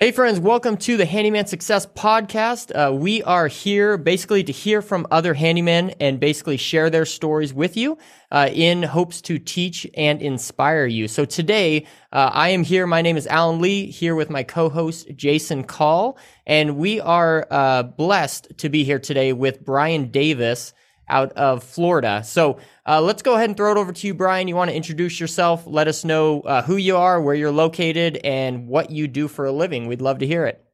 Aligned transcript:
Hey, 0.00 0.12
friends, 0.12 0.38
welcome 0.38 0.76
to 0.76 0.96
the 0.96 1.06
Handyman 1.06 1.46
Success 1.46 1.84
Podcast. 1.84 2.70
Uh, 2.70 2.94
we 2.94 3.20
are 3.24 3.48
here 3.48 3.98
basically 3.98 4.44
to 4.44 4.52
hear 4.52 4.80
from 4.80 5.08
other 5.10 5.34
handymen 5.34 5.92
and 5.98 6.20
basically 6.20 6.56
share 6.56 6.88
their 6.88 7.04
stories 7.04 7.52
with 7.52 7.76
you 7.76 7.98
uh, 8.30 8.48
in 8.52 8.84
hopes 8.84 9.20
to 9.22 9.40
teach 9.40 9.88
and 9.96 10.22
inspire 10.22 10.86
you. 10.86 11.08
So 11.08 11.24
today, 11.24 11.84
uh, 12.12 12.30
I 12.32 12.50
am 12.50 12.62
here. 12.62 12.86
My 12.86 13.02
name 13.02 13.16
is 13.16 13.26
Alan 13.26 13.60
Lee, 13.60 13.90
here 13.90 14.14
with 14.14 14.30
my 14.30 14.44
co 14.44 14.68
host, 14.68 15.08
Jason 15.16 15.64
Call, 15.64 16.16
and 16.46 16.76
we 16.76 17.00
are 17.00 17.48
uh, 17.50 17.82
blessed 17.82 18.56
to 18.58 18.68
be 18.68 18.84
here 18.84 19.00
today 19.00 19.32
with 19.32 19.64
Brian 19.64 20.12
Davis 20.12 20.74
out 21.08 21.32
of 21.32 21.62
Florida. 21.62 22.22
So 22.24 22.58
uh, 22.86 23.00
let's 23.00 23.22
go 23.22 23.34
ahead 23.34 23.50
and 23.50 23.56
throw 23.56 23.72
it 23.72 23.78
over 23.78 23.92
to 23.92 24.06
you, 24.06 24.14
Brian. 24.14 24.48
You 24.48 24.56
want 24.56 24.70
to 24.70 24.76
introduce 24.76 25.20
yourself? 25.20 25.64
Let 25.66 25.88
us 25.88 26.04
know 26.04 26.40
uh, 26.42 26.62
who 26.62 26.76
you 26.76 26.96
are, 26.96 27.20
where 27.20 27.34
you're 27.34 27.52
located, 27.52 28.18
and 28.24 28.68
what 28.68 28.90
you 28.90 29.08
do 29.08 29.28
for 29.28 29.46
a 29.46 29.52
living. 29.52 29.86
We'd 29.86 30.00
love 30.00 30.18
to 30.18 30.26
hear 30.26 30.46
it. 30.46 30.64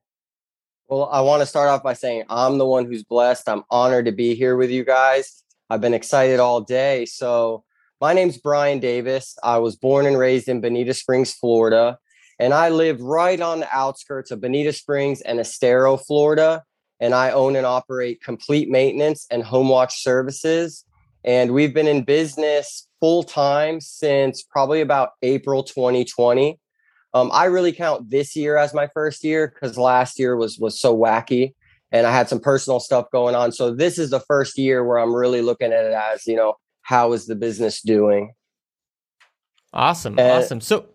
Well, 0.88 1.08
I 1.10 1.22
want 1.22 1.40
to 1.40 1.46
start 1.46 1.68
off 1.68 1.82
by 1.82 1.94
saying 1.94 2.24
I'm 2.28 2.58
the 2.58 2.66
one 2.66 2.86
who's 2.86 3.04
blessed. 3.04 3.48
I'm 3.48 3.64
honored 3.70 4.04
to 4.06 4.12
be 4.12 4.34
here 4.34 4.56
with 4.56 4.70
you 4.70 4.84
guys. 4.84 5.42
I've 5.70 5.80
been 5.80 5.94
excited 5.94 6.40
all 6.40 6.60
day. 6.60 7.06
So, 7.06 7.64
my 8.00 8.12
name's 8.12 8.36
Brian 8.36 8.80
Davis. 8.80 9.36
I 9.42 9.58
was 9.58 9.76
born 9.76 10.04
and 10.04 10.18
raised 10.18 10.48
in 10.48 10.60
Bonita 10.60 10.92
Springs, 10.92 11.32
Florida, 11.32 11.98
and 12.38 12.52
I 12.52 12.68
live 12.68 13.00
right 13.00 13.40
on 13.40 13.60
the 13.60 13.68
outskirts 13.74 14.30
of 14.30 14.42
Bonita 14.42 14.72
Springs 14.72 15.20
and 15.22 15.40
Estero, 15.40 15.96
Florida 15.96 16.64
and 17.00 17.14
I 17.14 17.30
own 17.30 17.56
and 17.56 17.66
operate 17.66 18.22
complete 18.22 18.68
maintenance 18.68 19.26
and 19.30 19.42
home 19.42 19.68
watch 19.68 20.02
services. 20.02 20.84
And 21.24 21.52
we've 21.52 21.74
been 21.74 21.88
in 21.88 22.04
business 22.04 22.86
full 23.00 23.22
time 23.22 23.80
since 23.80 24.42
probably 24.42 24.80
about 24.80 25.10
April 25.22 25.62
2020. 25.62 26.58
Um, 27.14 27.30
I 27.32 27.44
really 27.44 27.72
count 27.72 28.10
this 28.10 28.34
year 28.34 28.56
as 28.56 28.74
my 28.74 28.88
first 28.88 29.24
year 29.24 29.52
because 29.54 29.78
last 29.78 30.18
year 30.18 30.36
was 30.36 30.58
was 30.58 30.80
so 30.80 30.96
wacky, 30.96 31.54
and 31.92 32.06
I 32.06 32.12
had 32.12 32.28
some 32.28 32.40
personal 32.40 32.80
stuff 32.80 33.06
going 33.12 33.36
on. 33.36 33.52
So 33.52 33.72
this 33.72 33.98
is 33.98 34.10
the 34.10 34.20
first 34.20 34.58
year 34.58 34.84
where 34.84 34.98
I'm 34.98 35.14
really 35.14 35.40
looking 35.40 35.72
at 35.72 35.84
it 35.84 35.92
as 35.92 36.26
you 36.26 36.34
know 36.34 36.54
how 36.82 37.12
is 37.12 37.26
the 37.26 37.36
business 37.36 37.80
doing. 37.82 38.32
Awesome, 39.72 40.18
and, 40.18 40.42
awesome. 40.42 40.60
So 40.60 40.86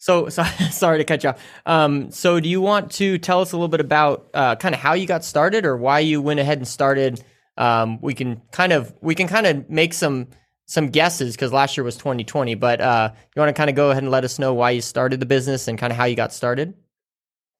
so, 0.00 0.28
so 0.28 0.42
sorry 0.70 0.98
to 0.98 1.04
cut 1.04 1.22
you 1.22 1.30
off. 1.30 1.44
Um, 1.64 2.10
so, 2.10 2.40
do 2.40 2.48
you 2.48 2.60
want 2.60 2.90
to 2.92 3.18
tell 3.18 3.40
us 3.40 3.52
a 3.52 3.56
little 3.56 3.68
bit 3.68 3.80
about 3.80 4.28
uh, 4.34 4.56
kind 4.56 4.74
of 4.74 4.80
how 4.80 4.94
you 4.94 5.06
got 5.06 5.24
started, 5.24 5.64
or 5.64 5.76
why 5.76 6.00
you 6.00 6.20
went 6.20 6.40
ahead 6.40 6.58
and 6.58 6.66
started? 6.66 7.22
Um, 7.56 8.00
we 8.00 8.14
can 8.14 8.42
kind 8.50 8.72
of 8.72 8.92
we 9.00 9.14
can 9.14 9.28
kind 9.28 9.46
of 9.46 9.70
make 9.70 9.94
some 9.94 10.28
some 10.66 10.88
guesses 10.88 11.36
because 11.36 11.52
last 11.52 11.76
year 11.76 11.84
was 11.84 11.96
2020. 11.96 12.54
But 12.54 12.80
uh, 12.80 13.10
you 13.14 13.40
want 13.40 13.54
to 13.54 13.58
kind 13.58 13.70
of 13.70 13.76
go 13.76 13.90
ahead 13.90 14.02
and 14.02 14.10
let 14.10 14.24
us 14.24 14.38
know 14.38 14.54
why 14.54 14.70
you 14.70 14.80
started 14.80 15.20
the 15.20 15.26
business 15.26 15.68
and 15.68 15.78
kind 15.78 15.92
of 15.92 15.96
how 15.96 16.06
you 16.06 16.16
got 16.16 16.32
started? 16.32 16.74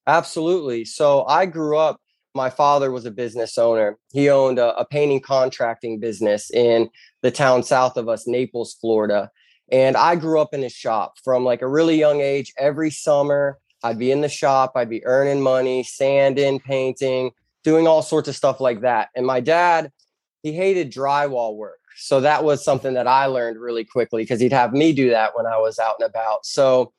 Absolutely. 0.06 0.84
So, 0.84 1.24
I 1.26 1.46
grew 1.46 1.78
up. 1.78 2.00
My 2.32 2.48
father 2.48 2.92
was 2.92 3.06
a 3.06 3.10
business 3.10 3.58
owner. 3.58 3.98
He 4.12 4.30
owned 4.30 4.60
a, 4.60 4.76
a 4.78 4.84
painting 4.84 5.20
contracting 5.20 5.98
business 5.98 6.48
in 6.50 6.88
the 7.22 7.30
town 7.32 7.64
south 7.64 7.96
of 7.96 8.08
us, 8.08 8.26
Naples, 8.26 8.76
Florida 8.80 9.30
and 9.70 9.96
I 9.96 10.16
grew 10.16 10.40
up 10.40 10.52
in 10.52 10.64
a 10.64 10.68
shop 10.68 11.14
from 11.22 11.44
like 11.44 11.62
a 11.62 11.68
really 11.68 11.98
young 11.98 12.20
age. 12.20 12.52
Every 12.58 12.90
summer, 12.90 13.58
I'd 13.82 13.98
be 13.98 14.10
in 14.10 14.20
the 14.20 14.28
shop, 14.28 14.72
I'd 14.74 14.90
be 14.90 15.04
earning 15.06 15.40
money, 15.40 15.82
sanding, 15.82 16.60
painting, 16.60 17.30
doing 17.64 17.86
all 17.86 18.02
sorts 18.02 18.28
of 18.28 18.36
stuff 18.36 18.60
like 18.60 18.80
that. 18.82 19.08
And 19.14 19.26
my 19.26 19.40
dad, 19.40 19.92
he 20.42 20.52
hated 20.52 20.92
drywall 20.92 21.56
work. 21.56 21.78
So 21.96 22.20
that 22.20 22.44
was 22.44 22.64
something 22.64 22.94
that 22.94 23.06
I 23.06 23.26
learned 23.26 23.60
really 23.60 23.84
quickly 23.84 24.22
because 24.22 24.40
he'd 24.40 24.52
have 24.52 24.72
me 24.72 24.92
do 24.92 25.10
that 25.10 25.36
when 25.36 25.46
I 25.46 25.58
was 25.58 25.78
out 25.78 25.96
and 25.98 26.08
about. 26.08 26.46
So 26.46 26.92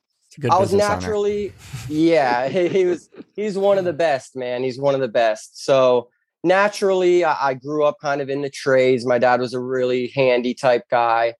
I 0.50 0.58
was 0.58 0.72
naturally, 0.72 1.52
yeah, 1.88 2.48
he, 2.48 2.68
he, 2.68 2.84
was, 2.84 3.10
he's 3.34 3.58
one 3.58 3.78
of 3.78 3.84
the 3.84 3.92
best, 3.92 4.36
man. 4.36 4.62
He's 4.62 4.78
one 4.78 4.94
of 4.94 5.00
the 5.00 5.08
best. 5.08 5.64
So 5.64 6.08
naturally, 6.44 7.24
I, 7.24 7.48
I 7.48 7.54
grew 7.54 7.84
up 7.84 7.96
kind 8.00 8.20
of 8.20 8.30
in 8.30 8.42
the 8.42 8.50
trades. 8.50 9.04
My 9.04 9.18
dad 9.18 9.40
was 9.40 9.54
a 9.54 9.60
really 9.60 10.08
handy 10.14 10.54
type 10.54 10.84
guy. 10.90 11.34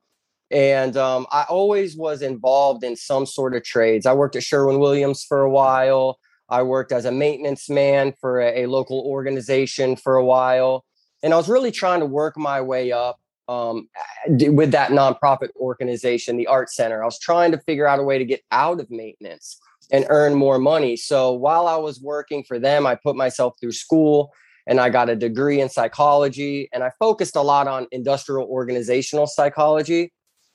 And 0.53 0.99
um, 0.99 1.27
I 1.33 1.45
always 1.49 1.97
was 1.97 2.21
involved 2.21 2.85
in 2.85 2.95
some 2.95 3.25
sort 3.25 3.57
of 3.57 3.65
trades. 3.65 4.05
I 4.05 4.13
worked 4.13 4.37
at 4.37 4.43
Sherwin 4.43 4.79
Williams 4.79 5.25
for 5.25 5.41
a 5.41 5.51
while. 5.51 6.19
I 6.51 6.63
worked 6.63 6.93
as 6.93 7.07
a 7.07 7.11
maintenance 7.11 7.71
man 7.71 8.13
for 8.21 8.39
a, 8.39 8.65
a 8.65 8.67
local 8.67 9.01
organization 9.01 9.97
for 9.97 10.17
a 10.17 10.25
while. 10.25 10.85
And 11.23 11.33
I 11.33 11.39
was 11.39 11.49
really 11.49 11.71
trying 11.71 12.01
to 12.01 12.07
work 12.07 12.37
my 12.37 12.61
way 12.61 12.93
up 12.93 13.19
um, 13.49 13.89
with 14.29 14.73
that 14.73 14.91
nonprofit 14.91 15.49
organization, 15.57 16.37
the 16.37 16.47
Art 16.47 16.69
Center. 16.69 17.03
I 17.03 17.07
was 17.07 17.19
trying 17.19 17.53
to 17.53 17.59
figure 17.59 17.87
out 17.87 17.99
a 17.99 18.03
way 18.03 18.19
to 18.19 18.25
get 18.25 18.43
out 18.53 18.79
of 18.79 18.91
maintenance 18.91 19.59
and 19.91 20.05
earn 20.11 20.35
more 20.35 20.59
money. 20.59 20.97
So 20.97 21.33
while 21.33 21.67
I 21.67 21.77
was 21.77 21.99
working 22.03 22.45
for 22.45 22.59
them, 22.59 22.87
I 22.87 22.95
put 22.95 23.17
myself 23.17 23.55
through 23.59 23.73
school 23.73 24.33
and 24.67 24.81
I 24.81 24.91
got 24.91 25.09
a 25.09 25.17
degree 25.17 25.63
in 25.63 25.71
psychology. 25.71 26.69
And 26.75 26.85
I 26.85 26.91
focused 26.99 27.37
a 27.37 27.43
lot 27.43 27.69
on 27.69 27.87
industrial 27.91 28.47
organizational 28.49 29.27
psychology 29.27 30.13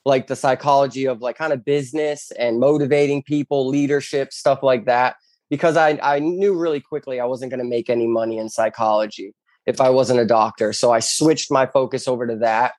like 0.08 0.28
the 0.28 0.38
psychology 0.38 1.06
of 1.06 1.20
like 1.20 1.38
kind 1.38 1.52
of 1.52 1.66
business 1.66 2.32
and 2.40 2.62
motivating 2.62 3.22
people, 3.22 3.68
leadership, 3.68 4.32
stuff 4.32 4.64
like 4.64 4.86
that. 4.86 5.18
Because 5.50 5.76
I, 5.76 6.00
I 6.02 6.20
knew 6.20 6.58
really 6.58 6.80
quickly 6.80 7.20
I 7.20 7.26
wasn't 7.26 7.52
going 7.52 7.60
to 7.60 7.70
make 7.70 7.90
any 7.90 8.08
money 8.08 8.38
in 8.38 8.48
psychology 8.48 9.36
if 9.66 9.82
I 9.82 9.90
wasn't 9.90 10.22
a 10.22 10.26
doctor. 10.26 10.72
So 10.72 10.94
I 10.94 11.02
switched 11.02 11.52
my 11.52 11.66
focus 11.66 12.08
over 12.08 12.26
to 12.26 12.38
that 12.38 12.76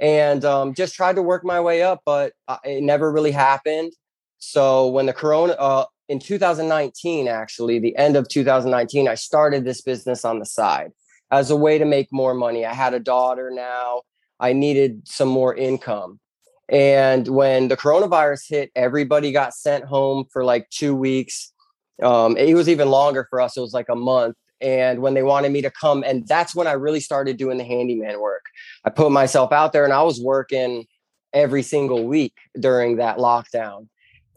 and 0.00 0.44
um, 0.44 0.74
just 0.74 0.96
tried 0.96 1.14
to 1.14 1.22
work 1.22 1.44
my 1.44 1.60
way 1.60 1.82
up, 1.82 2.02
but 2.04 2.32
uh, 2.48 2.58
it 2.64 2.82
never 2.82 3.12
really 3.12 3.30
happened. 3.30 3.92
So 4.38 4.88
when 4.88 5.06
the 5.06 5.12
corona, 5.12 5.52
uh, 5.52 5.84
in 6.08 6.18
2019, 6.18 7.28
actually, 7.28 7.78
the 7.78 7.96
end 7.96 8.16
of 8.16 8.28
2019, 8.28 9.06
I 9.06 9.14
started 9.14 9.64
this 9.64 9.80
business 9.80 10.24
on 10.24 10.40
the 10.40 10.46
side 10.46 10.90
as 11.30 11.52
a 11.52 11.56
way 11.56 11.78
to 11.78 11.84
make 11.84 12.08
more 12.10 12.34
money. 12.34 12.66
I 12.66 12.74
had 12.74 12.94
a 12.94 13.00
daughter 13.00 13.52
now. 13.52 14.02
I 14.40 14.52
needed 14.52 15.06
some 15.06 15.28
more 15.28 15.54
income. 15.54 16.18
And 16.74 17.28
when 17.28 17.68
the 17.68 17.76
coronavirus 17.76 18.48
hit, 18.48 18.72
everybody 18.74 19.30
got 19.30 19.54
sent 19.54 19.84
home 19.84 20.24
for 20.32 20.44
like 20.44 20.68
two 20.70 20.96
weeks. 20.96 21.52
Um, 22.02 22.36
it 22.36 22.54
was 22.54 22.68
even 22.68 22.90
longer 22.90 23.28
for 23.30 23.40
us. 23.40 23.56
It 23.56 23.60
was 23.60 23.72
like 23.72 23.88
a 23.88 23.94
month. 23.94 24.34
And 24.60 25.00
when 25.00 25.14
they 25.14 25.22
wanted 25.22 25.52
me 25.52 25.62
to 25.62 25.70
come, 25.70 26.02
and 26.02 26.26
that's 26.26 26.52
when 26.52 26.66
I 26.66 26.72
really 26.72 26.98
started 26.98 27.36
doing 27.36 27.58
the 27.58 27.64
handyman 27.64 28.20
work. 28.20 28.42
I 28.84 28.90
put 28.90 29.12
myself 29.12 29.52
out 29.52 29.72
there 29.72 29.84
and 29.84 29.92
I 29.92 30.02
was 30.02 30.20
working 30.20 30.86
every 31.32 31.62
single 31.62 32.08
week 32.08 32.34
during 32.58 32.96
that 32.96 33.18
lockdown. 33.18 33.86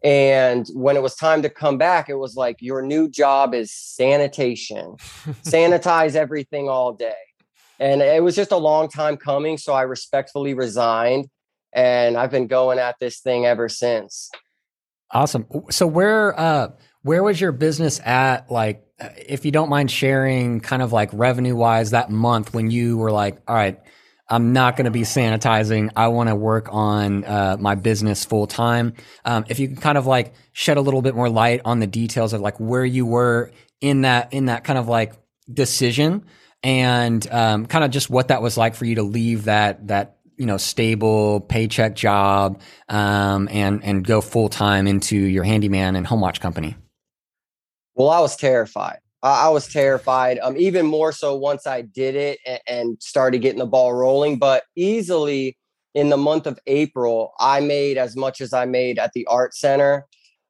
And 0.03 0.67
when 0.75 0.95
it 0.95 1.01
was 1.01 1.15
time 1.15 1.41
to 1.41 1.49
come 1.49 1.79
back, 1.79 2.07
it 2.07 2.19
was 2.19 2.35
like, 2.35 2.57
your 2.59 2.83
new 2.83 3.09
job 3.09 3.55
is 3.55 3.73
sanitation, 3.73 4.95
sanitize 5.43 6.13
everything 6.13 6.69
all 6.69 6.93
day. 6.93 7.13
And 7.79 8.03
it 8.03 8.21
was 8.21 8.35
just 8.35 8.51
a 8.51 8.57
long 8.57 8.89
time 8.89 9.17
coming. 9.17 9.57
So 9.57 9.73
I 9.73 9.81
respectfully 9.81 10.53
resigned 10.53 11.29
and 11.77 12.17
I've 12.17 12.31
been 12.31 12.47
going 12.47 12.79
at 12.79 12.99
this 12.99 13.19
thing 13.19 13.45
ever 13.45 13.69
since. 13.69 14.31
Awesome. 15.11 15.45
So 15.69 15.87
where 15.87 16.37
uh 16.37 16.69
where 17.03 17.23
was 17.23 17.39
your 17.39 17.53
business 17.53 18.01
at 18.03 18.51
like 18.51 18.83
uh, 18.99 19.09
if 19.15 19.45
you 19.45 19.51
don't 19.51 19.69
mind 19.69 19.89
sharing 19.89 20.59
kind 20.59 20.81
of 20.81 20.91
like 20.91 21.09
revenue 21.13 21.55
wise 21.55 21.91
that 21.91 22.09
month 22.09 22.53
when 22.53 22.71
you 22.71 22.97
were 22.97 23.11
like 23.11 23.41
all 23.47 23.55
right 23.55 23.79
I'm 24.29 24.51
not 24.51 24.75
going 24.75 24.83
to 24.83 24.91
be 24.91 25.03
sanitizing. 25.03 25.89
I 25.95 26.09
want 26.09 26.27
to 26.27 26.35
work 26.35 26.67
on 26.69 27.23
uh, 27.23 27.55
my 27.57 27.75
business 27.75 28.25
full 28.25 28.45
time. 28.45 28.93
Um, 29.23 29.45
if 29.47 29.57
you 29.57 29.69
can 29.69 29.77
kind 29.77 29.97
of 29.97 30.05
like 30.05 30.33
shed 30.51 30.75
a 30.75 30.81
little 30.81 31.01
bit 31.01 31.15
more 31.15 31.29
light 31.29 31.61
on 31.63 31.79
the 31.79 31.87
details 31.87 32.33
of 32.33 32.41
like 32.41 32.59
where 32.59 32.83
you 32.83 33.05
were 33.05 33.51
in 33.79 34.01
that 34.01 34.33
in 34.33 34.47
that 34.47 34.65
kind 34.65 34.77
of 34.77 34.89
like 34.89 35.13
decision 35.53 36.25
and 36.61 37.25
um, 37.31 37.67
kind 37.67 37.85
of 37.85 37.91
just 37.91 38.09
what 38.09 38.27
that 38.27 38.41
was 38.41 38.57
like 38.57 38.75
for 38.75 38.83
you 38.83 38.95
to 38.95 39.03
leave 39.03 39.45
that 39.45 39.87
that 39.87 40.16
you 40.37 40.45
know 40.45 40.57
stable 40.57 41.41
paycheck 41.41 41.95
job 41.95 42.61
um, 42.89 43.49
and 43.51 43.83
and 43.83 44.05
go 44.05 44.21
full 44.21 44.49
time 44.49 44.87
into 44.87 45.17
your 45.17 45.43
handyman 45.43 45.95
and 45.95 46.07
home 46.07 46.21
watch 46.21 46.39
company? 46.39 46.75
Well, 47.95 48.09
I 48.09 48.19
was 48.19 48.35
terrified. 48.35 48.99
I 49.23 49.49
was 49.49 49.67
terrified. 49.67 50.37
Um, 50.39 50.55
even 50.57 50.85
more 50.85 51.11
so 51.11 51.35
once 51.35 51.65
I 51.65 51.81
did 51.81 52.15
it 52.15 52.39
and, 52.45 52.59
and 52.67 52.97
started 53.01 53.39
getting 53.39 53.59
the 53.59 53.65
ball 53.65 53.93
rolling. 53.93 54.37
But 54.37 54.63
easily 54.75 55.57
in 55.95 56.09
the 56.09 56.17
month 56.17 56.45
of 56.45 56.59
April, 56.67 57.33
I 57.39 57.59
made 57.59 57.97
as 57.97 58.15
much 58.15 58.39
as 58.39 58.53
I 58.53 58.65
made 58.65 58.99
at 58.99 59.13
the 59.13 59.25
art 59.25 59.55
center 59.55 60.05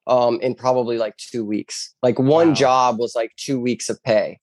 um, 0.06 0.40
in 0.42 0.56
probably 0.56 0.98
like 0.98 1.16
two 1.18 1.46
weeks. 1.46 1.94
Like 2.04 2.20
one 2.20 2.50
wow. 2.50 2.54
job 2.54 3.00
was 3.00 3.16
like 3.16 3.32
two 3.38 3.60
weeks 3.60 3.90
of 3.90 4.04
pay. 4.04 4.40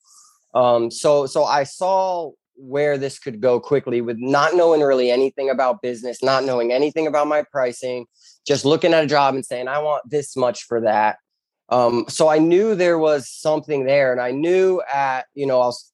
Um, 0.55 0.91
so 0.91 1.27
so 1.27 1.45
I 1.45 1.65
saw 1.65 2.31
where 2.57 2.97
this 2.99 3.19
could 3.19 3.41
go 3.41 3.61
quickly 3.61 4.01
with 4.01 4.17
not 4.19 4.55
knowing 4.55 4.81
really 4.81 5.11
anything 5.11 5.51
about 5.51 5.83
business, 5.83 6.23
not 6.23 6.45
knowing 6.45 6.73
anything 6.73 7.07
about 7.07 7.27
my 7.27 7.43
pricing, 7.51 8.07
just 8.47 8.65
looking 8.65 8.95
at 8.95 9.05
a 9.05 9.09
job 9.09 9.35
and 9.35 9.45
saying, 9.45 9.69
I 9.69 9.79
want 9.79 10.09
this 10.09 10.37
much 10.37 10.65
for 10.65 10.81
that. 10.83 11.19
Um, 11.69 12.05
so 12.09 12.29
I 12.29 12.39
knew 12.39 12.75
there 12.75 12.99
was 12.99 13.29
something 13.29 13.85
there. 13.85 14.13
And 14.13 14.21
I 14.21 14.31
knew 14.31 14.83
at, 14.93 15.27
you 15.35 15.47
know, 15.47 15.61
I 15.61 15.67
was 15.67 15.93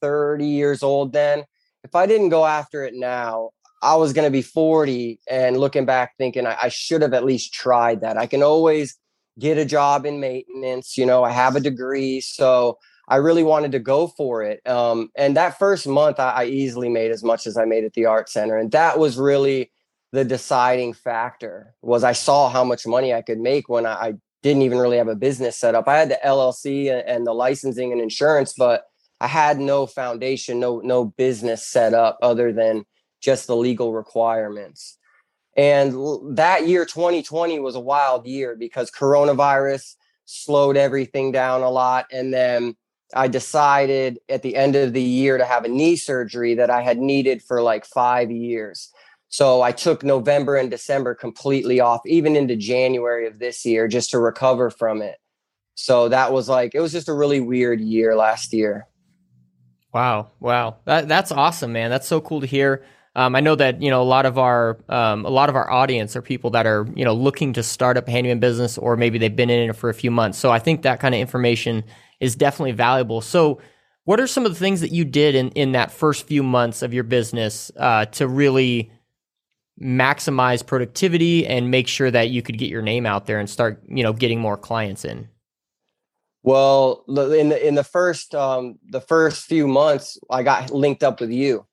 30 0.00 0.46
years 0.46 0.82
old 0.82 1.12
then. 1.12 1.44
If 1.84 1.94
I 1.94 2.06
didn't 2.06 2.28
go 2.28 2.44
after 2.44 2.84
it 2.84 2.94
now, 2.94 3.50
I 3.82 3.96
was 3.96 4.12
going 4.12 4.26
to 4.26 4.30
be 4.30 4.42
40 4.42 5.20
and 5.30 5.56
looking 5.56 5.84
back 5.84 6.16
thinking 6.18 6.46
I, 6.46 6.56
I 6.64 6.68
should 6.68 7.02
have 7.02 7.14
at 7.14 7.24
least 7.24 7.52
tried 7.52 8.00
that. 8.00 8.16
I 8.16 8.26
can 8.26 8.42
always 8.42 8.96
get 9.38 9.58
a 9.58 9.64
job 9.64 10.04
in 10.04 10.20
maintenance. 10.20 10.98
You 10.98 11.06
know, 11.06 11.22
I 11.22 11.30
have 11.30 11.54
a 11.54 11.60
degree, 11.60 12.20
so 12.20 12.78
I 13.08 13.16
really 13.16 13.42
wanted 13.42 13.72
to 13.72 13.78
go 13.78 14.06
for 14.06 14.42
it. 14.42 14.64
Um, 14.68 15.10
and 15.16 15.36
that 15.36 15.58
first 15.58 15.88
month, 15.88 16.20
I, 16.20 16.30
I 16.30 16.44
easily 16.44 16.90
made 16.90 17.10
as 17.10 17.24
much 17.24 17.46
as 17.46 17.56
I 17.56 17.64
made 17.64 17.84
at 17.84 17.94
the 17.94 18.04
art 18.04 18.28
center, 18.28 18.56
and 18.56 18.70
that 18.72 18.98
was 18.98 19.16
really 19.16 19.72
the 20.12 20.24
deciding 20.24 20.92
factor. 20.92 21.74
Was 21.82 22.04
I 22.04 22.12
saw 22.12 22.48
how 22.48 22.64
much 22.64 22.86
money 22.86 23.14
I 23.14 23.22
could 23.22 23.38
make 23.40 23.68
when 23.68 23.86
I, 23.86 23.92
I 23.92 24.14
didn't 24.42 24.62
even 24.62 24.78
really 24.78 24.98
have 24.98 25.08
a 25.08 25.16
business 25.16 25.56
set 25.56 25.74
up. 25.74 25.88
I 25.88 25.96
had 25.96 26.10
the 26.10 26.18
LLC 26.24 26.92
and, 26.92 27.06
and 27.08 27.26
the 27.26 27.32
licensing 27.32 27.92
and 27.92 28.00
insurance, 28.00 28.52
but 28.56 28.84
I 29.20 29.26
had 29.26 29.58
no 29.58 29.86
foundation, 29.86 30.60
no 30.60 30.80
no 30.80 31.06
business 31.06 31.66
set 31.66 31.94
up 31.94 32.18
other 32.22 32.52
than 32.52 32.84
just 33.20 33.46
the 33.46 33.56
legal 33.56 33.92
requirements. 33.92 34.96
And 35.56 36.36
that 36.36 36.68
year 36.68 36.84
2020 36.84 37.58
was 37.58 37.74
a 37.74 37.80
wild 37.80 38.26
year 38.26 38.54
because 38.54 38.92
coronavirus 38.92 39.96
slowed 40.24 40.76
everything 40.76 41.32
down 41.32 41.62
a 41.62 41.70
lot 41.70 42.06
and 42.12 42.32
then 42.32 42.76
I 43.14 43.28
decided 43.28 44.18
at 44.28 44.42
the 44.42 44.54
end 44.56 44.76
of 44.76 44.92
the 44.92 45.02
year 45.02 45.38
to 45.38 45.44
have 45.44 45.64
a 45.64 45.68
knee 45.68 45.96
surgery 45.96 46.54
that 46.54 46.70
I 46.70 46.82
had 46.82 46.98
needed 46.98 47.42
for 47.42 47.62
like 47.62 47.86
5 47.86 48.30
years. 48.30 48.92
So 49.30 49.62
I 49.62 49.72
took 49.72 50.02
November 50.02 50.56
and 50.56 50.70
December 50.70 51.14
completely 51.14 51.80
off, 51.80 52.00
even 52.06 52.36
into 52.36 52.56
January 52.56 53.26
of 53.26 53.38
this 53.38 53.64
year, 53.64 53.88
just 53.88 54.10
to 54.10 54.18
recover 54.18 54.70
from 54.70 55.02
it. 55.02 55.16
So 55.74 56.08
that 56.08 56.32
was 56.32 56.48
like, 56.48 56.74
it 56.74 56.80
was 56.80 56.92
just 56.92 57.08
a 57.08 57.14
really 57.14 57.40
weird 57.40 57.80
year 57.80 58.16
last 58.16 58.52
year. 58.52 58.88
Wow. 59.92 60.30
Wow. 60.40 60.76
That, 60.84 61.08
that's 61.08 61.30
awesome, 61.30 61.72
man. 61.72 61.90
That's 61.90 62.06
so 62.06 62.20
cool 62.20 62.40
to 62.40 62.46
hear. 62.46 62.84
Um, 63.18 63.34
I 63.34 63.40
know 63.40 63.56
that 63.56 63.82
you 63.82 63.90
know 63.90 64.00
a 64.00 64.04
lot 64.04 64.26
of 64.26 64.38
our 64.38 64.78
um, 64.88 65.24
a 65.24 65.28
lot 65.28 65.48
of 65.48 65.56
our 65.56 65.68
audience 65.68 66.14
are 66.14 66.22
people 66.22 66.50
that 66.50 66.66
are 66.66 66.86
you 66.94 67.04
know 67.04 67.12
looking 67.12 67.52
to 67.54 67.64
start 67.64 67.96
up 67.96 68.06
a 68.06 68.12
handyman 68.12 68.38
business, 68.38 68.78
or 68.78 68.96
maybe 68.96 69.18
they've 69.18 69.34
been 69.34 69.50
in 69.50 69.70
it 69.70 69.74
for 69.74 69.90
a 69.90 69.94
few 69.94 70.12
months. 70.12 70.38
So 70.38 70.52
I 70.52 70.60
think 70.60 70.82
that 70.82 71.00
kind 71.00 71.16
of 71.16 71.20
information 71.20 71.82
is 72.20 72.36
definitely 72.36 72.72
valuable. 72.72 73.20
So, 73.20 73.60
what 74.04 74.20
are 74.20 74.28
some 74.28 74.46
of 74.46 74.52
the 74.52 74.58
things 74.58 74.80
that 74.82 74.92
you 74.92 75.04
did 75.04 75.34
in 75.34 75.48
in 75.50 75.72
that 75.72 75.90
first 75.90 76.28
few 76.28 76.44
months 76.44 76.80
of 76.80 76.94
your 76.94 77.02
business 77.02 77.72
uh, 77.76 78.04
to 78.06 78.28
really 78.28 78.92
maximize 79.82 80.64
productivity 80.64 81.44
and 81.44 81.72
make 81.72 81.88
sure 81.88 82.12
that 82.12 82.30
you 82.30 82.40
could 82.40 82.56
get 82.56 82.70
your 82.70 82.82
name 82.82 83.04
out 83.04 83.26
there 83.26 83.40
and 83.40 83.50
start 83.50 83.82
you 83.88 84.04
know 84.04 84.12
getting 84.12 84.38
more 84.38 84.56
clients 84.56 85.04
in? 85.04 85.28
Well, 86.44 87.02
in 87.08 87.48
the 87.48 87.66
in 87.66 87.74
the 87.74 87.82
first 87.82 88.32
um, 88.36 88.78
the 88.88 89.00
first 89.00 89.46
few 89.46 89.66
months, 89.66 90.18
I 90.30 90.44
got 90.44 90.70
linked 90.70 91.02
up 91.02 91.20
with 91.20 91.32
you, 91.32 91.66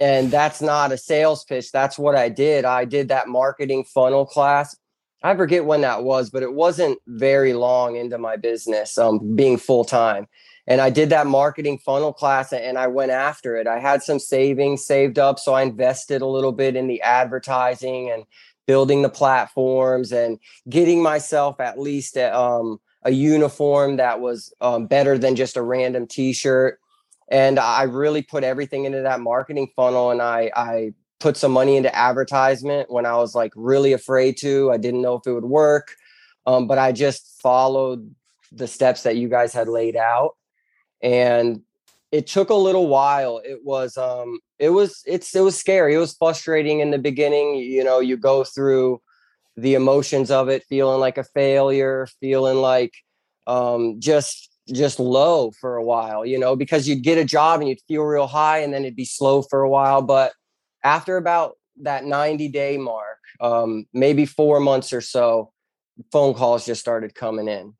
and 0.00 0.30
that's 0.30 0.62
not 0.62 0.92
a 0.92 0.98
sales 0.98 1.44
pitch. 1.44 1.70
That's 1.70 1.98
what 1.98 2.16
I 2.16 2.30
did. 2.30 2.64
I 2.64 2.86
did 2.86 3.08
that 3.08 3.28
marketing 3.28 3.84
funnel 3.84 4.24
class. 4.24 4.74
I 5.22 5.36
forget 5.36 5.66
when 5.66 5.82
that 5.82 6.02
was, 6.02 6.30
but 6.30 6.42
it 6.42 6.54
wasn't 6.54 6.98
very 7.06 7.52
long 7.52 7.96
into 7.96 8.16
my 8.16 8.36
business, 8.36 8.96
um, 8.96 9.36
being 9.36 9.58
full 9.58 9.84
time. 9.84 10.26
And 10.66 10.80
I 10.80 10.88
did 10.88 11.10
that 11.10 11.26
marketing 11.26 11.78
funnel 11.78 12.12
class, 12.12 12.52
and 12.52 12.78
I 12.78 12.86
went 12.86 13.10
after 13.10 13.56
it. 13.56 13.66
I 13.66 13.80
had 13.80 14.02
some 14.02 14.18
savings 14.18 14.84
saved 14.86 15.18
up, 15.18 15.38
so 15.38 15.52
I 15.52 15.62
invested 15.62 16.22
a 16.22 16.26
little 16.26 16.52
bit 16.52 16.76
in 16.76 16.86
the 16.86 17.02
advertising 17.02 18.10
and 18.10 18.24
building 18.66 19.02
the 19.02 19.08
platforms 19.10 20.12
and 20.12 20.38
getting 20.68 21.02
myself 21.02 21.60
at 21.60 21.78
least 21.78 22.16
at, 22.16 22.32
um, 22.32 22.78
a 23.02 23.10
uniform 23.10 23.96
that 23.96 24.20
was 24.20 24.52
um, 24.60 24.86
better 24.86 25.18
than 25.18 25.34
just 25.34 25.56
a 25.56 25.62
random 25.62 26.06
t-shirt 26.06 26.78
and 27.30 27.58
i 27.58 27.82
really 27.82 28.22
put 28.22 28.44
everything 28.44 28.84
into 28.84 29.02
that 29.02 29.20
marketing 29.20 29.70
funnel 29.76 30.10
and 30.10 30.22
i 30.22 30.50
i 30.56 30.92
put 31.18 31.36
some 31.36 31.52
money 31.52 31.76
into 31.76 31.94
advertisement 31.94 32.90
when 32.90 33.06
i 33.06 33.16
was 33.16 33.34
like 33.34 33.52
really 33.56 33.92
afraid 33.92 34.36
to 34.36 34.70
i 34.70 34.76
didn't 34.76 35.02
know 35.02 35.14
if 35.14 35.26
it 35.26 35.32
would 35.32 35.44
work 35.44 35.94
um, 36.46 36.66
but 36.66 36.78
i 36.78 36.92
just 36.92 37.40
followed 37.40 38.14
the 38.52 38.66
steps 38.66 39.02
that 39.02 39.16
you 39.16 39.28
guys 39.28 39.52
had 39.52 39.68
laid 39.68 39.96
out 39.96 40.36
and 41.02 41.62
it 42.12 42.26
took 42.26 42.50
a 42.50 42.54
little 42.54 42.88
while 42.88 43.40
it 43.44 43.60
was 43.64 43.96
um 43.96 44.40
it 44.58 44.70
was 44.70 45.02
it's 45.06 45.34
it 45.34 45.40
was 45.40 45.56
scary 45.56 45.94
it 45.94 45.98
was 45.98 46.14
frustrating 46.14 46.80
in 46.80 46.90
the 46.90 46.98
beginning 46.98 47.54
you 47.56 47.84
know 47.84 48.00
you 48.00 48.16
go 48.16 48.42
through 48.42 49.00
the 49.60 49.74
emotions 49.74 50.30
of 50.30 50.48
it, 50.48 50.64
feeling 50.64 51.00
like 51.00 51.18
a 51.18 51.24
failure, 51.24 52.08
feeling 52.20 52.58
like 52.58 52.94
um, 53.46 53.96
just 54.00 54.49
just 54.72 55.00
low 55.00 55.50
for 55.52 55.76
a 55.76 55.84
while, 55.84 56.24
you 56.24 56.38
know, 56.38 56.56
because 56.56 56.88
you'd 56.88 57.02
get 57.02 57.18
a 57.18 57.24
job 57.24 57.60
and 57.60 57.68
you'd 57.68 57.80
feel 57.88 58.02
real 58.02 58.26
high 58.26 58.58
and 58.58 58.72
then 58.72 58.82
it'd 58.82 58.96
be 58.96 59.04
slow 59.04 59.42
for 59.42 59.62
a 59.62 59.68
while. 59.68 60.02
But 60.02 60.32
after 60.84 61.16
about 61.16 61.56
that 61.82 62.04
90 62.04 62.48
day 62.48 62.76
mark, 62.76 63.18
um, 63.40 63.86
maybe 63.92 64.26
four 64.26 64.60
months 64.60 64.92
or 64.92 65.00
so, 65.00 65.52
phone 66.12 66.34
calls 66.34 66.66
just 66.66 66.80
started 66.80 67.14
coming 67.14 67.48
in, 67.48 67.74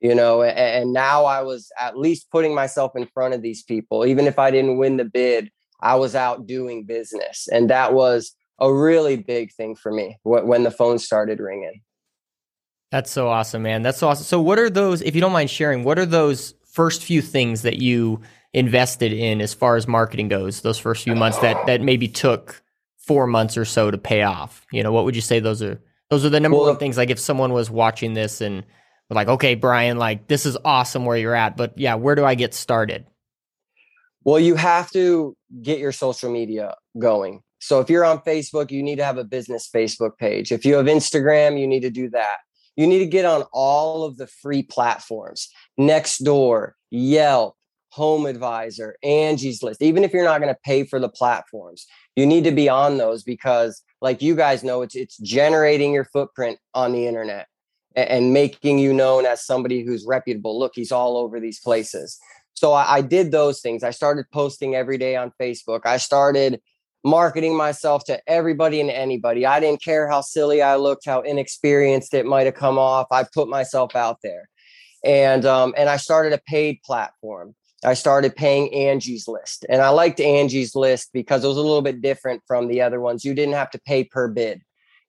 you 0.00 0.14
know, 0.14 0.42
and, 0.42 0.56
and 0.56 0.92
now 0.92 1.24
I 1.24 1.42
was 1.42 1.70
at 1.78 1.98
least 1.98 2.30
putting 2.30 2.54
myself 2.54 2.92
in 2.96 3.06
front 3.12 3.34
of 3.34 3.42
these 3.42 3.62
people. 3.62 4.06
Even 4.06 4.26
if 4.26 4.38
I 4.38 4.50
didn't 4.50 4.78
win 4.78 4.96
the 4.96 5.04
bid, 5.04 5.50
I 5.80 5.96
was 5.96 6.14
out 6.14 6.46
doing 6.46 6.84
business. 6.84 7.48
And 7.50 7.70
that 7.70 7.92
was 7.92 8.34
a 8.58 8.72
really 8.72 9.16
big 9.16 9.52
thing 9.52 9.76
for 9.76 9.92
me 9.92 10.18
when 10.22 10.62
the 10.62 10.70
phone 10.70 10.98
started 10.98 11.40
ringing. 11.40 11.82
That's 12.90 13.10
so 13.10 13.28
awesome, 13.28 13.62
man. 13.62 13.82
That's 13.82 13.98
so 13.98 14.08
awesome. 14.08 14.24
So, 14.24 14.40
what 14.40 14.58
are 14.58 14.70
those, 14.70 15.02
if 15.02 15.14
you 15.14 15.20
don't 15.20 15.32
mind 15.32 15.50
sharing, 15.50 15.84
what 15.84 15.98
are 15.98 16.06
those 16.06 16.54
first 16.64 17.02
few 17.02 17.20
things 17.20 17.62
that 17.62 17.78
you 17.78 18.20
invested 18.52 19.12
in 19.12 19.40
as 19.40 19.54
far 19.54 19.76
as 19.76 19.88
marketing 19.88 20.28
goes, 20.28 20.60
those 20.60 20.78
first 20.78 21.04
few 21.04 21.14
months 21.14 21.38
that, 21.38 21.66
that 21.66 21.80
maybe 21.80 22.08
took 22.08 22.62
four 22.96 23.26
months 23.26 23.56
or 23.56 23.64
so 23.64 23.90
to 23.90 23.98
pay 23.98 24.22
off? 24.22 24.66
You 24.70 24.82
know, 24.82 24.92
what 24.92 25.04
would 25.04 25.16
you 25.16 25.22
say 25.22 25.40
those 25.40 25.62
are? 25.62 25.80
Those 26.10 26.24
are 26.24 26.30
the 26.30 26.38
number 26.38 26.56
well, 26.56 26.68
one 26.68 26.76
things. 26.76 26.96
Like, 26.96 27.10
if 27.10 27.18
someone 27.18 27.52
was 27.52 27.68
watching 27.68 28.14
this 28.14 28.40
and 28.40 28.64
like, 29.10 29.28
okay, 29.28 29.56
Brian, 29.56 29.98
like, 29.98 30.28
this 30.28 30.46
is 30.46 30.56
awesome 30.64 31.04
where 31.04 31.16
you're 31.16 31.34
at, 31.34 31.56
but 31.56 31.76
yeah, 31.76 31.94
where 31.94 32.14
do 32.14 32.24
I 32.24 32.36
get 32.36 32.54
started? 32.54 33.06
Well, 34.22 34.40
you 34.40 34.56
have 34.56 34.90
to 34.92 35.36
get 35.62 35.78
your 35.78 35.92
social 35.92 36.30
media 36.30 36.74
going. 36.98 37.42
So 37.60 37.80
if 37.80 37.90
you're 37.90 38.04
on 38.04 38.20
Facebook, 38.20 38.70
you 38.70 38.82
need 38.82 38.96
to 38.96 39.04
have 39.04 39.18
a 39.18 39.24
business 39.24 39.68
Facebook 39.72 40.18
page. 40.18 40.52
If 40.52 40.64
you 40.64 40.74
have 40.74 40.86
Instagram, 40.86 41.58
you 41.58 41.66
need 41.66 41.80
to 41.80 41.90
do 41.90 42.10
that. 42.10 42.38
You 42.76 42.86
need 42.86 42.98
to 42.98 43.06
get 43.06 43.24
on 43.24 43.44
all 43.52 44.04
of 44.04 44.16
the 44.16 44.26
free 44.26 44.62
platforms 44.62 45.48
Nextdoor, 45.78 46.72
Yelp, 46.90 47.56
Home 47.90 48.26
Advisor, 48.26 48.96
Angie's 49.02 49.62
List. 49.62 49.82
Even 49.82 50.04
if 50.04 50.12
you're 50.12 50.24
not 50.24 50.40
going 50.40 50.52
to 50.52 50.60
pay 50.64 50.84
for 50.84 51.00
the 51.00 51.08
platforms, 51.08 51.86
you 52.14 52.26
need 52.26 52.44
to 52.44 52.52
be 52.52 52.68
on 52.68 52.98
those 52.98 53.22
because, 53.22 53.82
like 54.00 54.22
you 54.22 54.36
guys 54.36 54.62
know, 54.62 54.82
it's 54.82 54.94
it's 54.94 55.16
generating 55.18 55.92
your 55.92 56.04
footprint 56.04 56.58
on 56.74 56.92
the 56.92 57.06
internet 57.06 57.46
and, 57.94 58.08
and 58.08 58.32
making 58.32 58.78
you 58.78 58.92
known 58.92 59.26
as 59.26 59.44
somebody 59.44 59.82
who's 59.82 60.04
reputable. 60.06 60.58
Look, 60.58 60.72
he's 60.74 60.92
all 60.92 61.16
over 61.16 61.40
these 61.40 61.60
places. 61.60 62.18
So 62.54 62.72
I, 62.72 62.96
I 62.96 63.00
did 63.02 63.32
those 63.32 63.60
things. 63.60 63.82
I 63.82 63.90
started 63.90 64.26
posting 64.32 64.74
every 64.74 64.98
day 64.98 65.16
on 65.16 65.32
Facebook. 65.40 65.80
I 65.84 65.98
started 65.98 66.60
marketing 67.06 67.56
myself 67.56 68.04
to 68.04 68.20
everybody 68.26 68.80
and 68.80 68.90
anybody. 68.90 69.46
I 69.46 69.60
didn't 69.60 69.80
care 69.80 70.08
how 70.08 70.20
silly 70.20 70.60
I 70.60 70.74
looked, 70.74 71.06
how 71.06 71.20
inexperienced 71.20 72.12
it 72.14 72.26
might 72.26 72.46
have 72.46 72.56
come 72.56 72.78
off. 72.78 73.06
I 73.12 73.24
put 73.32 73.48
myself 73.48 73.94
out 73.94 74.18
there. 74.24 74.48
And 75.04 75.46
um, 75.46 75.72
and 75.76 75.88
I 75.88 75.98
started 75.98 76.32
a 76.32 76.40
paid 76.48 76.82
platform. 76.82 77.54
I 77.84 77.94
started 77.94 78.34
paying 78.34 78.74
Angie's 78.74 79.28
List. 79.28 79.64
And 79.68 79.80
I 79.82 79.90
liked 79.90 80.18
Angie's 80.18 80.74
List 80.74 81.10
because 81.12 81.44
it 81.44 81.48
was 81.48 81.56
a 81.56 81.62
little 81.62 81.82
bit 81.82 82.02
different 82.02 82.42
from 82.48 82.66
the 82.66 82.82
other 82.82 83.00
ones. 83.00 83.24
You 83.24 83.34
didn't 83.34 83.54
have 83.54 83.70
to 83.70 83.80
pay 83.86 84.02
per 84.02 84.26
bid. 84.26 84.62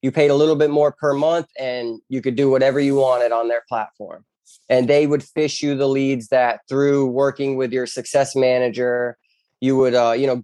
You 0.03 0.11
paid 0.11 0.29
a 0.29 0.35
little 0.35 0.55
bit 0.55 0.69
more 0.69 0.91
per 0.91 1.15
month 1.15 1.47
and 1.59 1.99
you 2.09 2.21
could 2.21 2.35
do 2.35 2.51
whatever 2.51 2.79
you 2.79 2.95
wanted 2.95 3.31
on 3.31 3.47
their 3.47 3.63
platform. 3.67 4.23
And 4.69 4.87
they 4.87 5.07
would 5.07 5.23
fish 5.23 5.63
you 5.63 5.75
the 5.75 5.87
leads 5.87 6.27
that 6.27 6.59
through 6.69 7.07
working 7.07 7.55
with 7.55 7.73
your 7.73 7.87
success 7.87 8.35
manager, 8.35 9.17
you 9.61 9.75
would 9.77 9.95
uh, 9.95 10.13
you 10.15 10.27
know 10.27 10.43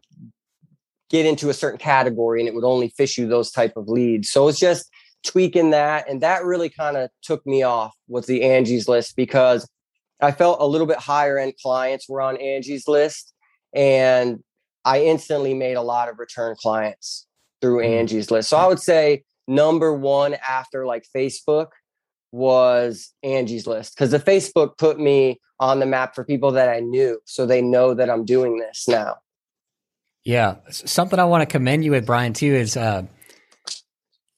get 1.09 1.25
into 1.25 1.49
a 1.49 1.53
certain 1.53 1.79
category 1.79 2.39
and 2.39 2.47
it 2.47 2.55
would 2.55 2.63
only 2.63 2.89
fish 2.89 3.17
you 3.17 3.27
those 3.27 3.51
type 3.51 3.77
of 3.77 3.87
leads. 3.87 4.29
So 4.29 4.47
it's 4.47 4.59
just 4.59 4.89
tweaking 5.23 5.71
that. 5.71 6.09
And 6.09 6.21
that 6.21 6.43
really 6.43 6.69
kind 6.69 6.97
of 6.97 7.09
took 7.21 7.45
me 7.45 7.63
off 7.63 7.95
with 8.07 8.25
the 8.25 8.43
Angie's 8.43 8.87
list 8.87 9.15
because 9.15 9.67
I 10.21 10.31
felt 10.31 10.61
a 10.61 10.67
little 10.67 10.87
bit 10.87 10.97
higher 10.97 11.37
end 11.37 11.53
clients 11.61 12.07
were 12.07 12.21
on 12.21 12.37
Angie's 12.37 12.87
list. 12.87 13.33
And 13.73 14.43
I 14.85 15.03
instantly 15.03 15.53
made 15.53 15.75
a 15.75 15.81
lot 15.81 16.09
of 16.09 16.19
return 16.19 16.55
clients 16.59 17.27
through 17.61 17.79
mm. 17.79 17.99
Angie's 17.99 18.29
list. 18.31 18.49
So 18.49 18.57
I 18.57 18.67
would 18.67 18.79
say 18.79 19.23
number 19.47 19.93
one 19.93 20.35
after 20.47 20.85
like 20.85 21.05
Facebook 21.15 21.67
was 22.31 23.13
Angie's 23.23 23.67
list 23.67 23.95
because 23.95 24.11
the 24.11 24.19
Facebook 24.19 24.77
put 24.77 24.99
me 24.99 25.39
on 25.59 25.79
the 25.79 25.85
map 25.85 26.15
for 26.15 26.25
people 26.25 26.51
that 26.51 26.69
I 26.69 26.79
knew. 26.79 27.19
So 27.25 27.45
they 27.45 27.61
know 27.61 27.93
that 27.93 28.09
I'm 28.09 28.25
doing 28.25 28.57
this 28.59 28.87
now. 28.87 29.15
Yeah, 30.25 30.55
something 30.69 31.19
I 31.19 31.25
want 31.25 31.41
to 31.41 31.45
commend 31.45 31.83
you 31.83 31.91
with, 31.91 32.05
Brian, 32.05 32.33
too, 32.33 32.53
is 32.53 32.77
uh, 32.77 33.03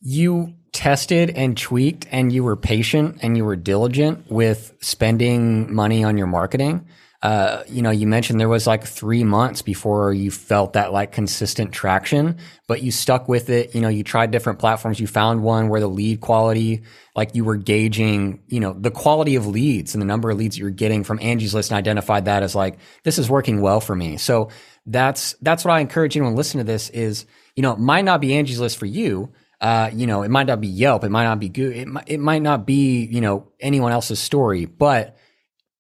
you 0.02 0.56
tested 0.74 1.30
and 1.30 1.56
tweaked, 1.58 2.08
and 2.12 2.32
you 2.32 2.44
were 2.44 2.56
patient 2.56 3.20
and 3.22 3.38
you 3.38 3.46
were 3.46 3.56
diligent 3.56 4.30
with 4.30 4.74
spending 4.82 5.74
money 5.74 6.04
on 6.04 6.18
your 6.18 6.28
marketing. 6.28 6.86
uh, 7.26 7.64
you 7.68 7.82
know, 7.82 7.90
you 7.90 8.06
mentioned 8.06 8.40
there 8.40 8.48
was 8.48 8.68
like 8.68 8.86
three 8.86 9.24
months 9.24 9.64
before 9.64 10.14
you 10.14 10.30
felt 10.30 10.74
that 10.74 10.94
like 10.94 11.12
consistent 11.12 11.72
traction, 11.72 12.38
but 12.68 12.84
you 12.84 12.92
stuck 12.92 13.28
with 13.28 13.50
it. 13.50 13.74
You 13.74 13.82
know, 13.82 13.88
you 13.88 14.04
tried 14.04 14.30
different 14.30 14.60
platforms. 14.60 15.00
You 15.00 15.08
found 15.08 15.42
one 15.42 15.68
where 15.68 15.80
the 15.80 15.88
lead 15.88 16.22
quality, 16.22 16.84
like 17.16 17.34
you 17.34 17.44
were 17.44 17.56
gauging, 17.56 18.44
you 18.46 18.60
know, 18.60 18.74
the 18.74 18.92
quality 18.92 19.36
of 19.38 19.48
leads 19.48 19.96
and 19.96 20.02
the 20.04 20.06
number 20.06 20.30
of 20.30 20.38
leads 20.38 20.56
you're 20.56 20.70
getting 20.70 21.04
from 21.04 21.18
Angie's 21.20 21.56
List 21.56 21.72
and 21.72 21.80
identified 21.80 22.26
that 22.26 22.44
as 22.44 22.54
like, 22.54 22.78
this 23.04 23.18
is 23.18 23.28
working 23.28 23.60
well 23.60 23.80
for 23.80 23.96
me. 23.96 24.18
So 24.18 24.50
that's, 24.86 25.36
that's 25.42 25.66
what 25.66 25.72
I 25.72 25.80
encourage 25.80 26.16
anyone 26.16 26.36
listening 26.36 26.66
to 26.66 26.72
this 26.72 26.90
is, 26.90 27.26
you 27.56 27.64
know, 27.64 27.74
it 27.74 27.80
might 27.80 28.06
not 28.06 28.22
be 28.22 28.36
Angie's 28.36 28.60
List 28.60 28.78
for 28.78 28.86
you. 28.86 29.32
Uh, 29.62 29.90
you 29.94 30.06
know, 30.06 30.22
it 30.22 30.30
might 30.30 30.48
not 30.48 30.62
be 30.62 30.68
Yelp. 30.68 31.04
It 31.04 31.10
might 31.10 31.24
not 31.24 31.40
be 31.40 31.50
good. 31.50 31.76
It 31.76 31.88
might, 31.88 32.04
it 32.08 32.20
might 32.20 32.42
not 32.42 32.66
be, 32.66 33.06
you 33.06 33.22
know, 33.22 33.48
anyone 33.60 33.92
else's 33.92 34.20
story, 34.20 34.66
but 34.66 35.18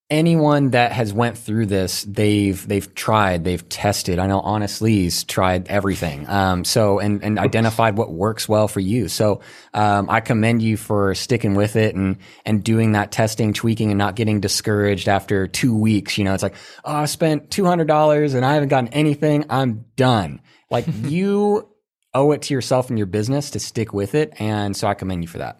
anyone 0.09 0.69
that 0.71 0.91
has 0.91 1.11
went 1.11 1.37
through 1.37 1.65
this, 1.65 2.03
they've 2.03 2.67
they've 2.67 2.93
tried, 2.93 3.43
they've 3.43 3.67
tested. 3.69 4.19
I 4.19 4.27
know 4.27 4.39
Honest 4.39 4.81
Lee's 4.81 5.23
tried 5.23 5.67
everything. 5.67 6.27
Um, 6.29 6.63
so 6.63 6.99
and 6.99 7.23
and 7.23 7.39
identified 7.39 7.97
what 7.97 8.11
works 8.11 8.47
well 8.47 8.67
for 8.67 8.79
you. 8.79 9.07
So 9.07 9.41
um, 9.73 10.09
I 10.09 10.19
commend 10.19 10.61
you 10.61 10.77
for 10.77 11.15
sticking 11.15 11.55
with 11.55 11.75
it 11.75 11.95
and 11.95 12.17
and 12.45 12.63
doing 12.63 12.91
that 12.91 13.11
testing, 13.11 13.53
tweaking, 13.53 13.89
and 13.89 13.97
not 13.97 14.15
getting 14.15 14.39
discouraged 14.39 15.07
after 15.07 15.47
two 15.47 15.75
weeks. 15.75 16.17
You 16.17 16.23
know, 16.23 16.33
it's 16.33 16.43
like, 16.43 16.55
oh, 16.83 16.93
I 16.93 17.05
spent 17.05 17.49
two 17.49 17.65
hundred 17.65 17.87
dollars 17.87 18.33
and 18.35 18.45
I 18.45 18.53
haven't 18.53 18.69
gotten 18.69 18.89
anything. 18.89 19.45
I'm 19.49 19.85
done. 19.95 20.41
Like 20.69 20.85
you 21.03 21.67
owe 22.13 22.31
it 22.31 22.43
to 22.43 22.53
yourself 22.53 22.89
and 22.89 22.99
your 22.99 23.07
business 23.07 23.51
to 23.51 23.59
stick 23.59 23.91
with 23.91 24.13
it, 24.13 24.33
and 24.39 24.75
so 24.77 24.87
I 24.87 24.93
commend 24.93 25.23
you 25.23 25.27
for 25.27 25.39
that. 25.39 25.59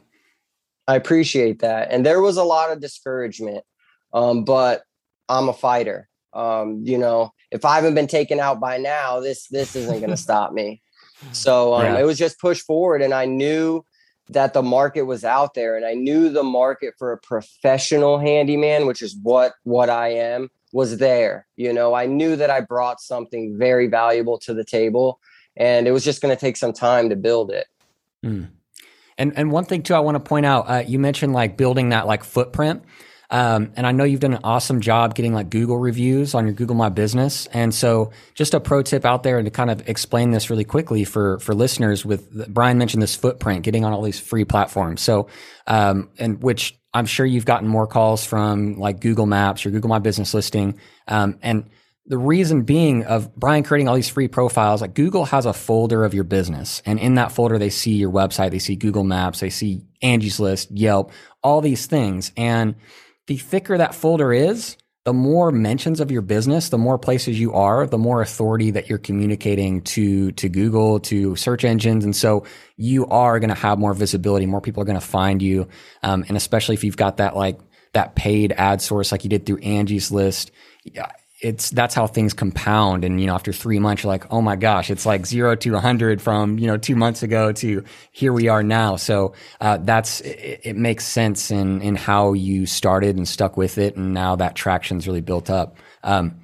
I 0.87 0.95
appreciate 0.95 1.59
that. 1.59 1.89
And 1.89 2.05
there 2.05 2.21
was 2.21 2.37
a 2.37 2.43
lot 2.43 2.71
of 2.71 2.79
discouragement 2.79 3.65
um, 4.15 4.45
but 4.45 4.83
I'm 5.29 5.49
a 5.49 5.53
fighter. 5.53 6.07
Um, 6.33 6.81
you 6.83 6.97
know, 6.97 7.33
if 7.51 7.65
I 7.65 7.75
haven't 7.75 7.95
been 7.95 8.07
taken 8.07 8.39
out 8.39 8.59
by 8.59 8.77
now, 8.77 9.19
this 9.19 9.47
this 9.47 9.75
isn't 9.75 9.99
going 9.99 10.09
to 10.09 10.17
stop 10.17 10.53
me. 10.53 10.81
So 11.33 11.75
um, 11.75 11.83
yeah. 11.83 11.99
it 11.99 12.03
was 12.03 12.17
just 12.17 12.39
push 12.39 12.61
forward, 12.61 13.01
and 13.01 13.13
I 13.13 13.25
knew 13.25 13.85
that 14.29 14.53
the 14.53 14.63
market 14.63 15.03
was 15.03 15.23
out 15.23 15.53
there, 15.53 15.75
and 15.75 15.85
I 15.85 15.93
knew 15.93 16.29
the 16.29 16.43
market 16.43 16.95
for 16.97 17.11
a 17.11 17.17
professional 17.17 18.17
handyman, 18.17 18.87
which 18.87 19.01
is 19.01 19.15
what 19.21 19.53
what 19.63 19.89
I 19.89 20.09
am, 20.09 20.49
was 20.71 20.97
there. 20.97 21.45
You 21.57 21.73
know, 21.73 21.93
I 21.93 22.05
knew 22.05 22.35
that 22.37 22.49
I 22.49 22.61
brought 22.61 23.01
something 23.01 23.57
very 23.57 23.87
valuable 23.87 24.37
to 24.39 24.53
the 24.53 24.65
table, 24.65 25.19
and 25.57 25.87
it 25.87 25.91
was 25.91 26.03
just 26.03 26.21
going 26.21 26.35
to 26.35 26.39
take 26.39 26.57
some 26.57 26.73
time 26.73 27.09
to 27.09 27.15
build 27.15 27.51
it. 27.51 27.67
Mm. 28.25 28.49
And 29.17 29.37
and 29.37 29.51
one 29.51 29.65
thing 29.65 29.83
too, 29.83 29.93
I 29.93 29.99
want 29.99 30.15
to 30.15 30.19
point 30.19 30.45
out, 30.45 30.69
uh, 30.69 30.83
you 30.85 30.99
mentioned 30.99 31.33
like 31.33 31.57
building 31.57 31.89
that 31.89 32.07
like 32.07 32.23
footprint. 32.23 32.83
Um, 33.29 33.71
and 33.75 33.87
I 33.87 33.91
know 33.91 34.03
you've 34.03 34.19
done 34.19 34.33
an 34.33 34.41
awesome 34.43 34.81
job 34.81 35.15
getting 35.15 35.33
like 35.33 35.49
Google 35.49 35.77
reviews 35.77 36.35
on 36.35 36.45
your 36.45 36.53
Google 36.53 36.75
My 36.75 36.89
Business. 36.89 37.47
And 37.47 37.73
so 37.73 38.11
just 38.33 38.53
a 38.53 38.59
pro 38.59 38.81
tip 38.81 39.05
out 39.05 39.23
there 39.23 39.37
and 39.37 39.45
to 39.45 39.51
kind 39.51 39.69
of 39.69 39.87
explain 39.87 40.31
this 40.31 40.49
really 40.49 40.63
quickly 40.63 41.03
for, 41.03 41.39
for 41.39 41.53
listeners 41.53 42.05
with 42.05 42.53
Brian 42.53 42.77
mentioned 42.77 43.01
this 43.01 43.15
footprint, 43.15 43.63
getting 43.63 43.83
on 43.83 43.93
all 43.93 44.01
these 44.01 44.19
free 44.19 44.45
platforms. 44.45 45.01
So, 45.01 45.27
um, 45.67 46.09
and 46.17 46.41
which 46.41 46.79
I'm 46.93 47.05
sure 47.05 47.25
you've 47.25 47.45
gotten 47.45 47.67
more 47.67 47.87
calls 47.87 48.25
from 48.25 48.79
like 48.79 48.99
Google 48.99 49.25
Maps 49.25 49.65
or 49.65 49.71
Google 49.71 49.89
My 49.89 49.99
Business 49.99 50.33
listing. 50.33 50.79
Um, 51.07 51.39
and 51.41 51.69
the 52.07 52.17
reason 52.17 52.63
being 52.63 53.03
of 53.03 53.35
Brian 53.35 53.63
creating 53.63 53.87
all 53.87 53.95
these 53.95 54.09
free 54.09 54.27
profiles, 54.27 54.81
like 54.81 54.93
Google 54.93 55.25
has 55.25 55.45
a 55.45 55.53
folder 55.53 56.05
of 56.05 56.13
your 56.13 56.23
business. 56.23 56.81
And 56.85 56.99
in 56.99 57.15
that 57.15 57.31
folder, 57.31 57.57
they 57.57 57.71
see 57.71 57.93
your 57.93 58.11
website, 58.11 58.51
they 58.51 58.59
see 58.59 58.75
Google 58.75 59.03
Maps, 59.03 59.39
they 59.39 59.49
see 59.49 59.81
Angie's 60.03 60.39
List, 60.39 60.69
Yelp, 60.71 61.11
all 61.43 61.61
these 61.61 61.87
things. 61.87 62.31
And 62.37 62.75
the 63.27 63.37
thicker 63.37 63.77
that 63.77 63.95
folder 63.95 64.33
is, 64.33 64.77
the 65.03 65.13
more 65.13 65.51
mentions 65.51 65.99
of 65.99 66.09
your 66.09 66.23
business, 66.23 66.69
the 66.69 66.79
more 66.79 66.97
places 66.97 67.39
you 67.39 67.53
are, 67.53 67.85
the 67.85 67.97
more 67.97 68.21
authority 68.21 68.71
that 68.71 68.89
you're 68.89 68.97
communicating 68.97 69.81
to, 69.81 70.31
to 70.31 70.49
Google, 70.49 70.99
to 71.01 71.35
search 71.35 71.63
engines. 71.63 72.03
And 72.03 72.15
so 72.15 72.45
you 72.75 73.05
are 73.07 73.39
going 73.39 73.49
to 73.49 73.55
have 73.55 73.77
more 73.77 73.93
visibility. 73.93 74.47
More 74.47 74.61
people 74.61 74.81
are 74.81 74.85
going 74.85 74.99
to 74.99 75.05
find 75.05 75.43
you. 75.43 75.67
Um, 76.01 76.25
and 76.27 76.35
especially 76.35 76.73
if 76.73 76.83
you've 76.83 76.97
got 76.97 77.17
that 77.17 77.35
like, 77.35 77.59
that 77.93 78.15
paid 78.15 78.51
ad 78.51 78.81
source 78.81 79.11
like 79.11 79.23
you 79.23 79.29
did 79.29 79.45
through 79.45 79.59
Angie's 79.59 80.11
list. 80.11 80.51
It's 81.41 81.69
that's 81.69 81.93
how 81.93 82.07
things 82.07 82.33
compound. 82.33 83.03
And 83.03 83.19
you 83.19 83.27
know 83.27 83.35
after 83.35 83.51
three 83.51 83.79
months 83.79 84.03
you're 84.03 84.11
like 84.11 84.31
oh 84.31 84.41
my 84.41 84.55
gosh 84.55 84.89
it's 84.89 85.05
like 85.05 85.25
zero 85.25 85.55
to 85.55 85.71
100 85.71 86.21
from 86.21 86.57
you 86.57 86.67
know 86.67 86.77
two 86.77 86.95
months 86.95 87.23
ago 87.23 87.51
to 87.53 87.83
here 88.11 88.33
we 88.33 88.47
are 88.47 88.63
now. 88.63 88.95
So 88.95 89.33
uh, 89.61 89.77
that's 89.77 90.21
it, 90.21 90.61
it, 90.63 90.75
makes 90.75 91.05
sense 91.05 91.51
in 91.51 91.81
in 91.81 91.95
how 91.95 92.33
you 92.33 92.65
started 92.65 93.17
and 93.17 93.27
stuck 93.27 93.57
with 93.57 93.77
it. 93.77 93.95
And 93.95 94.13
now 94.13 94.35
that 94.37 94.55
traction's 94.55 95.07
really 95.07 95.21
built 95.21 95.49
up. 95.49 95.77
Um, 96.03 96.41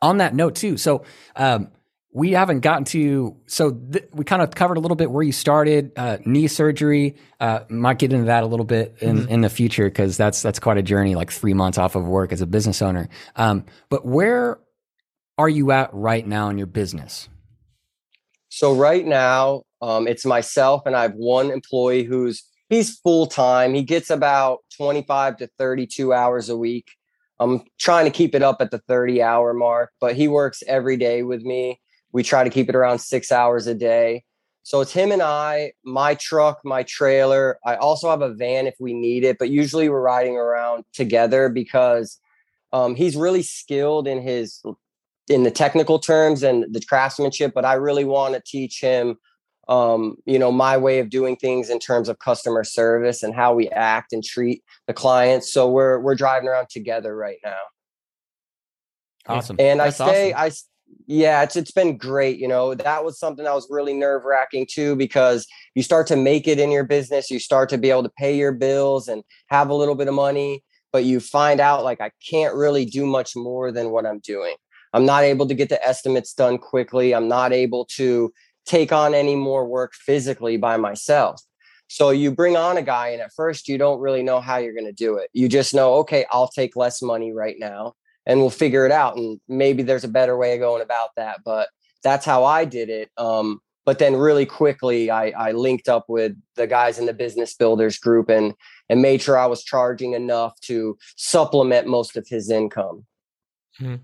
on 0.00 0.18
that 0.18 0.34
note 0.34 0.56
too 0.56 0.76
so 0.76 1.04
um, 1.36 1.68
we 2.14 2.32
haven't 2.32 2.60
gotten 2.60 2.84
to 2.84 3.34
so 3.46 3.72
th- 3.72 4.04
we 4.12 4.24
kind 4.24 4.42
of 4.42 4.50
covered 4.54 4.76
a 4.76 4.80
little 4.80 4.96
bit 4.96 5.10
where 5.10 5.22
you 5.22 5.32
started 5.32 5.92
uh, 5.96 6.18
knee 6.26 6.46
surgery. 6.46 7.16
Uh, 7.40 7.60
might 7.70 7.98
get 7.98 8.12
into 8.12 8.26
that 8.26 8.42
a 8.42 8.46
little 8.46 8.66
bit 8.66 8.96
in, 9.00 9.18
mm-hmm. 9.18 9.28
in 9.28 9.40
the 9.40 9.48
future 9.48 9.86
because 9.86 10.16
that's 10.16 10.42
that's 10.42 10.58
quite 10.58 10.76
a 10.76 10.82
journey 10.82 11.14
like 11.14 11.30
three 11.30 11.54
months 11.54 11.78
off 11.78 11.94
of 11.96 12.06
work 12.06 12.30
as 12.30 12.42
a 12.42 12.46
business 12.46 12.82
owner. 12.82 13.08
Um, 13.36 13.64
but 13.88 14.04
where 14.04 14.58
are 15.38 15.48
you 15.48 15.72
at 15.72 15.92
right 15.94 16.26
now 16.26 16.50
in 16.50 16.58
your 16.58 16.66
business? 16.66 17.30
So 18.50 18.74
right 18.74 19.06
now 19.06 19.62
um, 19.80 20.06
it's 20.06 20.26
myself 20.26 20.82
and 20.84 20.94
i 20.94 21.02
have 21.02 21.14
one 21.14 21.50
employee 21.50 22.04
who's 22.04 22.44
he's 22.68 22.98
full-time. 22.98 23.72
He 23.72 23.82
gets 23.82 24.10
about 24.10 24.58
25 24.76 25.38
to 25.38 25.48
32 25.58 26.12
hours 26.12 26.50
a 26.50 26.56
week. 26.56 26.90
I'm 27.40 27.62
trying 27.78 28.04
to 28.04 28.10
keep 28.10 28.34
it 28.34 28.42
up 28.42 28.58
at 28.60 28.70
the 28.70 28.78
30 28.86 29.22
hour 29.22 29.54
mark 29.54 29.92
but 29.98 30.14
he 30.14 30.28
works 30.28 30.62
every 30.68 30.98
day 30.98 31.22
with 31.22 31.42
me 31.42 31.80
we 32.12 32.22
try 32.22 32.44
to 32.44 32.50
keep 32.50 32.68
it 32.68 32.74
around 32.74 33.00
six 33.00 33.32
hours 33.32 33.66
a 33.66 33.74
day. 33.74 34.24
So 34.64 34.80
it's 34.80 34.92
him 34.92 35.10
and 35.10 35.22
I, 35.22 35.72
my 35.84 36.14
truck, 36.14 36.60
my 36.64 36.84
trailer. 36.84 37.58
I 37.66 37.74
also 37.76 38.10
have 38.10 38.22
a 38.22 38.32
van 38.32 38.66
if 38.66 38.76
we 38.78 38.94
need 38.94 39.24
it, 39.24 39.38
but 39.38 39.50
usually 39.50 39.88
we're 39.88 40.00
riding 40.00 40.36
around 40.36 40.84
together 40.92 41.48
because 41.48 42.18
um, 42.72 42.94
he's 42.94 43.16
really 43.16 43.42
skilled 43.42 44.06
in 44.06 44.22
his 44.22 44.62
in 45.28 45.42
the 45.42 45.50
technical 45.50 45.98
terms 45.98 46.42
and 46.42 46.66
the 46.72 46.80
craftsmanship. 46.80 47.52
But 47.54 47.64
I 47.64 47.74
really 47.74 48.04
want 48.04 48.34
to 48.34 48.42
teach 48.44 48.80
him, 48.80 49.16
um, 49.68 50.16
you 50.26 50.38
know, 50.38 50.52
my 50.52 50.76
way 50.76 51.00
of 51.00 51.10
doing 51.10 51.36
things 51.36 51.68
in 51.68 51.80
terms 51.80 52.08
of 52.08 52.20
customer 52.20 52.62
service 52.62 53.22
and 53.24 53.34
how 53.34 53.54
we 53.54 53.68
act 53.70 54.12
and 54.12 54.22
treat 54.22 54.62
the 54.86 54.94
clients. 54.94 55.52
So 55.52 55.68
we're 55.68 55.98
we're 55.98 56.14
driving 56.14 56.48
around 56.48 56.68
together 56.68 57.16
right 57.16 57.38
now. 57.44 57.60
Awesome. 59.26 59.56
And 59.58 59.80
That's 59.80 60.00
I 60.00 60.06
stay 60.06 60.32
awesome. 60.32 60.68
Yeah, 61.06 61.42
it's 61.42 61.56
it's 61.56 61.70
been 61.72 61.96
great. 61.96 62.38
You 62.38 62.48
know, 62.48 62.74
that 62.74 63.04
was 63.04 63.18
something 63.18 63.44
that 63.44 63.54
was 63.54 63.66
really 63.70 63.94
nerve 63.94 64.24
wracking 64.24 64.66
too, 64.70 64.96
because 64.96 65.46
you 65.74 65.82
start 65.82 66.06
to 66.08 66.16
make 66.16 66.46
it 66.48 66.58
in 66.58 66.70
your 66.70 66.84
business, 66.84 67.30
you 67.30 67.38
start 67.38 67.68
to 67.70 67.78
be 67.78 67.90
able 67.90 68.02
to 68.04 68.12
pay 68.18 68.36
your 68.36 68.52
bills 68.52 69.08
and 69.08 69.22
have 69.48 69.68
a 69.70 69.74
little 69.74 69.94
bit 69.94 70.08
of 70.08 70.14
money, 70.14 70.62
but 70.92 71.04
you 71.04 71.20
find 71.20 71.60
out 71.60 71.84
like 71.84 72.00
I 72.00 72.10
can't 72.30 72.54
really 72.54 72.84
do 72.84 73.06
much 73.06 73.34
more 73.36 73.72
than 73.72 73.90
what 73.90 74.06
I'm 74.06 74.20
doing. 74.20 74.54
I'm 74.92 75.06
not 75.06 75.24
able 75.24 75.46
to 75.48 75.54
get 75.54 75.68
the 75.70 75.82
estimates 75.86 76.34
done 76.34 76.58
quickly. 76.58 77.14
I'm 77.14 77.28
not 77.28 77.52
able 77.52 77.86
to 77.96 78.32
take 78.66 78.92
on 78.92 79.14
any 79.14 79.34
more 79.34 79.66
work 79.66 79.92
physically 79.94 80.56
by 80.56 80.76
myself. 80.76 81.40
So 81.88 82.10
you 82.10 82.30
bring 82.30 82.56
on 82.56 82.76
a 82.76 82.82
guy, 82.82 83.08
and 83.08 83.20
at 83.20 83.32
first 83.34 83.68
you 83.68 83.76
don't 83.76 84.00
really 84.00 84.22
know 84.22 84.40
how 84.40 84.58
you're 84.58 84.74
going 84.74 84.86
to 84.86 84.92
do 84.92 85.16
it. 85.16 85.28
You 85.32 85.48
just 85.48 85.74
know, 85.74 85.94
okay, 85.96 86.24
I'll 86.30 86.48
take 86.48 86.76
less 86.76 87.02
money 87.02 87.32
right 87.32 87.56
now 87.58 87.94
and 88.26 88.40
we'll 88.40 88.50
figure 88.50 88.86
it 88.86 88.92
out. 88.92 89.16
And 89.16 89.40
maybe 89.48 89.82
there's 89.82 90.04
a 90.04 90.08
better 90.08 90.36
way 90.36 90.54
of 90.54 90.60
going 90.60 90.82
about 90.82 91.10
that. 91.16 91.40
But 91.44 91.68
that's 92.02 92.24
how 92.24 92.44
I 92.44 92.64
did 92.64 92.88
it. 92.88 93.10
Um, 93.16 93.60
but 93.84 93.98
then 93.98 94.14
really 94.16 94.46
quickly 94.46 95.10
I, 95.10 95.30
I 95.30 95.52
linked 95.52 95.88
up 95.88 96.04
with 96.08 96.36
the 96.54 96.66
guys 96.66 96.98
in 96.98 97.06
the 97.06 97.12
business 97.12 97.54
builders 97.54 97.98
group 97.98 98.28
and 98.28 98.54
and 98.88 99.02
made 99.02 99.22
sure 99.22 99.38
I 99.38 99.46
was 99.46 99.64
charging 99.64 100.12
enough 100.12 100.58
to 100.62 100.98
supplement 101.16 101.86
most 101.86 102.16
of 102.16 102.26
his 102.28 102.50
income. 102.50 103.06
Hmm. 103.78 103.96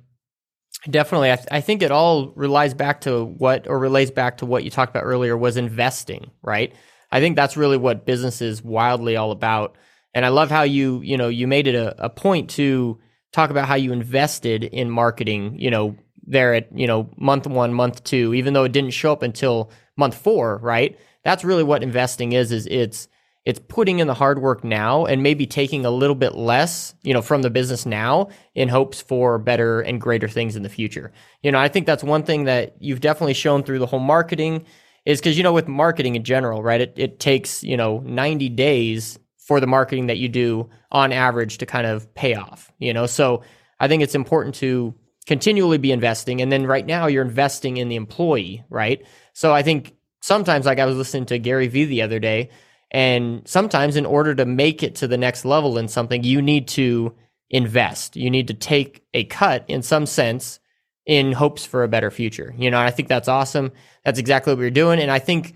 Definitely. 0.88 1.32
I, 1.32 1.36
th- 1.36 1.48
I 1.50 1.60
think 1.60 1.82
it 1.82 1.90
all 1.90 2.28
relies 2.36 2.72
back 2.72 3.00
to 3.02 3.24
what 3.24 3.66
or 3.68 3.78
relates 3.78 4.10
back 4.10 4.38
to 4.38 4.46
what 4.46 4.64
you 4.64 4.70
talked 4.70 4.90
about 4.90 5.04
earlier 5.04 5.36
was 5.36 5.56
investing, 5.56 6.30
right? 6.42 6.72
I 7.10 7.20
think 7.20 7.36
that's 7.36 7.56
really 7.56 7.76
what 7.76 8.06
business 8.06 8.40
is 8.40 8.62
wildly 8.62 9.16
all 9.16 9.32
about. 9.32 9.76
And 10.14 10.24
I 10.24 10.28
love 10.28 10.50
how 10.50 10.62
you, 10.62 11.00
you 11.02 11.16
know, 11.16 11.28
you 11.28 11.46
made 11.46 11.66
it 11.66 11.74
a, 11.74 12.04
a 12.04 12.08
point 12.08 12.48
to 12.50 12.98
talk 13.32 13.50
about 13.50 13.68
how 13.68 13.74
you 13.74 13.92
invested 13.92 14.64
in 14.64 14.90
marketing, 14.90 15.58
you 15.58 15.70
know, 15.70 15.96
there 16.26 16.54
at, 16.54 16.68
you 16.76 16.86
know, 16.86 17.10
month 17.16 17.46
one, 17.46 17.72
month 17.72 18.04
two, 18.04 18.34
even 18.34 18.52
though 18.54 18.64
it 18.64 18.72
didn't 18.72 18.90
show 18.90 19.12
up 19.12 19.22
until 19.22 19.70
month 19.96 20.14
four, 20.14 20.58
right? 20.58 20.98
That's 21.24 21.44
really 21.44 21.62
what 21.62 21.82
investing 21.82 22.32
is, 22.32 22.52
is 22.52 22.66
it's, 22.66 23.08
it's 23.44 23.60
putting 23.68 23.98
in 23.98 24.06
the 24.06 24.14
hard 24.14 24.40
work 24.40 24.62
now 24.62 25.06
and 25.06 25.22
maybe 25.22 25.46
taking 25.46 25.86
a 25.86 25.90
little 25.90 26.14
bit 26.14 26.34
less, 26.34 26.94
you 27.02 27.14
know, 27.14 27.22
from 27.22 27.40
the 27.40 27.48
business 27.48 27.86
now 27.86 28.28
in 28.54 28.68
hopes 28.68 29.00
for 29.00 29.38
better 29.38 29.80
and 29.80 30.00
greater 30.00 30.28
things 30.28 30.54
in 30.54 30.62
the 30.62 30.68
future. 30.68 31.12
You 31.42 31.52
know, 31.52 31.58
I 31.58 31.68
think 31.68 31.86
that's 31.86 32.04
one 32.04 32.24
thing 32.24 32.44
that 32.44 32.76
you've 32.78 33.00
definitely 33.00 33.34
shown 33.34 33.62
through 33.62 33.78
the 33.78 33.86
whole 33.86 34.00
marketing 34.00 34.66
is 35.06 35.18
because, 35.18 35.38
you 35.38 35.42
know, 35.42 35.54
with 35.54 35.66
marketing 35.66 36.14
in 36.14 36.24
general, 36.24 36.62
right, 36.62 36.82
it, 36.82 36.92
it 36.96 37.20
takes, 37.20 37.64
you 37.64 37.78
know, 37.78 38.00
90 38.00 38.50
days 38.50 39.18
for 39.48 39.60
the 39.60 39.66
marketing 39.66 40.08
that 40.08 40.18
you 40.18 40.28
do 40.28 40.68
on 40.92 41.10
average 41.10 41.56
to 41.56 41.64
kind 41.64 41.86
of 41.86 42.14
pay 42.14 42.34
off, 42.34 42.70
you 42.78 42.92
know? 42.92 43.06
So 43.06 43.42
I 43.80 43.88
think 43.88 44.02
it's 44.02 44.14
important 44.14 44.54
to 44.56 44.94
continually 45.26 45.78
be 45.78 45.90
investing. 45.90 46.42
And 46.42 46.52
then 46.52 46.66
right 46.66 46.84
now 46.84 47.06
you're 47.06 47.24
investing 47.24 47.78
in 47.78 47.88
the 47.88 47.96
employee, 47.96 48.62
right? 48.68 49.02
So 49.32 49.54
I 49.54 49.62
think 49.62 49.94
sometimes, 50.20 50.66
like 50.66 50.78
I 50.78 50.84
was 50.84 50.98
listening 50.98 51.24
to 51.26 51.38
Gary 51.38 51.66
Vee 51.66 51.86
the 51.86 52.02
other 52.02 52.18
day, 52.18 52.50
and 52.90 53.48
sometimes 53.48 53.96
in 53.96 54.04
order 54.04 54.34
to 54.34 54.44
make 54.44 54.82
it 54.82 54.96
to 54.96 55.08
the 55.08 55.16
next 55.16 55.46
level 55.46 55.78
in 55.78 55.88
something, 55.88 56.22
you 56.24 56.42
need 56.42 56.68
to 56.68 57.14
invest. 57.48 58.16
You 58.16 58.28
need 58.28 58.48
to 58.48 58.54
take 58.54 59.02
a 59.14 59.24
cut 59.24 59.64
in 59.66 59.80
some 59.80 60.04
sense 60.04 60.60
in 61.06 61.32
hopes 61.32 61.64
for 61.64 61.84
a 61.84 61.88
better 61.88 62.10
future. 62.10 62.54
You 62.58 62.70
know, 62.70 62.78
I 62.78 62.90
think 62.90 63.08
that's 63.08 63.28
awesome. 63.28 63.72
That's 64.04 64.18
exactly 64.18 64.52
what 64.52 64.58
we're 64.58 64.70
doing. 64.70 65.00
And 65.00 65.10
I 65.10 65.20
think 65.20 65.54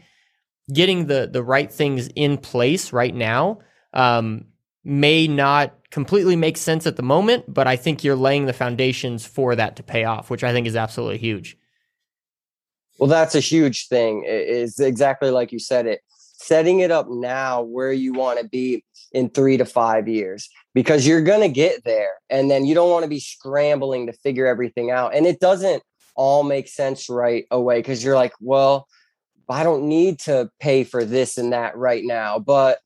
getting 0.73 1.09
the 1.09 1.29
the 1.31 1.43
right 1.43 1.71
things 1.71 2.09
in 2.17 2.39
place 2.39 2.91
right 2.91 3.15
now 3.15 3.59
um, 3.93 4.47
may 4.85 5.29
not 5.29 5.75
completely 5.91 6.37
make 6.37 6.57
sense 6.57 6.87
at 6.87 6.97
the 6.97 7.03
moment, 7.03 7.45
but 7.53 7.67
I 7.67 7.77
think 7.77 8.03
you're 8.03 8.17
laying 8.17 8.47
the 8.47 8.53
foundations 8.53 9.27
for 9.27 9.55
that 9.57 9.77
to 9.77 9.83
pay 9.83 10.05
off, 10.05 10.31
which 10.31 10.43
I 10.43 10.53
think 10.53 10.67
is 10.67 10.77
absolutely 10.77 11.19
huge. 11.19 11.57
Well, 12.99 13.09
that's 13.09 13.35
a 13.35 13.41
huge 13.41 13.89
thing. 13.89 14.25
Is 14.27 14.79
exactly 14.79 15.31
like 15.31 15.53
you 15.53 15.59
said 15.59 15.87
it. 15.87 16.01
Setting 16.09 16.81
it 16.81 16.91
up 16.91 17.09
now 17.09 17.63
where 17.63 17.93
you 17.93 18.13
want 18.13 18.41
to 18.41 18.49
be 18.49 18.85
in 19.13 19.29
three 19.29 19.57
to 19.57 19.65
five 19.65 20.09
years 20.09 20.49
because 20.75 21.07
you're 21.07 21.23
going 21.23 21.41
to 21.41 21.49
get 21.49 21.85
there. 21.85 22.15
And 22.31 22.51
then 22.51 22.65
you 22.65 22.75
don't 22.75 22.91
want 22.91 23.05
to 23.05 23.09
be 23.09 23.21
scrambling 23.21 24.07
to 24.07 24.13
figure 24.13 24.47
everything 24.47 24.91
out. 24.91 25.15
And 25.15 25.27
it 25.27 25.39
doesn't 25.39 25.83
all 26.15 26.43
make 26.43 26.69
sense 26.69 27.09
right 27.09 27.47
away 27.51 27.79
because 27.79 28.03
you're 28.03 28.17
like, 28.17 28.33
well, 28.41 28.89
I 29.49 29.63
don't 29.63 29.89
need 29.89 30.21
to 30.21 30.51
pay 30.61 30.85
for 30.85 31.05
this 31.05 31.39
and 31.39 31.53
that 31.53 31.77
right 31.77 32.03
now. 32.05 32.39
But 32.39 32.79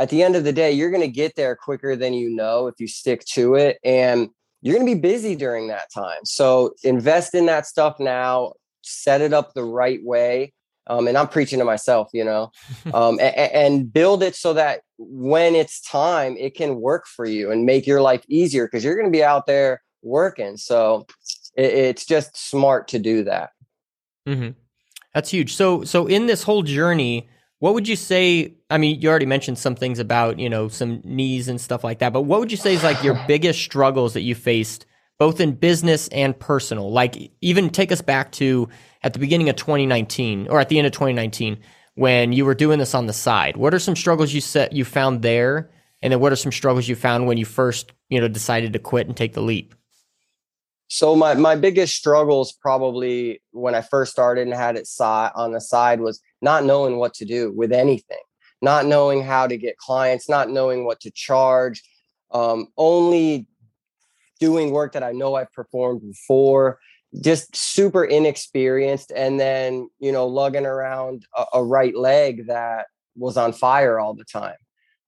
at 0.00 0.08
the 0.08 0.22
end 0.22 0.34
of 0.34 0.44
the 0.44 0.52
day, 0.52 0.72
you're 0.72 0.90
going 0.90 1.02
to 1.02 1.08
get 1.08 1.36
there 1.36 1.54
quicker 1.54 1.94
than 1.94 2.14
you 2.14 2.30
know 2.30 2.66
if 2.68 2.74
you 2.78 2.88
stick 2.88 3.22
to 3.26 3.54
it. 3.54 3.78
And 3.84 4.30
you're 4.62 4.74
going 4.74 4.86
to 4.86 4.94
be 4.94 5.00
busy 5.00 5.36
during 5.36 5.68
that 5.68 5.92
time. 5.92 6.20
So 6.24 6.72
invest 6.82 7.34
in 7.34 7.44
that 7.46 7.66
stuff 7.66 8.00
now, 8.00 8.54
set 8.80 9.20
it 9.20 9.34
up 9.34 9.52
the 9.52 9.62
right 9.62 10.00
way. 10.02 10.54
Um, 10.86 11.06
and 11.06 11.18
I'm 11.18 11.28
preaching 11.28 11.58
to 11.58 11.66
myself, 11.66 12.08
you 12.14 12.24
know, 12.24 12.50
um, 12.94 13.20
and, 13.20 13.36
and 13.36 13.92
build 13.92 14.22
it 14.22 14.34
so 14.34 14.54
that 14.54 14.80
when 14.96 15.54
it's 15.54 15.82
time, 15.82 16.34
it 16.38 16.54
can 16.54 16.80
work 16.80 17.06
for 17.06 17.26
you 17.26 17.50
and 17.50 17.66
make 17.66 17.86
your 17.86 18.00
life 18.00 18.24
easier 18.26 18.66
because 18.66 18.82
you're 18.82 18.96
going 18.96 19.06
to 19.06 19.16
be 19.16 19.22
out 19.22 19.46
there 19.46 19.82
working. 20.00 20.56
So 20.56 21.06
it, 21.54 21.72
it's 21.74 22.06
just 22.06 22.38
smart 22.38 22.88
to 22.88 22.98
do 22.98 23.24
that. 23.24 23.50
Mm-hmm. 24.26 24.52
That's 25.12 25.28
huge. 25.28 25.54
So, 25.54 25.84
so 25.84 26.06
in 26.06 26.24
this 26.24 26.42
whole 26.42 26.62
journey, 26.62 27.28
what 27.60 27.74
would 27.74 27.86
you 27.86 27.96
say? 27.96 28.54
I 28.70 28.78
mean, 28.78 29.00
you 29.00 29.08
already 29.08 29.26
mentioned 29.26 29.58
some 29.58 29.76
things 29.76 29.98
about 29.98 30.38
you 30.38 30.48
know 30.48 30.68
some 30.68 31.02
knees 31.04 31.46
and 31.46 31.60
stuff 31.60 31.84
like 31.84 32.00
that, 32.00 32.12
but 32.12 32.22
what 32.22 32.40
would 32.40 32.50
you 32.50 32.56
say 32.56 32.74
is 32.74 32.82
like 32.82 33.04
your 33.04 33.22
biggest 33.28 33.60
struggles 33.60 34.14
that 34.14 34.22
you 34.22 34.34
faced, 34.34 34.86
both 35.18 35.40
in 35.40 35.52
business 35.52 36.08
and 36.08 36.38
personal? 36.38 36.90
Like, 36.90 37.30
even 37.42 37.68
take 37.68 37.92
us 37.92 38.00
back 38.00 38.32
to 38.32 38.68
at 39.02 39.12
the 39.12 39.18
beginning 39.18 39.50
of 39.50 39.56
2019 39.56 40.48
or 40.48 40.58
at 40.58 40.70
the 40.70 40.78
end 40.78 40.86
of 40.86 40.92
2019 40.94 41.58
when 41.94 42.32
you 42.32 42.46
were 42.46 42.54
doing 42.54 42.78
this 42.78 42.94
on 42.94 43.06
the 43.06 43.12
side. 43.12 43.58
What 43.58 43.74
are 43.74 43.78
some 43.78 43.94
struggles 43.94 44.32
you 44.32 44.40
set 44.40 44.72
you 44.72 44.86
found 44.86 45.20
there, 45.20 45.70
and 46.00 46.12
then 46.12 46.20
what 46.20 46.32
are 46.32 46.36
some 46.36 46.52
struggles 46.52 46.88
you 46.88 46.96
found 46.96 47.26
when 47.26 47.36
you 47.36 47.44
first 47.44 47.92
you 48.08 48.20
know 48.20 48.28
decided 48.28 48.72
to 48.72 48.78
quit 48.78 49.06
and 49.06 49.16
take 49.16 49.34
the 49.34 49.42
leap? 49.42 49.74
So 50.88 51.14
my 51.14 51.34
my 51.34 51.56
biggest 51.56 51.94
struggles 51.94 52.52
probably 52.52 53.42
when 53.50 53.74
I 53.74 53.82
first 53.82 54.12
started 54.12 54.46
and 54.46 54.54
had 54.54 54.76
it 54.76 54.88
on 54.98 55.52
the 55.52 55.60
side 55.60 56.00
was 56.00 56.22
not 56.40 56.64
knowing 56.64 56.96
what 56.96 57.14
to 57.14 57.24
do 57.24 57.52
with 57.52 57.72
anything, 57.72 58.22
not 58.62 58.86
knowing 58.86 59.22
how 59.22 59.46
to 59.46 59.56
get 59.56 59.76
clients, 59.76 60.28
not 60.28 60.50
knowing 60.50 60.84
what 60.84 61.00
to 61.00 61.10
charge, 61.10 61.82
um, 62.32 62.68
only 62.76 63.46
doing 64.38 64.70
work 64.70 64.92
that 64.92 65.02
I 65.02 65.12
know 65.12 65.34
I've 65.34 65.52
performed 65.52 66.02
before, 66.02 66.78
just 67.22 67.54
super 67.54 68.04
inexperienced, 68.04 69.12
and 69.14 69.38
then 69.38 69.88
you 69.98 70.12
know 70.12 70.26
lugging 70.26 70.66
around 70.66 71.26
a, 71.36 71.44
a 71.54 71.64
right 71.64 71.94
leg 71.96 72.46
that 72.46 72.86
was 73.16 73.36
on 73.36 73.52
fire 73.52 73.98
all 73.98 74.14
the 74.14 74.24
time. 74.24 74.56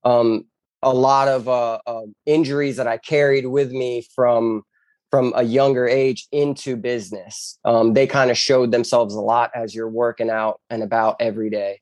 Um, 0.05 0.47
a 0.83 0.93
lot 0.93 1.29
of 1.29 1.49
uh, 1.49 1.79
uh, 1.87 2.03
injuries 2.27 2.77
that 2.77 2.89
I 2.89 2.99
carried 2.99 3.47
with 3.47 3.71
me 3.71 4.05
from 4.15 4.63
from 5.13 5.31
a 5.37 5.43
younger 5.43 5.87
age 5.87 6.27
into 6.33 6.75
business. 6.75 7.59
Um, 7.67 7.93
they 7.93 8.07
kind 8.07 8.31
of 8.31 8.39
showed 8.39 8.73
themselves 8.73 9.15
a 9.15 9.21
lot 9.21 9.51
as 9.55 9.75
you're 9.75 9.91
working 9.91 10.31
out 10.31 10.59
and 10.71 10.83
about 10.83 11.17
every 11.21 11.51
day. 11.51 11.81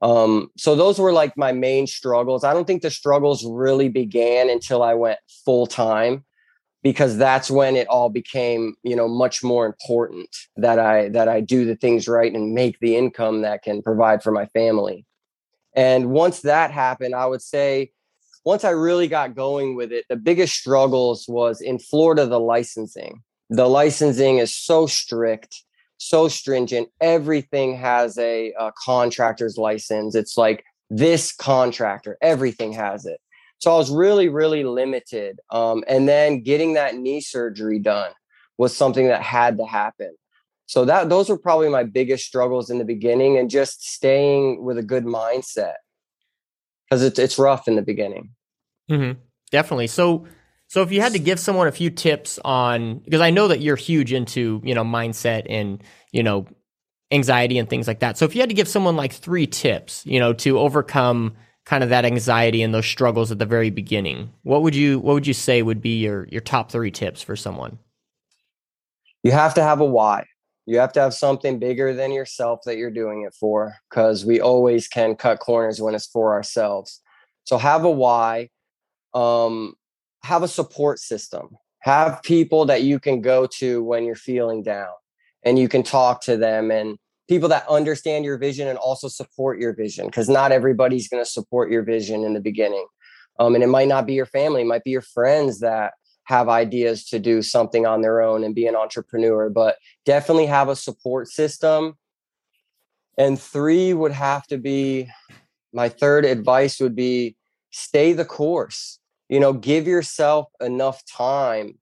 Um, 0.00 0.52
so 0.56 0.76
those 0.76 1.00
were 1.00 1.12
like 1.12 1.36
my 1.36 1.50
main 1.50 1.88
struggles. 1.88 2.44
I 2.44 2.54
don't 2.54 2.68
think 2.68 2.82
the 2.82 2.90
struggles 2.90 3.44
really 3.44 3.88
began 3.88 4.48
until 4.48 4.84
I 4.84 4.94
went 4.94 5.18
full 5.44 5.66
time 5.66 6.24
because 6.84 7.16
that's 7.16 7.50
when 7.50 7.74
it 7.74 7.88
all 7.88 8.10
became, 8.10 8.76
you 8.84 8.94
know, 8.94 9.08
much 9.08 9.42
more 9.42 9.66
important 9.66 10.28
that 10.56 10.78
I 10.78 11.08
that 11.08 11.28
I 11.28 11.40
do 11.40 11.64
the 11.64 11.74
things 11.74 12.06
right 12.06 12.32
and 12.32 12.54
make 12.54 12.78
the 12.78 12.94
income 12.94 13.42
that 13.42 13.64
can 13.64 13.82
provide 13.82 14.22
for 14.22 14.30
my 14.30 14.46
family. 14.46 15.04
And 15.74 16.10
once 16.10 16.42
that 16.42 16.70
happened, 16.70 17.16
I 17.16 17.26
would 17.26 17.42
say 17.42 17.90
once 18.44 18.64
I 18.64 18.70
really 18.70 19.08
got 19.08 19.34
going 19.34 19.76
with 19.76 19.92
it, 19.92 20.04
the 20.08 20.16
biggest 20.16 20.54
struggles 20.54 21.26
was 21.28 21.60
in 21.60 21.78
Florida, 21.78 22.26
the 22.26 22.40
licensing. 22.40 23.22
The 23.50 23.68
licensing 23.68 24.38
is 24.38 24.54
so 24.54 24.86
strict, 24.86 25.62
so 25.96 26.28
stringent. 26.28 26.88
Everything 27.00 27.76
has 27.76 28.18
a, 28.18 28.52
a 28.58 28.72
contractor's 28.84 29.56
license. 29.56 30.14
It's 30.14 30.36
like 30.36 30.64
this 30.90 31.32
contractor, 31.32 32.16
everything 32.22 32.72
has 32.72 33.06
it. 33.06 33.20
So 33.58 33.74
I 33.74 33.76
was 33.76 33.90
really, 33.90 34.28
really 34.28 34.64
limited. 34.64 35.40
Um, 35.50 35.82
and 35.88 36.08
then 36.08 36.42
getting 36.42 36.74
that 36.74 36.94
knee 36.94 37.20
surgery 37.20 37.78
done 37.78 38.12
was 38.56 38.76
something 38.76 39.08
that 39.08 39.22
had 39.22 39.58
to 39.58 39.66
happen. 39.66 40.14
So 40.66 40.84
that 40.84 41.08
those 41.08 41.28
were 41.28 41.38
probably 41.38 41.70
my 41.70 41.82
biggest 41.82 42.26
struggles 42.26 42.68
in 42.68 42.78
the 42.78 42.84
beginning, 42.84 43.38
and 43.38 43.48
just 43.48 43.88
staying 43.90 44.62
with 44.62 44.76
a 44.76 44.82
good 44.82 45.04
mindset 45.04 45.76
because 46.88 47.02
it's 47.02 47.18
it's 47.18 47.38
rough 47.38 47.68
in 47.68 47.76
the 47.76 47.82
beginning. 47.82 48.30
Mm-hmm. 48.90 49.20
Definitely. 49.50 49.86
So, 49.86 50.26
so 50.68 50.82
if 50.82 50.92
you 50.92 51.00
had 51.00 51.12
to 51.12 51.18
give 51.18 51.40
someone 51.40 51.68
a 51.68 51.72
few 51.72 51.90
tips 51.90 52.38
on, 52.44 52.98
because 52.98 53.20
I 53.20 53.30
know 53.30 53.48
that 53.48 53.60
you're 53.60 53.76
huge 53.76 54.12
into, 54.12 54.60
you 54.64 54.74
know, 54.74 54.84
mindset 54.84 55.46
and, 55.48 55.82
you 56.12 56.22
know, 56.22 56.46
anxiety 57.10 57.58
and 57.58 57.68
things 57.68 57.86
like 57.86 58.00
that. 58.00 58.18
So 58.18 58.24
if 58.24 58.34
you 58.34 58.42
had 58.42 58.50
to 58.50 58.54
give 58.54 58.68
someone 58.68 58.96
like 58.96 59.12
three 59.12 59.46
tips, 59.46 60.04
you 60.04 60.20
know, 60.20 60.32
to 60.34 60.58
overcome 60.58 61.34
kind 61.64 61.82
of 61.82 61.90
that 61.90 62.04
anxiety 62.04 62.62
and 62.62 62.74
those 62.74 62.86
struggles 62.86 63.30
at 63.30 63.38
the 63.38 63.46
very 63.46 63.70
beginning, 63.70 64.30
what 64.42 64.62
would 64.62 64.74
you, 64.74 64.98
what 64.98 65.14
would 65.14 65.26
you 65.26 65.34
say 65.34 65.62
would 65.62 65.80
be 65.80 66.00
your, 66.00 66.26
your 66.30 66.42
top 66.42 66.70
three 66.70 66.90
tips 66.90 67.22
for 67.22 67.36
someone? 67.36 67.78
You 69.22 69.32
have 69.32 69.54
to 69.54 69.62
have 69.62 69.80
a 69.80 69.84
why. 69.84 70.26
You 70.68 70.78
have 70.78 70.92
to 70.92 71.00
have 71.00 71.14
something 71.14 71.58
bigger 71.58 71.94
than 71.94 72.12
yourself 72.12 72.60
that 72.66 72.76
you're 72.76 72.90
doing 72.90 73.22
it 73.22 73.32
for, 73.32 73.76
because 73.88 74.26
we 74.26 74.38
always 74.38 74.86
can 74.86 75.16
cut 75.16 75.40
corners 75.40 75.80
when 75.80 75.94
it's 75.94 76.06
for 76.06 76.34
ourselves. 76.34 77.00
So 77.44 77.56
have 77.56 77.84
a 77.84 77.90
why 77.90 78.50
um, 79.14 79.74
have 80.22 80.42
a 80.42 80.48
support 80.48 80.98
system 80.98 81.56
have 81.80 82.22
people 82.22 82.66
that 82.66 82.82
you 82.82 82.98
can 82.98 83.20
go 83.20 83.46
to 83.46 83.82
when 83.82 84.04
you're 84.04 84.14
feeling 84.14 84.62
down 84.62 84.90
and 85.42 85.58
you 85.58 85.68
can 85.68 85.82
talk 85.82 86.20
to 86.22 86.36
them 86.36 86.70
and 86.70 86.98
people 87.28 87.48
that 87.48 87.66
understand 87.68 88.24
your 88.24 88.36
vision 88.36 88.68
and 88.68 88.78
also 88.78 89.08
support 89.08 89.58
your 89.58 89.74
vision 89.74 90.06
because 90.06 90.28
not 90.28 90.52
everybody's 90.52 91.08
going 91.08 91.24
to 91.24 91.30
support 91.30 91.70
your 91.70 91.82
vision 91.82 92.24
in 92.24 92.34
the 92.34 92.40
beginning 92.40 92.86
um, 93.38 93.54
and 93.54 93.62
it 93.62 93.68
might 93.68 93.88
not 93.88 94.06
be 94.06 94.12
your 94.12 94.26
family 94.26 94.62
it 94.62 94.66
might 94.66 94.84
be 94.84 94.90
your 94.90 95.00
friends 95.00 95.60
that 95.60 95.94
have 96.28 96.50
ideas 96.50 97.06
to 97.06 97.18
do 97.18 97.40
something 97.40 97.86
on 97.86 98.02
their 98.02 98.20
own 98.20 98.44
and 98.44 98.54
be 98.54 98.66
an 98.66 98.76
entrepreneur 98.76 99.48
but 99.48 99.76
definitely 100.04 100.44
have 100.44 100.68
a 100.68 100.76
support 100.76 101.26
system. 101.26 101.96
And 103.16 103.40
three 103.40 103.94
would 103.94 104.12
have 104.12 104.46
to 104.48 104.58
be 104.58 105.08
my 105.72 105.88
third 105.88 106.26
advice 106.26 106.80
would 106.80 106.94
be 106.94 107.34
stay 107.70 108.12
the 108.12 108.26
course. 108.26 108.98
You 109.30 109.40
know 109.40 109.54
give 109.54 109.86
yourself 109.86 110.48
enough 110.60 111.02
time 111.06 111.78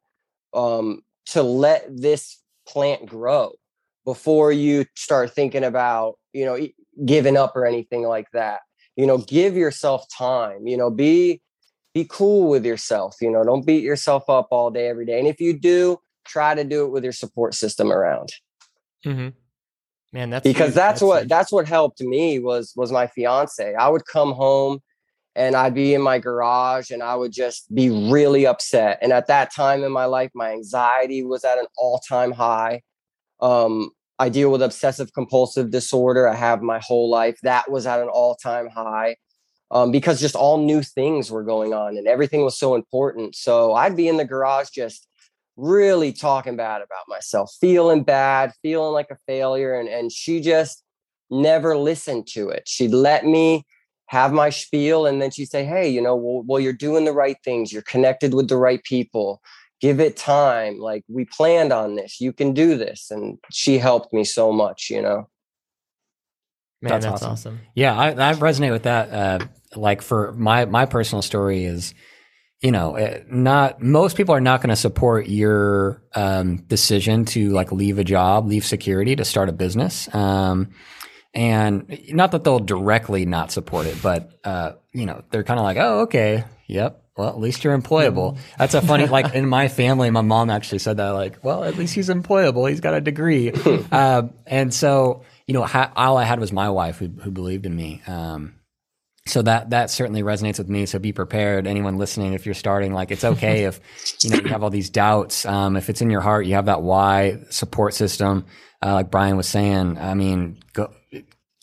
um, 0.54 1.02
to 1.26 1.42
let 1.42 1.84
this 1.88 2.40
plant 2.68 3.06
grow 3.06 3.52
before 4.04 4.52
you 4.52 4.86
start 4.94 5.34
thinking 5.34 5.64
about 5.64 6.18
you 6.32 6.44
know 6.44 6.68
giving 7.04 7.36
up 7.36 7.56
or 7.56 7.66
anything 7.66 8.04
like 8.04 8.30
that. 8.32 8.60
You 8.94 9.06
know 9.06 9.18
give 9.18 9.56
yourself 9.56 10.04
time 10.08 10.68
you 10.68 10.76
know 10.76 10.90
be 10.90 11.40
be 11.96 12.04
cool 12.10 12.50
with 12.50 12.66
yourself 12.66 13.16
you 13.22 13.30
know 13.30 13.42
don't 13.42 13.64
beat 13.64 13.82
yourself 13.82 14.28
up 14.28 14.48
all 14.50 14.70
day 14.70 14.86
every 14.86 15.06
day 15.06 15.18
and 15.18 15.26
if 15.26 15.40
you 15.40 15.58
do 15.58 15.98
try 16.26 16.54
to 16.54 16.62
do 16.62 16.84
it 16.84 16.90
with 16.90 17.02
your 17.02 17.12
support 17.12 17.54
system 17.54 17.90
around 17.90 18.28
mm-hmm. 19.02 19.28
man 20.12 20.28
that's 20.28 20.42
because 20.44 20.74
that's, 20.74 21.00
that's, 21.00 21.02
what 21.02 21.26
that's 21.26 21.50
what 21.50 21.66
helped 21.66 22.02
me 22.02 22.38
was 22.38 22.74
was 22.76 22.92
my 22.92 23.06
fiance 23.06 23.74
i 23.76 23.88
would 23.88 24.04
come 24.04 24.32
home 24.32 24.78
and 25.34 25.54
I'd 25.54 25.74
be 25.74 25.92
in 25.92 26.00
my 26.00 26.18
garage 26.18 26.90
and 26.90 27.02
I 27.02 27.14
would 27.14 27.30
just 27.30 27.72
be 27.74 27.90
really 27.90 28.46
upset. 28.46 28.98
And 29.02 29.12
at 29.12 29.26
that 29.26 29.54
time 29.54 29.84
in 29.84 29.92
my 29.92 30.06
life, 30.06 30.30
my 30.34 30.50
anxiety 30.52 31.22
was 31.22 31.44
at 31.44 31.58
an 31.58 31.66
all 31.76 31.98
time 31.98 32.32
high. 32.32 32.80
Um, 33.40 33.90
I 34.18 34.30
deal 34.30 34.50
with 34.50 34.62
obsessive 34.62 35.12
compulsive 35.12 35.70
disorder. 35.70 36.26
I 36.26 36.34
have 36.34 36.62
my 36.62 36.78
whole 36.78 37.10
life. 37.10 37.38
That 37.42 37.70
was 37.70 37.86
at 37.86 38.00
an 38.00 38.08
all 38.08 38.34
time 38.36 38.68
high 38.68 39.16
um, 39.70 39.90
because 39.90 40.20
just 40.20 40.36
all 40.36 40.58
new 40.58 40.82
things 40.82 41.30
were 41.30 41.42
going 41.42 41.74
on 41.74 41.96
and 41.96 42.06
everything 42.06 42.44
was 42.44 42.58
so 42.58 42.74
important. 42.74 43.34
So 43.34 43.74
I'd 43.74 43.96
be 43.96 44.08
in 44.08 44.16
the 44.16 44.24
garage 44.24 44.70
just 44.70 45.08
really 45.56 46.12
talking 46.12 46.56
bad 46.56 46.82
about 46.82 47.08
myself, 47.08 47.52
feeling 47.60 48.04
bad, 48.04 48.52
feeling 48.62 48.92
like 48.92 49.10
a 49.10 49.18
failure. 49.26 49.74
And, 49.74 49.88
and 49.88 50.12
she 50.12 50.40
just 50.40 50.82
never 51.30 51.76
listened 51.76 52.26
to 52.28 52.48
it. 52.48 52.64
She'd 52.66 52.92
let 52.92 53.24
me 53.24 53.64
have 54.06 54.32
my 54.32 54.50
spiel 54.50 55.06
and 55.06 55.20
then 55.20 55.30
she'd 55.30 55.50
say, 55.50 55.64
Hey, 55.64 55.88
you 55.88 56.00
know, 56.00 56.14
well, 56.14 56.44
well, 56.46 56.60
you're 56.60 56.72
doing 56.72 57.04
the 57.04 57.12
right 57.12 57.36
things. 57.44 57.72
You're 57.72 57.82
connected 57.82 58.34
with 58.34 58.48
the 58.48 58.56
right 58.56 58.82
people. 58.84 59.40
Give 59.80 59.98
it 59.98 60.16
time. 60.16 60.78
Like 60.78 61.04
we 61.08 61.24
planned 61.24 61.72
on 61.72 61.96
this. 61.96 62.20
You 62.20 62.32
can 62.32 62.52
do 62.52 62.76
this. 62.76 63.10
And 63.10 63.38
she 63.50 63.78
helped 63.78 64.12
me 64.12 64.24
so 64.24 64.52
much, 64.52 64.88
you 64.90 65.02
know. 65.02 65.28
Man, 66.82 66.90
that's, 66.90 67.04
that's 67.04 67.22
awesome. 67.22 67.32
awesome. 67.32 67.60
Yeah, 67.74 67.96
I, 67.96 68.10
I 68.10 68.34
resonate 68.34 68.72
with 68.72 68.84
that. 68.84 69.10
Uh, 69.10 69.46
like 69.74 70.02
for 70.02 70.32
my 70.32 70.64
my 70.64 70.86
personal 70.86 71.22
story 71.22 71.64
is 71.64 71.94
you 72.60 72.72
know, 72.72 72.94
eh, 72.94 73.22
not 73.30 73.82
most 73.82 74.16
people 74.16 74.34
are 74.34 74.40
not 74.40 74.60
going 74.60 74.70
to 74.70 74.76
support 74.76 75.28
your 75.28 76.02
um, 76.14 76.56
decision 76.56 77.24
to 77.26 77.50
like 77.50 77.70
leave 77.70 77.98
a 77.98 78.04
job, 78.04 78.46
leave 78.46 78.64
security 78.64 79.14
to 79.16 79.24
start 79.24 79.48
a 79.48 79.52
business. 79.52 80.12
Um, 80.14 80.70
and 81.34 82.00
not 82.08 82.32
that 82.32 82.44
they'll 82.44 82.58
directly 82.58 83.26
not 83.26 83.52
support 83.52 83.86
it, 83.86 84.00
but 84.02 84.30
uh, 84.42 84.72
you 84.92 85.04
know, 85.04 85.22
they're 85.30 85.44
kind 85.44 85.60
of 85.60 85.64
like, 85.64 85.76
oh, 85.76 86.00
okay, 86.00 86.44
yep. 86.66 87.02
Well, 87.16 87.28
at 87.28 87.38
least 87.38 87.64
you're 87.64 87.76
employable. 87.76 88.38
That's 88.58 88.74
a 88.74 88.82
funny, 88.82 89.06
like 89.06 89.34
in 89.34 89.48
my 89.48 89.68
family, 89.68 90.10
my 90.10 90.20
mom 90.20 90.50
actually 90.50 90.80
said 90.80 90.98
that, 90.98 91.10
like, 91.10 91.42
well, 91.42 91.64
at 91.64 91.76
least 91.76 91.94
he's 91.94 92.10
employable. 92.10 92.68
He's 92.68 92.80
got 92.80 92.92
a 92.92 93.00
degree. 93.00 93.52
uh, 93.92 94.24
and 94.46 94.72
so, 94.72 95.24
you 95.46 95.54
know, 95.54 95.64
ha- 95.64 95.92
all 95.96 96.16
I 96.16 96.24
had 96.24 96.40
was 96.40 96.52
my 96.52 96.70
wife 96.70 96.98
who, 96.98 97.08
who 97.08 97.30
believed 97.30 97.66
in 97.66 97.74
me. 97.74 98.02
Um, 98.06 98.54
so 99.26 99.42
that 99.42 99.70
that 99.70 99.90
certainly 99.90 100.22
resonates 100.22 100.58
with 100.58 100.68
me. 100.68 100.86
So 100.86 100.98
be 101.00 101.12
prepared, 101.12 101.66
anyone 101.66 101.98
listening. 101.98 102.34
If 102.34 102.46
you're 102.46 102.54
starting, 102.54 102.92
like 102.92 103.10
it's 103.10 103.24
okay 103.24 103.64
if 103.64 103.80
you 104.22 104.30
know 104.30 104.36
you 104.36 104.48
have 104.48 104.62
all 104.62 104.70
these 104.70 104.90
doubts. 104.90 105.44
Um, 105.44 105.76
if 105.76 105.90
it's 105.90 106.00
in 106.00 106.10
your 106.10 106.20
heart, 106.20 106.46
you 106.46 106.54
have 106.54 106.66
that 106.66 106.82
why 106.82 107.40
support 107.50 107.94
system. 107.94 108.46
Uh, 108.84 108.92
like 108.94 109.10
Brian 109.10 109.36
was 109.36 109.48
saying, 109.48 109.98
I 109.98 110.14
mean, 110.14 110.60
go 110.72 110.92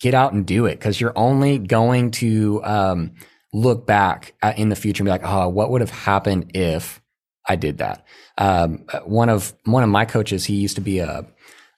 get 0.02 0.13
out 0.13 0.34
and 0.34 0.46
do 0.46 0.65
it 0.65 0.76
because 0.76 1.00
you're 1.00 1.17
only 1.17 1.58
going 1.58 2.12
to 2.12 2.62
um, 2.65 3.13
look 3.54 3.88
back 3.88 4.34
at, 4.41 4.58
in 4.58 4.67
the 4.67 4.76
future 4.76 5.02
and 5.02 5.06
be 5.06 5.12
like, 5.12 5.24
oh, 5.24 5.48
what 5.48 5.72
would 5.72 5.80
have 5.80 5.89
happened 5.89 6.52
if 6.56 7.02
I 7.48 7.56
did 7.56 7.78
that? 7.78 8.06
Um, 8.38 8.86
one 9.06 9.30
of 9.30 9.54
one 9.63 9.84
of 9.84 9.89
my 9.89 10.04
coaches, 10.04 10.43
he 10.43 10.56
used 10.56 10.76
to 10.76 10.82
be 10.82 11.00
a 11.00 11.26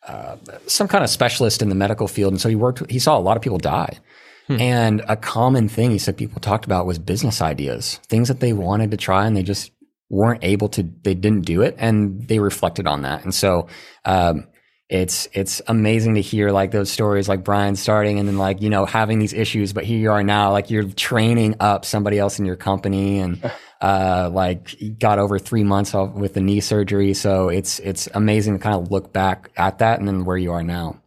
uh, 0.08 0.38
some 0.68 0.88
kind 0.88 1.04
of 1.04 1.10
specialist 1.10 1.62
in 1.62 1.70
the 1.70 1.76
medical 1.76 2.08
field, 2.08 2.34
and 2.34 2.41
so 2.41 2.50
he 2.50 2.56
worked. 2.56 2.89
He 2.89 3.00
saw 3.00 3.18
a 3.18 3.20
lot 3.20 3.38
of 3.38 3.44
people 3.44 3.58
die. 3.58 4.00
Hmm. 4.48 4.62
And 4.62 5.02
a 5.08 5.15
common 5.15 5.68
thing 5.70 5.91
he 5.91 5.98
said 5.98 6.18
people 6.18 6.39
talked 6.39 6.65
about 6.65 6.86
was 6.86 7.00
business 7.00 7.41
ideas, 7.41 8.00
things 8.08 8.28
that 8.28 8.39
they 8.39 8.54
wanted 8.54 8.91
to 8.91 8.98
try 8.98 9.26
and 9.26 9.36
they 9.36 9.44
just 9.44 9.72
weren't 10.10 10.44
able 10.44 10.70
to, 10.70 10.84
they 11.02 11.15
didn't 11.15 11.46
do 11.46 11.62
it. 11.62 11.76
And 11.80 12.28
they 12.28 12.38
reflected 12.39 12.86
on 12.86 13.02
that. 13.02 13.24
And 13.24 13.34
so, 13.34 13.68
um, 14.06 14.48
it's 14.89 15.28
it's 15.34 15.62
amazing 15.67 16.15
to 16.15 16.21
hear 16.21 16.52
like 16.52 16.71
those 16.71 16.91
stories 16.91 17.28
like 17.28 17.43
Brian 17.43 17.76
starting 17.76 18.19
and 18.19 18.28
then 18.28 18.38
like 18.38 18.62
you 18.62 18.69
know 18.69 18.86
having 18.86 19.17
these 19.17 19.34
issues 19.34 19.74
but 19.74 19.84
here 19.84 19.98
you 19.98 20.12
are 20.12 20.24
now 20.24 20.52
like 20.52 20.69
you're 20.69 20.84
training 20.84 21.56
up 21.60 21.86
somebody 21.86 22.19
else 22.19 22.38
in 22.38 22.45
your 22.45 22.56
company 22.56 23.19
and 23.19 23.52
uh 23.82 24.30
like 24.32 24.76
got 25.00 25.17
over 25.17 25.39
3 25.39 25.63
months 25.63 25.95
off 25.95 26.13
with 26.13 26.36
the 26.36 26.41
knee 26.41 26.60
surgery 26.60 27.13
so 27.15 27.50
it's 27.50 27.80
it's 27.80 28.08
amazing 28.13 28.54
to 28.54 28.60
kind 28.60 28.76
of 28.76 28.91
look 28.91 29.12
back 29.12 29.50
at 29.58 29.80
that 29.80 29.98
and 30.00 30.08
then 30.08 30.24
where 30.24 30.38
you 30.38 30.52
are 30.52 30.63
now 30.63 31.02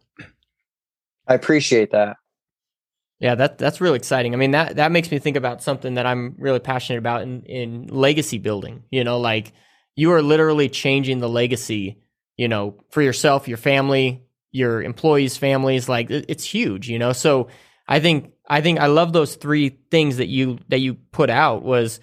I 1.27 1.35
appreciate 1.35 1.91
that 1.91 2.17
yeah, 3.19 3.35
that 3.35 3.57
that's 3.57 3.81
really 3.81 3.97
exciting. 3.97 4.33
I 4.33 4.37
mean, 4.37 4.51
that 4.51 4.77
that 4.77 4.93
makes 4.93 5.11
me 5.11 5.19
think 5.19 5.35
about 5.35 5.61
something 5.61 5.95
that 5.95 6.05
I'm 6.05 6.35
really 6.39 6.59
passionate 6.59 6.99
about 6.99 7.21
in 7.21 7.43
in 7.43 7.87
legacy 7.87 8.37
building. 8.37 8.83
You 8.91 9.03
know, 9.03 9.19
like 9.19 9.51
you 9.95 10.13
are 10.13 10.21
literally 10.21 10.69
changing 10.69 11.19
the 11.19 11.27
legacy, 11.27 12.01
you 12.39 12.47
know, 12.47 12.73
for 12.89 13.01
yourself, 13.01 13.49
your 13.49 13.57
family, 13.57 14.23
your 14.53 14.81
employees' 14.81 15.35
families. 15.35 15.89
Like 15.89 16.09
it's 16.09 16.45
huge, 16.45 16.87
you 16.87 16.97
know. 16.97 17.11
So 17.11 17.49
I 17.85 17.99
think 17.99 18.31
I 18.47 18.61
think 18.61 18.79
I 18.79 18.85
love 18.85 19.11
those 19.11 19.35
three 19.35 19.77
things 19.91 20.17
that 20.17 20.29
you 20.29 20.57
that 20.69 20.79
you 20.79 20.93
put 20.93 21.29
out 21.29 21.63
was 21.63 21.99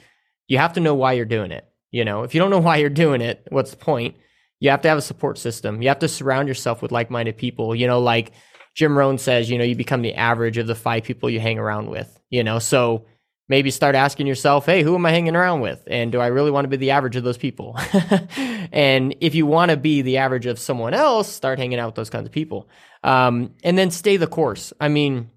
you 0.47 0.59
have 0.59 0.75
to 0.75 0.81
know 0.81 0.95
why 0.95 1.15
you're 1.15 1.25
doing 1.25 1.53
it. 1.53 1.67
You 1.91 2.05
know, 2.05 2.23
if 2.23 2.35
you 2.35 2.41
don't 2.41 2.51
know 2.51 2.59
why 2.59 2.77
you're 2.77 2.91
doing 2.91 3.23
it, 3.23 3.47
what's 3.49 3.71
the 3.71 3.79
point? 3.79 4.17
You 4.61 4.69
have 4.69 4.83
to 4.83 4.89
have 4.89 4.99
a 4.99 5.03
support 5.03 5.39
system. 5.39 5.81
You 5.81 5.89
have 5.89 6.01
to 6.01 6.09
surround 6.09 6.49
yourself 6.49 6.83
with 6.83 6.93
like-minded 6.93 7.39
people. 7.39 7.75
You 7.75 7.87
know, 7.87 8.01
like 8.01 8.33
Jim 8.75 8.99
Rohn 8.99 9.17
says, 9.17 9.49
you 9.49 9.57
know, 9.57 9.65
you 9.65 9.75
become 9.75 10.03
the 10.03 10.17
average 10.17 10.59
of 10.59 10.67
the 10.67 10.75
five 10.75 11.05
people 11.05 11.31
you 11.31 11.41
hang 11.41 11.59
around 11.59 11.89
with, 11.89 12.21
you 12.29 12.45
know, 12.45 12.59
so 12.59 13.07
maybe 13.49 13.71
start 13.71 13.95
asking 13.95 14.27
yourself, 14.27 14.67
hey, 14.67 14.83
who 14.83 14.95
am 14.95 15.07
I 15.07 15.11
hanging 15.11 15.37
around 15.37 15.61
with? 15.61 15.83
And 15.87 16.11
do 16.11 16.21
I 16.21 16.27
really 16.29 16.51
want 16.51 16.65
to 16.65 16.69
be 16.69 16.77
the 16.77 16.91
average 16.91 17.17
of 17.17 17.25
those 17.25 17.39
people? 17.39 17.79
and 18.73 19.15
if 19.21 19.35
you 19.35 19.47
want 19.47 19.71
to 19.71 19.77
be 19.77 20.03
the 20.03 20.19
average 20.19 20.47
of 20.47 20.59
someone 20.59 20.95
else, 20.95 21.29
start 21.29 21.59
hanging 21.59 21.79
out 21.79 21.87
with 21.87 21.95
those 21.95 22.11
kinds 22.11 22.27
of 22.27 22.33
people. 22.33 22.69
Um, 23.05 23.55
and 23.63 23.79
then 23.79 23.91
stay 23.91 24.17
the 24.17 24.27
course. 24.27 24.73
I 24.81 24.89
mean, 24.89 25.31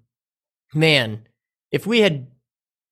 man, 0.74 1.26
if 1.70 1.86
we 1.86 2.00
had 2.00 2.26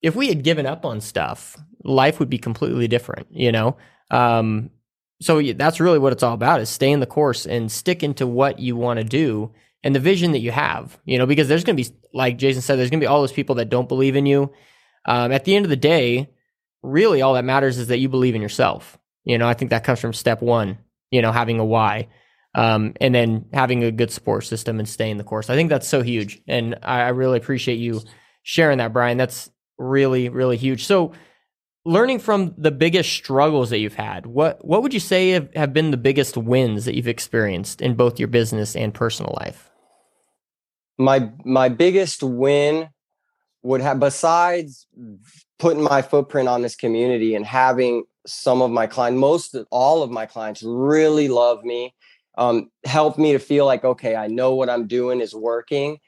if 0.00 0.14
we 0.14 0.28
had 0.28 0.44
given 0.44 0.66
up 0.66 0.84
on 0.84 1.00
stuff, 1.00 1.56
life 1.84 2.20
would 2.20 2.30
be 2.30 2.38
completely 2.38 2.86
different, 2.86 3.26
you 3.30 3.50
know? 3.50 3.76
Um, 4.10 4.70
so 5.20 5.42
that's 5.42 5.80
really 5.80 5.98
what 5.98 6.12
it's 6.12 6.22
all 6.22 6.34
about 6.34 6.60
is 6.60 6.68
stay 6.68 6.92
in 6.92 7.00
the 7.00 7.06
course 7.06 7.46
and 7.46 7.70
stick 7.70 8.02
into 8.04 8.26
what 8.26 8.60
you 8.60 8.76
want 8.76 8.98
to 8.98 9.04
do 9.04 9.52
and 9.82 9.94
the 9.94 10.00
vision 10.00 10.32
that 10.32 10.38
you 10.38 10.52
have, 10.52 10.98
you 11.04 11.18
know, 11.18 11.26
because 11.26 11.48
there's 11.48 11.64
going 11.64 11.76
to 11.76 11.82
be, 11.82 11.96
like 12.14 12.38
Jason 12.38 12.62
said, 12.62 12.78
there's 12.78 12.90
going 12.90 13.00
to 13.00 13.04
be 13.04 13.08
all 13.08 13.20
those 13.20 13.32
people 13.32 13.56
that 13.56 13.68
don't 13.68 13.88
believe 13.88 14.14
in 14.14 14.26
you. 14.26 14.52
Um, 15.08 15.32
at 15.32 15.44
the 15.44 15.56
end 15.56 15.64
of 15.64 15.70
the 15.70 15.76
day, 15.76 16.28
really 16.82 17.22
all 17.22 17.34
that 17.34 17.44
matters 17.44 17.78
is 17.78 17.88
that 17.88 17.98
you 17.98 18.10
believe 18.10 18.34
in 18.34 18.42
yourself. 18.42 18.98
You 19.24 19.38
know, 19.38 19.48
I 19.48 19.54
think 19.54 19.70
that 19.70 19.82
comes 19.82 20.00
from 20.00 20.12
step 20.12 20.42
one, 20.42 20.78
you 21.10 21.22
know, 21.22 21.32
having 21.32 21.58
a 21.58 21.64
why. 21.64 22.08
Um, 22.54 22.94
and 23.00 23.14
then 23.14 23.46
having 23.52 23.84
a 23.84 23.90
good 23.90 24.10
support 24.10 24.44
system 24.44 24.78
and 24.78 24.88
staying 24.88 25.16
the 25.16 25.24
course. 25.24 25.48
I 25.48 25.54
think 25.54 25.70
that's 25.70 25.88
so 25.88 26.02
huge. 26.02 26.40
And 26.46 26.76
I, 26.82 27.02
I 27.02 27.08
really 27.08 27.38
appreciate 27.38 27.76
you 27.76 28.02
sharing 28.42 28.78
that, 28.78 28.92
Brian. 28.92 29.18
That's 29.18 29.50
really, 29.78 30.28
really 30.28 30.56
huge. 30.56 30.84
So, 30.86 31.12
learning 31.84 32.18
from 32.18 32.54
the 32.58 32.70
biggest 32.70 33.12
struggles 33.12 33.70
that 33.70 33.78
you've 33.78 33.94
had, 33.94 34.26
what 34.26 34.64
what 34.64 34.82
would 34.82 34.94
you 34.94 35.00
say 35.00 35.30
have, 35.30 35.54
have 35.54 35.72
been 35.72 35.90
the 35.90 35.96
biggest 35.96 36.36
wins 36.36 36.84
that 36.84 36.96
you've 36.96 37.08
experienced 37.08 37.80
in 37.80 37.94
both 37.94 38.18
your 38.18 38.28
business 38.28 38.74
and 38.74 38.92
personal 38.92 39.36
life? 39.40 39.70
my 40.98 41.30
my 41.44 41.68
biggest 41.68 42.22
win 42.22 42.88
would 43.62 43.80
have 43.80 44.00
besides 44.00 44.86
putting 45.58 45.82
my 45.82 46.02
footprint 46.02 46.48
on 46.48 46.62
this 46.62 46.76
community 46.76 47.34
and 47.34 47.44
having 47.44 48.04
some 48.26 48.62
of 48.62 48.70
my 48.70 48.86
clients 48.86 49.18
most 49.18 49.56
all 49.70 50.02
of 50.02 50.10
my 50.10 50.26
clients 50.26 50.62
really 50.62 51.28
love 51.28 51.64
me 51.64 51.94
um, 52.36 52.70
help 52.84 53.18
me 53.18 53.32
to 53.32 53.38
feel 53.38 53.66
like 53.66 53.84
okay 53.84 54.14
i 54.14 54.26
know 54.26 54.54
what 54.54 54.70
i'm 54.70 54.86
doing 54.86 55.20
is 55.20 55.34
working. 55.34 55.98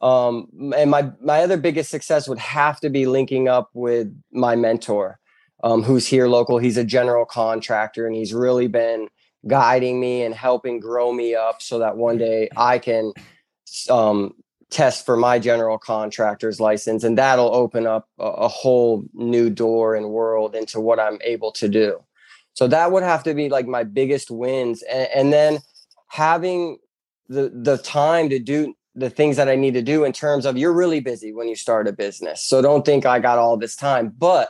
Um, 0.00 0.72
and 0.76 0.92
my 0.92 1.10
my 1.20 1.42
other 1.42 1.56
biggest 1.56 1.90
success 1.90 2.28
would 2.28 2.38
have 2.38 2.78
to 2.80 2.88
be 2.88 3.06
linking 3.06 3.48
up 3.48 3.70
with 3.74 4.16
my 4.30 4.54
mentor 4.54 5.18
um, 5.64 5.82
who's 5.82 6.06
here 6.06 6.28
local. 6.28 6.58
He's 6.58 6.76
a 6.76 6.84
general 6.84 7.24
contractor 7.24 8.06
and 8.06 8.14
he's 8.14 8.32
really 8.32 8.68
been 8.68 9.08
guiding 9.46 10.00
me 10.00 10.22
and 10.22 10.34
helping 10.34 10.80
grow 10.80 11.12
me 11.12 11.34
up 11.34 11.62
so 11.62 11.78
that 11.78 11.96
one 11.96 12.18
day 12.18 12.48
i 12.56 12.78
can 12.78 13.12
um, 13.90 14.34
test 14.70 15.06
for 15.06 15.16
my 15.16 15.38
general 15.38 15.78
contractor's 15.78 16.60
license, 16.60 17.04
and 17.04 17.16
that'll 17.16 17.54
open 17.54 17.86
up 17.86 18.08
a, 18.18 18.24
a 18.24 18.48
whole 18.48 19.04
new 19.14 19.50
door 19.50 19.94
and 19.94 20.10
world 20.10 20.54
into 20.54 20.80
what 20.80 21.00
I'm 21.00 21.18
able 21.24 21.52
to 21.52 21.68
do. 21.68 22.02
So 22.54 22.66
that 22.68 22.92
would 22.92 23.02
have 23.02 23.22
to 23.24 23.34
be 23.34 23.48
like 23.48 23.66
my 23.66 23.84
biggest 23.84 24.30
wins, 24.30 24.82
and, 24.82 25.08
and 25.14 25.32
then 25.32 25.60
having 26.08 26.78
the 27.28 27.50
the 27.54 27.78
time 27.78 28.28
to 28.30 28.38
do 28.38 28.74
the 28.94 29.10
things 29.10 29.36
that 29.36 29.48
I 29.48 29.54
need 29.54 29.74
to 29.74 29.82
do 29.82 30.04
in 30.04 30.12
terms 30.12 30.44
of 30.44 30.58
you're 30.58 30.72
really 30.72 31.00
busy 31.00 31.32
when 31.32 31.48
you 31.48 31.54
start 31.54 31.86
a 31.86 31.92
business. 31.92 32.44
So 32.44 32.60
don't 32.60 32.84
think 32.84 33.06
I 33.06 33.20
got 33.20 33.38
all 33.38 33.56
this 33.56 33.76
time, 33.76 34.12
but 34.18 34.48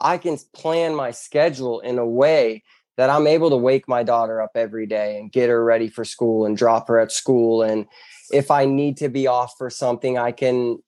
I 0.00 0.18
can 0.18 0.38
plan 0.54 0.94
my 0.94 1.10
schedule 1.10 1.80
in 1.80 1.98
a 1.98 2.06
way 2.06 2.62
that 2.96 3.10
I'm 3.10 3.26
able 3.26 3.50
to 3.50 3.56
wake 3.56 3.88
my 3.88 4.02
daughter 4.04 4.40
up 4.40 4.52
every 4.54 4.86
day 4.86 5.18
and 5.18 5.32
get 5.32 5.48
her 5.48 5.64
ready 5.64 5.88
for 5.88 6.04
school 6.04 6.46
and 6.46 6.56
drop 6.56 6.86
her 6.88 7.00
at 7.00 7.10
school 7.10 7.62
and 7.62 7.86
if 8.32 8.50
I 8.50 8.64
need 8.64 8.96
to 8.98 9.08
be 9.08 9.26
off 9.26 9.54
for 9.58 9.70
something, 9.70 10.18
I 10.18 10.32
can 10.32 10.78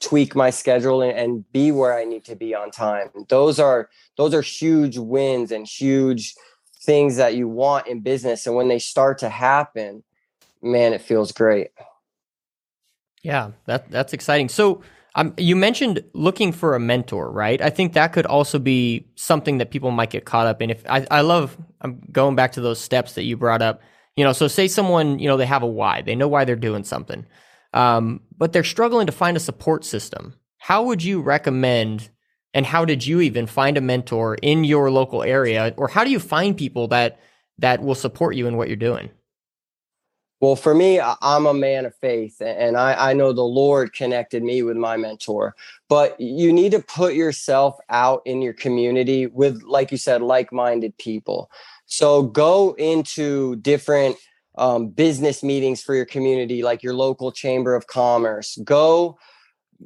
tweak 0.00 0.34
my 0.34 0.50
schedule 0.50 1.02
and, 1.02 1.16
and 1.16 1.52
be 1.52 1.70
where 1.72 1.96
I 1.96 2.04
need 2.04 2.24
to 2.24 2.36
be 2.36 2.54
on 2.54 2.70
time. 2.70 3.10
Those 3.28 3.58
are 3.58 3.88
those 4.16 4.34
are 4.34 4.42
huge 4.42 4.98
wins 4.98 5.52
and 5.52 5.66
huge 5.66 6.34
things 6.84 7.16
that 7.16 7.34
you 7.34 7.48
want 7.48 7.86
in 7.86 8.00
business. 8.00 8.46
And 8.46 8.56
when 8.56 8.68
they 8.68 8.78
start 8.78 9.18
to 9.18 9.28
happen, 9.28 10.02
man, 10.60 10.92
it 10.92 11.00
feels 11.00 11.32
great. 11.32 11.68
Yeah, 13.22 13.52
that 13.66 13.90
that's 13.90 14.12
exciting. 14.12 14.48
So 14.48 14.82
um, 15.14 15.34
you 15.36 15.54
mentioned 15.56 16.02
looking 16.14 16.52
for 16.52 16.74
a 16.74 16.80
mentor, 16.80 17.30
right? 17.30 17.60
I 17.60 17.70
think 17.70 17.92
that 17.92 18.12
could 18.12 18.26
also 18.26 18.58
be 18.58 19.06
something 19.14 19.58
that 19.58 19.70
people 19.70 19.90
might 19.90 20.10
get 20.10 20.24
caught 20.24 20.46
up 20.46 20.62
in. 20.62 20.70
If 20.70 20.84
I, 20.88 21.06
I 21.10 21.20
love, 21.20 21.56
I'm 21.82 22.00
going 22.10 22.34
back 22.34 22.52
to 22.52 22.60
those 22.60 22.80
steps 22.80 23.14
that 23.14 23.24
you 23.24 23.36
brought 23.36 23.62
up. 23.62 23.82
You 24.16 24.24
know, 24.24 24.32
so 24.32 24.46
say 24.46 24.68
someone, 24.68 25.18
you 25.18 25.26
know, 25.26 25.36
they 25.36 25.46
have 25.46 25.62
a 25.62 25.66
why, 25.66 26.02
they 26.02 26.14
know 26.14 26.28
why 26.28 26.44
they're 26.44 26.56
doing 26.56 26.84
something, 26.84 27.24
um, 27.72 28.20
but 28.36 28.52
they're 28.52 28.62
struggling 28.62 29.06
to 29.06 29.12
find 29.12 29.36
a 29.36 29.40
support 29.40 29.84
system. 29.84 30.34
How 30.58 30.82
would 30.82 31.02
you 31.02 31.22
recommend, 31.22 32.10
and 32.52 32.66
how 32.66 32.84
did 32.84 33.06
you 33.06 33.22
even 33.22 33.46
find 33.46 33.78
a 33.78 33.80
mentor 33.80 34.36
in 34.42 34.64
your 34.64 34.90
local 34.90 35.22
area, 35.22 35.72
or 35.76 35.88
how 35.88 36.04
do 36.04 36.10
you 36.10 36.18
find 36.20 36.56
people 36.56 36.88
that 36.88 37.20
that 37.58 37.82
will 37.82 37.94
support 37.94 38.34
you 38.36 38.46
in 38.46 38.56
what 38.56 38.68
you're 38.68 38.76
doing? 38.76 39.10
Well, 40.40 40.56
for 40.56 40.74
me, 40.74 41.00
I'm 41.00 41.46
a 41.46 41.54
man 41.54 41.86
of 41.86 41.94
faith, 41.94 42.42
and 42.44 42.76
I, 42.76 43.10
I 43.10 43.12
know 43.12 43.32
the 43.32 43.42
Lord 43.42 43.92
connected 43.92 44.42
me 44.42 44.64
with 44.64 44.76
my 44.76 44.96
mentor. 44.96 45.54
But 45.88 46.20
you 46.20 46.52
need 46.52 46.72
to 46.72 46.80
put 46.80 47.14
yourself 47.14 47.76
out 47.88 48.22
in 48.24 48.42
your 48.42 48.52
community 48.52 49.28
with, 49.28 49.62
like 49.62 49.92
you 49.92 49.98
said, 49.98 50.20
like 50.20 50.52
minded 50.52 50.98
people. 50.98 51.48
So 51.92 52.22
go 52.22 52.74
into 52.74 53.56
different 53.56 54.16
um, 54.56 54.88
business 54.88 55.42
meetings 55.42 55.82
for 55.82 55.94
your 55.94 56.06
community, 56.06 56.62
like 56.62 56.82
your 56.82 56.94
local 56.94 57.32
chamber 57.32 57.74
of 57.74 57.86
commerce. 57.86 58.58
Go 58.64 59.18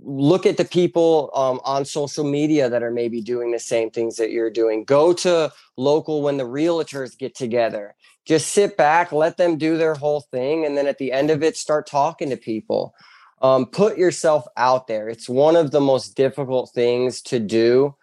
look 0.03 0.45
at 0.45 0.57
the 0.57 0.65
people 0.65 1.31
um, 1.35 1.61
on 1.65 1.85
social 1.85 2.25
media 2.25 2.69
that 2.69 2.83
are 2.83 2.91
maybe 2.91 3.23
doing 3.23 3.51
the 3.51 3.59
same 3.59 3.91
things 3.91 4.17
that 4.17 4.31
you're 4.31 4.51
doing. 4.51 4.85
Go 4.85 5.13
to 5.15 5.51
local 5.77 6.23
when 6.23 6.37
the 6.37 6.45
realtors 6.45 7.17
get 7.17 7.35
together 7.35 7.95
just 8.27 8.49
sit 8.49 8.77
back, 8.77 9.13
let 9.13 9.37
them 9.37 9.57
do 9.57 9.79
their 9.79 9.95
whole 9.95 10.21
thing. 10.21 10.67
And 10.67 10.77
then 10.77 10.87
at 10.87 10.99
the 10.99 11.13
end 11.13 11.31
of 11.31 11.43
it, 11.43 11.57
start 11.57 11.87
talking 11.87 12.29
to 12.31 12.37
people. 12.37 12.93
Um, 13.41 13.67
put 13.67 13.97
yourself 13.97 14.45
out 14.57 14.89
there. 14.89 15.09
It's 15.09 15.29
one 15.29 15.57
of 15.57 15.71
the 15.71 15.81
most 15.81 16.17
difficult 16.17 16.73
things 16.75 17.23
to 17.23 17.39
do, 17.39 17.95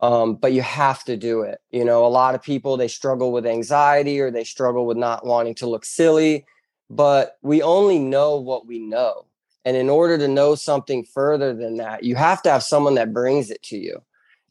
um, 0.00 0.34
but 0.36 0.52
you 0.52 0.62
have 0.62 1.04
to 1.04 1.16
do 1.16 1.42
it. 1.42 1.60
You 1.70 1.84
know, 1.84 2.06
a 2.06 2.08
lot 2.08 2.34
of 2.34 2.42
people, 2.42 2.76
they 2.76 2.88
struggle 2.88 3.32
with 3.32 3.46
anxiety 3.46 4.20
or 4.20 4.30
they 4.30 4.44
struggle 4.44 4.86
with 4.86 4.96
not 4.96 5.26
wanting 5.26 5.54
to 5.56 5.68
look 5.68 5.84
silly, 5.84 6.46
but 6.90 7.38
we 7.42 7.62
only 7.62 7.98
know 7.98 8.36
what 8.36 8.66
we 8.66 8.78
know. 8.78 9.26
And 9.64 9.76
in 9.76 9.88
order 9.88 10.16
to 10.18 10.28
know 10.28 10.54
something 10.54 11.04
further 11.04 11.54
than 11.54 11.76
that, 11.76 12.04
you 12.04 12.14
have 12.16 12.42
to 12.42 12.50
have 12.50 12.62
someone 12.62 12.94
that 12.94 13.12
brings 13.12 13.50
it 13.50 13.62
to 13.64 13.76
you. 13.76 14.02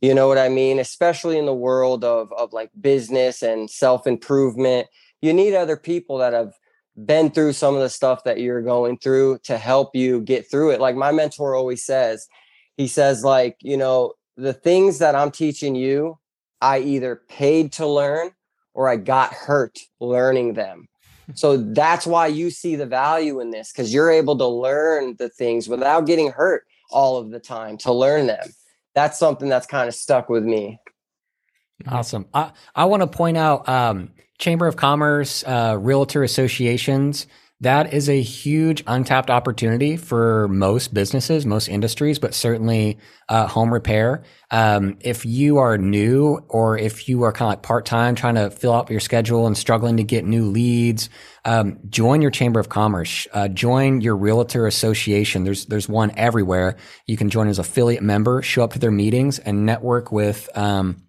You 0.01 0.13
know 0.13 0.27
what 0.27 0.37
I 0.37 0.49
mean? 0.49 0.77
Especially 0.77 1.39
in 1.39 1.47
the 1.47 1.55
world 1.55 2.03
of, 2.03 2.31
of 2.33 2.53
like 2.53 2.69
business 2.79 3.41
and 3.41 3.69
self 3.69 4.05
improvement 4.05 4.87
you 5.21 5.33
need 5.33 5.55
other 5.55 5.77
people 5.77 6.17
that 6.19 6.33
have 6.33 6.53
been 7.05 7.29
through 7.29 7.53
some 7.53 7.75
of 7.75 7.81
the 7.81 7.89
stuff 7.89 8.23
that 8.23 8.39
you're 8.39 8.61
going 8.61 8.97
through 8.97 9.39
to 9.43 9.57
help 9.57 9.95
you 9.95 10.21
get 10.21 10.49
through 10.49 10.71
it. 10.71 10.81
Like 10.81 10.95
my 10.95 11.11
mentor 11.11 11.55
always 11.55 11.83
says, 11.83 12.27
he 12.75 12.87
says, 12.87 13.23
like, 13.23 13.57
you 13.61 13.77
know, 13.77 14.13
the 14.37 14.53
things 14.53 14.99
that 14.99 15.15
I'm 15.15 15.31
teaching 15.31 15.75
you, 15.75 16.19
I 16.61 16.79
either 16.79 17.21
paid 17.27 17.73
to 17.73 17.87
learn 17.87 18.31
or 18.73 18.87
I 18.87 18.95
got 18.95 19.33
hurt 19.33 19.79
learning 19.99 20.53
them. 20.53 20.87
So 21.35 21.57
that's 21.57 22.07
why 22.07 22.27
you 22.27 22.49
see 22.49 22.77
the 22.77 22.85
value 22.85 23.41
in 23.41 23.51
this 23.51 23.73
because 23.73 23.93
you're 23.93 24.09
able 24.09 24.37
to 24.37 24.47
learn 24.47 25.17
the 25.19 25.27
things 25.27 25.67
without 25.67 26.05
getting 26.05 26.31
hurt 26.31 26.63
all 26.89 27.17
of 27.17 27.31
the 27.31 27.39
time 27.41 27.77
to 27.79 27.91
learn 27.91 28.27
them. 28.27 28.47
That's 28.95 29.19
something 29.19 29.49
that's 29.49 29.67
kind 29.67 29.89
of 29.89 29.93
stuck 29.93 30.29
with 30.29 30.45
me. 30.45 30.79
Awesome. 31.85 32.27
I, 32.33 32.53
I 32.73 32.85
want 32.85 33.01
to 33.01 33.07
point 33.07 33.35
out 33.35 33.67
um, 33.67 34.11
Chamber 34.39 34.67
of 34.67 34.77
Commerce, 34.77 35.43
uh, 35.45 35.75
realtor 35.77 36.23
associations, 36.23 37.27
that 37.61 37.91
is 37.91 38.07
a 38.07 38.21
huge 38.21 38.83
untapped 38.85 39.31
opportunity 39.31 39.97
for 39.97 40.47
most 40.47 40.93
businesses, 40.93 41.43
most 41.43 41.67
industries, 41.67 42.19
but 42.19 42.35
certainly 42.35 42.99
uh, 43.29 43.47
home 43.47 43.73
repair. 43.73 44.23
Um, 44.51 44.97
if 45.01 45.25
you 45.25 45.57
are 45.57 45.75
new 45.75 46.39
or 46.49 46.77
if 46.77 47.09
you 47.09 47.23
are 47.23 47.31
kind 47.31 47.47
of 47.47 47.57
like 47.57 47.63
part 47.63 47.87
time 47.87 48.13
trying 48.13 48.35
to 48.35 48.51
fill 48.51 48.73
out 48.73 48.91
your 48.91 48.99
schedule 48.99 49.47
and 49.47 49.57
struggling 49.57 49.97
to 49.97 50.03
get 50.03 50.23
new 50.23 50.45
leads, 50.45 51.09
um, 51.45 51.79
join 51.89 52.21
your 52.21 52.29
Chamber 52.29 52.59
of 52.59 52.69
Commerce. 52.69 53.27
Uh, 53.33 53.47
join 53.47 54.01
your 54.01 54.15
realtor 54.15 54.67
association. 54.67 55.43
There's 55.43 55.65
there's 55.65 55.89
one 55.89 56.11
everywhere. 56.15 56.77
You 57.07 57.17
can 57.17 57.31
join 57.31 57.47
as 57.47 57.57
affiliate 57.57 58.03
member, 58.03 58.43
show 58.43 58.63
up 58.63 58.73
to 58.73 58.79
their 58.79 58.91
meetings, 58.91 59.39
and 59.39 59.65
network 59.65 60.11
with. 60.11 60.47
Um, 60.55 61.06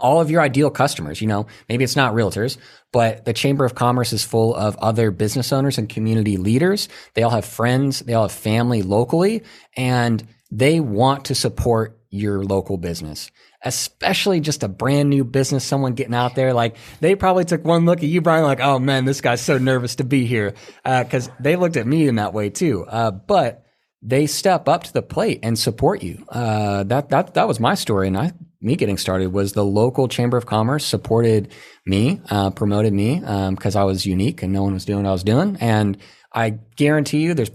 all 0.00 0.20
of 0.20 0.30
your 0.30 0.40
ideal 0.40 0.70
customers. 0.70 1.20
You 1.20 1.28
know, 1.28 1.46
maybe 1.68 1.84
it's 1.84 1.96
not 1.96 2.14
realtors, 2.14 2.56
but 2.92 3.24
the 3.24 3.32
Chamber 3.32 3.64
of 3.64 3.74
Commerce 3.74 4.12
is 4.12 4.24
full 4.24 4.54
of 4.54 4.76
other 4.76 5.10
business 5.10 5.52
owners 5.52 5.78
and 5.78 5.88
community 5.88 6.36
leaders. 6.36 6.88
They 7.14 7.22
all 7.22 7.30
have 7.30 7.44
friends, 7.44 8.00
they 8.00 8.14
all 8.14 8.24
have 8.24 8.32
family 8.32 8.82
locally, 8.82 9.42
and 9.76 10.26
they 10.50 10.80
want 10.80 11.26
to 11.26 11.34
support 11.34 11.98
your 12.10 12.42
local 12.42 12.76
business. 12.78 13.30
Especially 13.64 14.38
just 14.38 14.62
a 14.62 14.68
brand 14.68 15.10
new 15.10 15.24
business, 15.24 15.64
someone 15.64 15.94
getting 15.94 16.14
out 16.14 16.36
there. 16.36 16.54
Like 16.54 16.76
they 17.00 17.16
probably 17.16 17.44
took 17.44 17.64
one 17.64 17.86
look 17.86 17.98
at 17.98 18.08
you, 18.08 18.20
Brian, 18.20 18.44
like, 18.44 18.60
oh 18.60 18.78
man, 18.78 19.04
this 19.04 19.20
guy's 19.20 19.40
so 19.40 19.58
nervous 19.58 19.96
to 19.96 20.04
be 20.04 20.26
here. 20.26 20.54
Uh, 20.84 21.02
cause 21.04 21.28
they 21.40 21.56
looked 21.56 21.76
at 21.76 21.86
me 21.86 22.06
in 22.06 22.16
that 22.16 22.32
way 22.32 22.50
too. 22.50 22.86
Uh, 22.86 23.10
but 23.10 23.64
they 24.00 24.26
step 24.26 24.68
up 24.68 24.84
to 24.84 24.92
the 24.92 25.02
plate 25.02 25.40
and 25.42 25.58
support 25.58 26.02
you. 26.02 26.24
Uh, 26.28 26.84
that 26.84 27.08
that 27.10 27.34
that 27.34 27.48
was 27.48 27.58
my 27.58 27.74
story, 27.74 28.06
and 28.06 28.16
I 28.16 28.32
me 28.60 28.76
getting 28.76 28.98
started 28.98 29.32
was 29.32 29.52
the 29.52 29.64
local 29.64 30.08
chamber 30.08 30.36
of 30.36 30.46
commerce 30.46 30.84
supported 30.84 31.52
me, 31.86 32.20
uh, 32.30 32.50
promoted 32.50 32.92
me 32.92 33.20
because 33.50 33.76
um, 33.76 33.82
I 33.82 33.84
was 33.84 34.04
unique 34.04 34.42
and 34.42 34.52
no 34.52 34.62
one 34.62 34.74
was 34.74 34.84
doing 34.84 35.04
what 35.04 35.10
I 35.10 35.12
was 35.12 35.24
doing, 35.24 35.56
and 35.60 35.96
I 36.32 36.50
guarantee 36.76 37.20
you, 37.20 37.34
there's. 37.34 37.50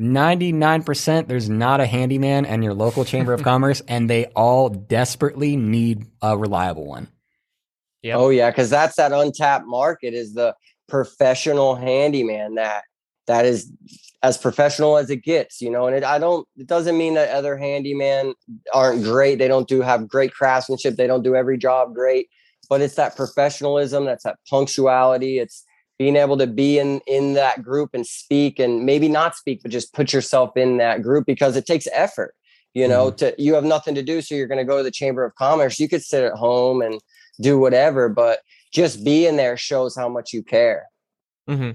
99% 0.00 1.28
there's 1.28 1.50
not 1.50 1.80
a 1.80 1.86
handyman 1.86 2.44
in 2.44 2.62
your 2.62 2.74
local 2.74 3.04
chamber 3.04 3.32
of 3.32 3.42
commerce 3.44 3.82
and 3.86 4.08
they 4.08 4.24
all 4.34 4.68
desperately 4.68 5.56
need 5.56 6.06
a 6.22 6.36
reliable 6.36 6.86
one. 6.86 7.08
Yep. 8.02 8.18
Oh 8.18 8.30
yeah, 8.30 8.50
cuz 8.50 8.70
that's 8.70 8.96
that 8.96 9.12
untapped 9.12 9.66
market 9.66 10.14
is 10.14 10.34
the 10.34 10.56
professional 10.88 11.76
handyman 11.76 12.54
that 12.54 12.82
that 13.26 13.44
is 13.44 13.70
as 14.22 14.38
professional 14.38 14.96
as 14.96 15.10
it 15.10 15.24
gets, 15.24 15.60
you 15.60 15.70
know. 15.70 15.86
And 15.86 15.96
it, 15.96 16.04
I 16.04 16.18
don't, 16.18 16.46
it 16.56 16.66
doesn't 16.66 16.96
mean 16.96 17.14
that 17.14 17.30
other 17.30 17.56
handyman 17.56 18.34
aren't 18.72 19.02
great. 19.02 19.38
They 19.38 19.48
don't 19.48 19.68
do 19.68 19.80
have 19.80 20.08
great 20.08 20.32
craftsmanship. 20.32 20.96
They 20.96 21.06
don't 21.06 21.24
do 21.24 21.34
every 21.34 21.58
job 21.58 21.94
great, 21.94 22.28
but 22.68 22.80
it's 22.80 22.94
that 22.94 23.16
professionalism. 23.16 24.04
That's 24.04 24.24
that 24.24 24.38
punctuality. 24.48 25.38
It's 25.38 25.64
being 25.98 26.16
able 26.16 26.38
to 26.38 26.46
be 26.46 26.78
in 26.78 27.00
in 27.06 27.34
that 27.34 27.62
group 27.62 27.90
and 27.94 28.06
speak, 28.06 28.58
and 28.58 28.84
maybe 28.84 29.08
not 29.08 29.36
speak, 29.36 29.60
but 29.62 29.70
just 29.70 29.92
put 29.92 30.12
yourself 30.12 30.56
in 30.56 30.78
that 30.78 31.02
group 31.02 31.26
because 31.26 31.56
it 31.56 31.66
takes 31.66 31.86
effort. 31.92 32.34
You 32.74 32.88
know, 32.88 33.08
mm-hmm. 33.08 33.16
to 33.16 33.34
you 33.38 33.54
have 33.54 33.64
nothing 33.64 33.94
to 33.96 34.02
do, 34.02 34.22
so 34.22 34.34
you're 34.34 34.46
going 34.46 34.58
to 34.58 34.64
go 34.64 34.78
to 34.78 34.82
the 34.82 34.90
Chamber 34.90 35.24
of 35.24 35.34
Commerce. 35.34 35.78
You 35.78 35.88
could 35.88 36.02
sit 36.02 36.24
at 36.24 36.32
home 36.32 36.80
and 36.80 37.00
do 37.40 37.58
whatever, 37.58 38.08
but 38.08 38.40
just 38.72 39.04
being 39.04 39.36
there 39.36 39.56
shows 39.56 39.94
how 39.94 40.08
much 40.08 40.32
you 40.32 40.42
care. 40.42 40.86
Mm-hmm. 41.48 41.72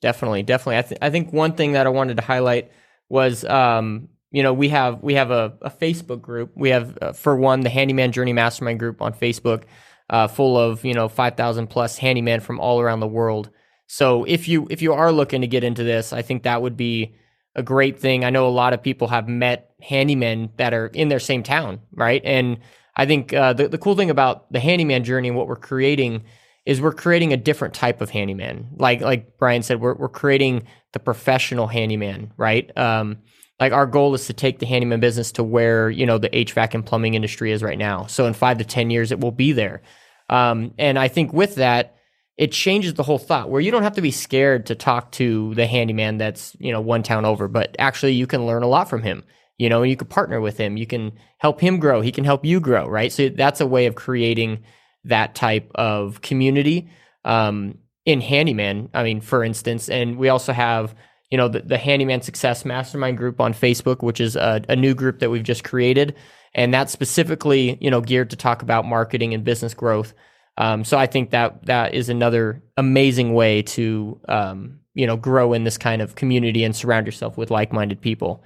Definitely, 0.00 0.42
definitely. 0.44 0.78
I, 0.78 0.82
th- 0.82 0.98
I 1.02 1.10
think 1.10 1.32
one 1.32 1.52
thing 1.54 1.72
that 1.72 1.86
I 1.86 1.90
wanted 1.90 2.18
to 2.18 2.22
highlight 2.22 2.70
was, 3.08 3.44
um, 3.44 4.08
you 4.30 4.42
know, 4.42 4.52
we 4.52 4.68
have 4.68 5.02
we 5.02 5.14
have 5.14 5.30
a, 5.30 5.54
a 5.62 5.70
Facebook 5.70 6.20
group. 6.20 6.52
We 6.54 6.68
have, 6.68 6.96
uh, 7.02 7.12
for 7.12 7.34
one, 7.36 7.60
the 7.60 7.70
Handyman 7.70 8.12
Journey 8.12 8.32
Mastermind 8.32 8.78
group 8.78 9.02
on 9.02 9.12
Facebook, 9.12 9.64
uh, 10.10 10.28
full 10.28 10.56
of 10.56 10.84
you 10.84 10.94
know 10.94 11.08
five 11.08 11.36
thousand 11.36 11.68
plus 11.68 11.96
handyman 11.98 12.40
from 12.40 12.60
all 12.60 12.80
around 12.80 13.00
the 13.00 13.08
world. 13.08 13.50
So 13.86 14.24
if 14.24 14.46
you 14.46 14.66
if 14.70 14.82
you 14.82 14.92
are 14.92 15.10
looking 15.10 15.40
to 15.40 15.46
get 15.46 15.64
into 15.64 15.82
this, 15.82 16.12
I 16.12 16.22
think 16.22 16.42
that 16.44 16.62
would 16.62 16.76
be 16.76 17.16
a 17.56 17.62
great 17.62 17.98
thing. 17.98 18.24
I 18.24 18.30
know 18.30 18.46
a 18.46 18.50
lot 18.50 18.74
of 18.74 18.82
people 18.82 19.08
have 19.08 19.26
met 19.28 19.72
handymen 19.82 20.50
that 20.58 20.74
are 20.74 20.86
in 20.88 21.08
their 21.08 21.18
same 21.18 21.42
town, 21.42 21.80
right? 21.92 22.22
And 22.24 22.58
I 22.94 23.06
think 23.06 23.32
uh, 23.32 23.54
the 23.54 23.68
the 23.68 23.78
cool 23.78 23.96
thing 23.96 24.10
about 24.10 24.52
the 24.52 24.60
handyman 24.60 25.02
journey 25.04 25.28
and 25.28 25.36
what 25.36 25.48
we're 25.48 25.56
creating 25.56 26.24
is 26.68 26.82
we're 26.82 26.92
creating 26.92 27.32
a 27.32 27.36
different 27.38 27.72
type 27.72 28.02
of 28.02 28.10
handyman. 28.10 28.68
Like 28.76 29.00
like 29.00 29.38
Brian 29.38 29.62
said, 29.62 29.80
we're 29.80 29.94
we're 29.94 30.10
creating 30.10 30.64
the 30.92 30.98
professional 30.98 31.66
handyman, 31.66 32.30
right? 32.36 32.70
Um, 32.76 33.22
like 33.58 33.72
our 33.72 33.86
goal 33.86 34.14
is 34.14 34.26
to 34.26 34.34
take 34.34 34.58
the 34.58 34.66
handyman 34.66 35.00
business 35.00 35.32
to 35.32 35.42
where 35.42 35.88
you 35.88 36.04
know 36.04 36.18
the 36.18 36.28
HVAC 36.28 36.74
and 36.74 36.84
plumbing 36.84 37.14
industry 37.14 37.52
is 37.52 37.62
right 37.62 37.78
now. 37.78 38.04
So 38.04 38.26
in 38.26 38.34
five 38.34 38.58
to 38.58 38.64
ten 38.66 38.90
years, 38.90 39.10
it 39.12 39.18
will 39.18 39.32
be 39.32 39.52
there. 39.52 39.80
Um, 40.28 40.74
and 40.76 40.98
I 40.98 41.08
think 41.08 41.32
with 41.32 41.54
that, 41.54 41.96
it 42.36 42.52
changes 42.52 42.92
the 42.92 43.02
whole 43.02 43.18
thought 43.18 43.48
where 43.48 43.62
you 43.62 43.70
don't 43.70 43.82
have 43.82 43.94
to 43.94 44.02
be 44.02 44.10
scared 44.10 44.66
to 44.66 44.74
talk 44.74 45.10
to 45.12 45.54
the 45.54 45.66
handyman 45.66 46.18
that's 46.18 46.54
you 46.60 46.70
know 46.70 46.82
one 46.82 47.02
town 47.02 47.24
over, 47.24 47.48
but 47.48 47.76
actually 47.78 48.12
you 48.12 48.26
can 48.26 48.44
learn 48.44 48.62
a 48.62 48.68
lot 48.68 48.90
from 48.90 49.02
him. 49.02 49.24
You 49.56 49.70
know, 49.70 49.82
you 49.84 49.96
can 49.96 50.06
partner 50.06 50.38
with 50.38 50.58
him. 50.58 50.76
You 50.76 50.86
can 50.86 51.12
help 51.38 51.62
him 51.62 51.80
grow. 51.80 52.02
He 52.02 52.12
can 52.12 52.24
help 52.24 52.44
you 52.44 52.60
grow, 52.60 52.86
right? 52.86 53.10
So 53.10 53.30
that's 53.30 53.62
a 53.62 53.66
way 53.66 53.86
of 53.86 53.94
creating 53.94 54.64
that 55.08 55.34
type 55.34 55.70
of 55.74 56.20
community 56.20 56.88
um, 57.24 57.78
in 58.04 58.20
handyman. 58.20 58.88
I 58.94 59.02
mean, 59.02 59.20
for 59.20 59.44
instance, 59.44 59.88
and 59.88 60.16
we 60.16 60.28
also 60.28 60.52
have 60.52 60.94
you 61.30 61.36
know 61.36 61.48
the, 61.48 61.60
the 61.60 61.78
handyman 61.78 62.22
success 62.22 62.64
mastermind 62.64 63.18
group 63.18 63.40
on 63.40 63.52
Facebook, 63.52 64.02
which 64.02 64.20
is 64.20 64.36
a, 64.36 64.62
a 64.68 64.76
new 64.76 64.94
group 64.94 65.18
that 65.18 65.30
we've 65.30 65.42
just 65.42 65.64
created, 65.64 66.14
and 66.54 66.72
that's 66.72 66.92
specifically 66.92 67.76
you 67.80 67.90
know 67.90 68.00
geared 68.00 68.30
to 68.30 68.36
talk 68.36 68.62
about 68.62 68.86
marketing 68.86 69.34
and 69.34 69.44
business 69.44 69.74
growth. 69.74 70.14
Um, 70.56 70.84
so 70.84 70.98
I 70.98 71.06
think 71.06 71.30
that 71.30 71.66
that 71.66 71.94
is 71.94 72.08
another 72.08 72.62
amazing 72.76 73.34
way 73.34 73.62
to 73.62 74.20
um, 74.28 74.80
you 74.94 75.06
know 75.06 75.16
grow 75.16 75.52
in 75.52 75.64
this 75.64 75.78
kind 75.78 76.00
of 76.00 76.14
community 76.14 76.64
and 76.64 76.74
surround 76.74 77.06
yourself 77.06 77.36
with 77.36 77.50
like-minded 77.50 78.00
people. 78.00 78.42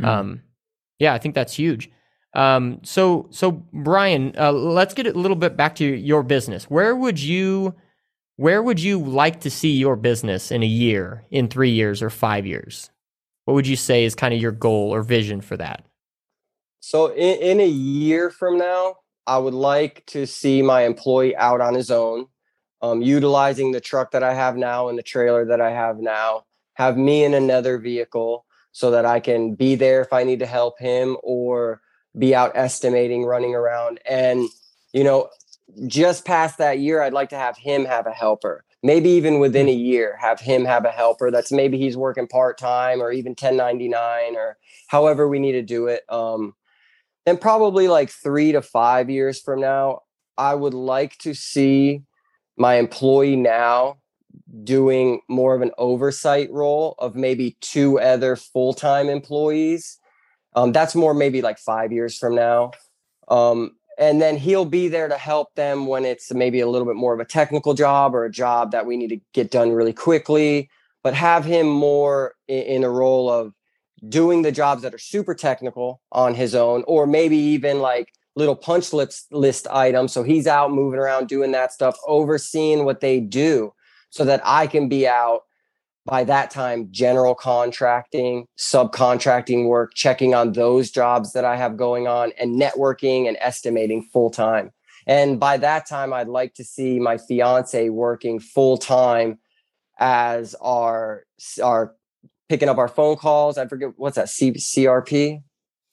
Mm. 0.00 0.06
Um, 0.06 0.42
yeah, 0.98 1.14
I 1.14 1.18
think 1.18 1.34
that's 1.34 1.54
huge. 1.54 1.90
Um, 2.34 2.80
so, 2.82 3.28
so 3.30 3.52
Brian, 3.72 4.34
uh, 4.38 4.52
let's 4.52 4.94
get 4.94 5.06
a 5.06 5.12
little 5.12 5.36
bit 5.36 5.56
back 5.56 5.76
to 5.76 5.84
your 5.84 6.22
business. 6.22 6.64
Where 6.64 6.94
would 6.96 7.20
you, 7.20 7.74
where 8.36 8.62
would 8.62 8.80
you 8.80 8.98
like 8.98 9.40
to 9.40 9.50
see 9.50 9.72
your 9.72 9.96
business 9.96 10.50
in 10.50 10.62
a 10.62 10.66
year, 10.66 11.24
in 11.30 11.48
three 11.48 11.70
years, 11.70 12.02
or 12.02 12.10
five 12.10 12.44
years? 12.44 12.90
What 13.44 13.54
would 13.54 13.66
you 13.66 13.76
say 13.76 14.04
is 14.04 14.14
kind 14.14 14.34
of 14.34 14.40
your 14.40 14.52
goal 14.52 14.92
or 14.92 15.02
vision 15.02 15.40
for 15.40 15.56
that? 15.58 15.84
So, 16.80 17.12
in, 17.12 17.38
in 17.38 17.60
a 17.60 17.68
year 17.68 18.30
from 18.30 18.58
now, 18.58 18.96
I 19.26 19.38
would 19.38 19.54
like 19.54 20.04
to 20.06 20.26
see 20.26 20.60
my 20.60 20.82
employee 20.82 21.36
out 21.36 21.60
on 21.60 21.74
his 21.74 21.90
own, 21.90 22.26
um, 22.82 23.00
utilizing 23.00 23.72
the 23.72 23.80
truck 23.80 24.10
that 24.10 24.22
I 24.22 24.34
have 24.34 24.56
now 24.56 24.88
and 24.88 24.98
the 24.98 25.02
trailer 25.02 25.46
that 25.46 25.60
I 25.60 25.70
have 25.70 25.98
now, 25.98 26.44
have 26.74 26.98
me 26.98 27.24
in 27.24 27.32
another 27.32 27.78
vehicle 27.78 28.44
so 28.72 28.90
that 28.90 29.06
I 29.06 29.20
can 29.20 29.54
be 29.54 29.76
there 29.76 30.00
if 30.00 30.12
I 30.12 30.24
need 30.24 30.40
to 30.40 30.46
help 30.46 30.78
him 30.78 31.16
or 31.22 31.80
be 32.18 32.34
out 32.34 32.52
estimating, 32.54 33.24
running 33.24 33.54
around. 33.54 34.00
And, 34.08 34.48
you 34.92 35.04
know, 35.04 35.28
just 35.86 36.24
past 36.24 36.58
that 36.58 36.78
year, 36.78 37.02
I'd 37.02 37.12
like 37.12 37.30
to 37.30 37.36
have 37.36 37.56
him 37.56 37.84
have 37.84 38.06
a 38.06 38.12
helper. 38.12 38.64
Maybe 38.82 39.10
even 39.10 39.38
within 39.38 39.68
a 39.68 39.72
year, 39.72 40.16
have 40.20 40.40
him 40.40 40.64
have 40.66 40.84
a 40.84 40.90
helper 40.90 41.30
that's 41.30 41.50
maybe 41.50 41.78
he's 41.78 41.96
working 41.96 42.28
part 42.28 42.58
time 42.58 43.00
or 43.00 43.10
even 43.10 43.30
1099 43.30 44.36
or 44.36 44.58
however 44.88 45.26
we 45.26 45.38
need 45.38 45.52
to 45.52 45.62
do 45.62 45.86
it. 45.86 46.02
Um, 46.08 46.54
and 47.26 47.40
probably 47.40 47.88
like 47.88 48.10
three 48.10 48.52
to 48.52 48.60
five 48.60 49.08
years 49.08 49.40
from 49.40 49.60
now, 49.60 50.02
I 50.36 50.54
would 50.54 50.74
like 50.74 51.16
to 51.18 51.34
see 51.34 52.02
my 52.56 52.74
employee 52.74 53.36
now 53.36 53.98
doing 54.62 55.20
more 55.28 55.54
of 55.54 55.62
an 55.62 55.70
oversight 55.78 56.50
role 56.52 56.94
of 56.98 57.14
maybe 57.14 57.56
two 57.60 57.98
other 57.98 58.36
full-time 58.36 59.08
employees 59.08 59.98
um, 60.54 60.72
that's 60.72 60.94
more 60.94 61.14
maybe 61.14 61.42
like 61.42 61.58
five 61.58 61.92
years 61.92 62.16
from 62.16 62.34
now. 62.34 62.72
Um, 63.28 63.72
and 63.96 64.20
then 64.20 64.36
he'll 64.36 64.64
be 64.64 64.88
there 64.88 65.08
to 65.08 65.16
help 65.16 65.54
them 65.54 65.86
when 65.86 66.04
it's 66.04 66.32
maybe 66.32 66.60
a 66.60 66.68
little 66.68 66.86
bit 66.86 66.96
more 66.96 67.14
of 67.14 67.20
a 67.20 67.24
technical 67.24 67.74
job 67.74 68.14
or 68.14 68.24
a 68.24 68.30
job 68.30 68.72
that 68.72 68.86
we 68.86 68.96
need 68.96 69.08
to 69.08 69.20
get 69.32 69.50
done 69.50 69.72
really 69.72 69.92
quickly 69.92 70.68
but 71.04 71.14
have 71.14 71.44
him 71.44 71.68
more 71.68 72.34
in, 72.48 72.62
in 72.62 72.84
a 72.84 72.90
role 72.90 73.30
of 73.30 73.52
doing 74.08 74.42
the 74.42 74.50
jobs 74.50 74.82
that 74.82 74.92
are 74.92 74.98
super 74.98 75.34
technical 75.34 76.00
on 76.10 76.34
his 76.34 76.54
own 76.54 76.82
or 76.88 77.06
maybe 77.06 77.36
even 77.36 77.78
like 77.78 78.12
little 78.34 78.56
punch 78.56 78.92
list 78.92 79.32
list 79.32 79.68
items. 79.68 80.12
So 80.12 80.24
he's 80.24 80.48
out 80.48 80.72
moving 80.72 80.98
around 80.98 81.28
doing 81.28 81.52
that 81.52 81.72
stuff 81.72 81.96
overseeing 82.06 82.84
what 82.84 83.00
they 83.00 83.20
do 83.20 83.72
so 84.10 84.24
that 84.24 84.40
I 84.44 84.66
can 84.66 84.88
be 84.88 85.06
out 85.06 85.42
by 86.04 86.24
that 86.24 86.50
time 86.50 86.88
general 86.90 87.34
contracting, 87.34 88.46
subcontracting 88.58 89.66
work, 89.66 89.92
checking 89.94 90.34
on 90.34 90.52
those 90.52 90.90
jobs 90.90 91.32
that 91.32 91.44
I 91.44 91.56
have 91.56 91.76
going 91.76 92.06
on 92.06 92.32
and 92.38 92.60
networking 92.60 93.26
and 93.26 93.36
estimating 93.40 94.02
full 94.12 94.30
time. 94.30 94.70
And 95.06 95.40
by 95.40 95.56
that 95.58 95.86
time 95.86 96.12
I'd 96.12 96.28
like 96.28 96.54
to 96.54 96.64
see 96.64 96.98
my 96.98 97.18
fiance 97.18 97.88
working 97.88 98.38
full 98.38 98.78
time 98.78 99.38
as 99.98 100.54
our 100.60 101.24
our 101.62 101.94
picking 102.48 102.68
up 102.68 102.78
our 102.78 102.88
phone 102.88 103.16
calls. 103.16 103.56
I 103.58 103.66
forget 103.66 103.90
what's 103.96 104.16
that 104.16 104.28
C- 104.28 104.52
CRP? 104.52 105.42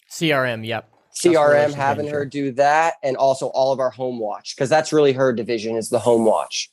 CRM, 0.10 0.66
yep. 0.66 0.92
CRM 1.18 1.74
having 1.74 2.08
her 2.08 2.26
do 2.26 2.52
that 2.54 2.96
and 3.04 3.18
also 3.18 3.48
all 3.48 3.74
of 3.74 3.80
our 3.80 3.90
home 3.90 4.20
watch 4.20 4.56
because 4.56 4.70
that's 4.70 4.94
really 4.94 5.12
her 5.14 5.34
division 5.34 5.76
is 5.76 5.90
the 5.90 6.00
home 6.00 6.26
watch. 6.26 6.72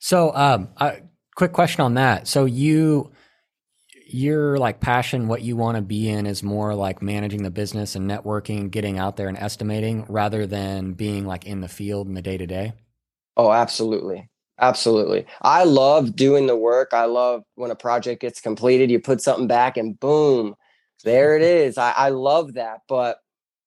So, 0.00 0.34
um, 0.34 0.68
a 0.78 0.96
quick 1.34 1.52
question 1.52 1.82
on 1.82 1.94
that. 1.94 2.28
So 2.28 2.44
you, 2.44 3.10
your 4.06 4.58
like 4.58 4.80
passion, 4.80 5.28
what 5.28 5.42
you 5.42 5.56
want 5.56 5.76
to 5.76 5.82
be 5.82 6.08
in 6.08 6.26
is 6.26 6.42
more 6.42 6.74
like 6.74 7.02
managing 7.02 7.42
the 7.42 7.50
business 7.50 7.94
and 7.94 8.10
networking, 8.10 8.70
getting 8.70 8.98
out 8.98 9.16
there 9.16 9.28
and 9.28 9.38
estimating 9.38 10.04
rather 10.08 10.46
than 10.46 10.92
being 10.92 11.26
like 11.26 11.46
in 11.46 11.60
the 11.60 11.68
field 11.68 12.08
in 12.08 12.14
the 12.14 12.22
day 12.22 12.36
to 12.36 12.46
day. 12.46 12.72
Oh, 13.36 13.52
absolutely. 13.52 14.28
Absolutely. 14.58 15.26
I 15.40 15.64
love 15.64 16.14
doing 16.14 16.46
the 16.46 16.56
work. 16.56 16.90
I 16.92 17.06
love 17.06 17.44
when 17.54 17.70
a 17.70 17.76
project 17.76 18.20
gets 18.20 18.40
completed, 18.40 18.90
you 18.90 19.00
put 19.00 19.22
something 19.22 19.46
back 19.46 19.78
and 19.78 19.98
boom, 19.98 20.54
there 21.02 21.36
it 21.36 21.42
is. 21.42 21.78
I, 21.78 21.92
I 21.92 22.08
love 22.10 22.54
that. 22.54 22.80
But 22.86 23.18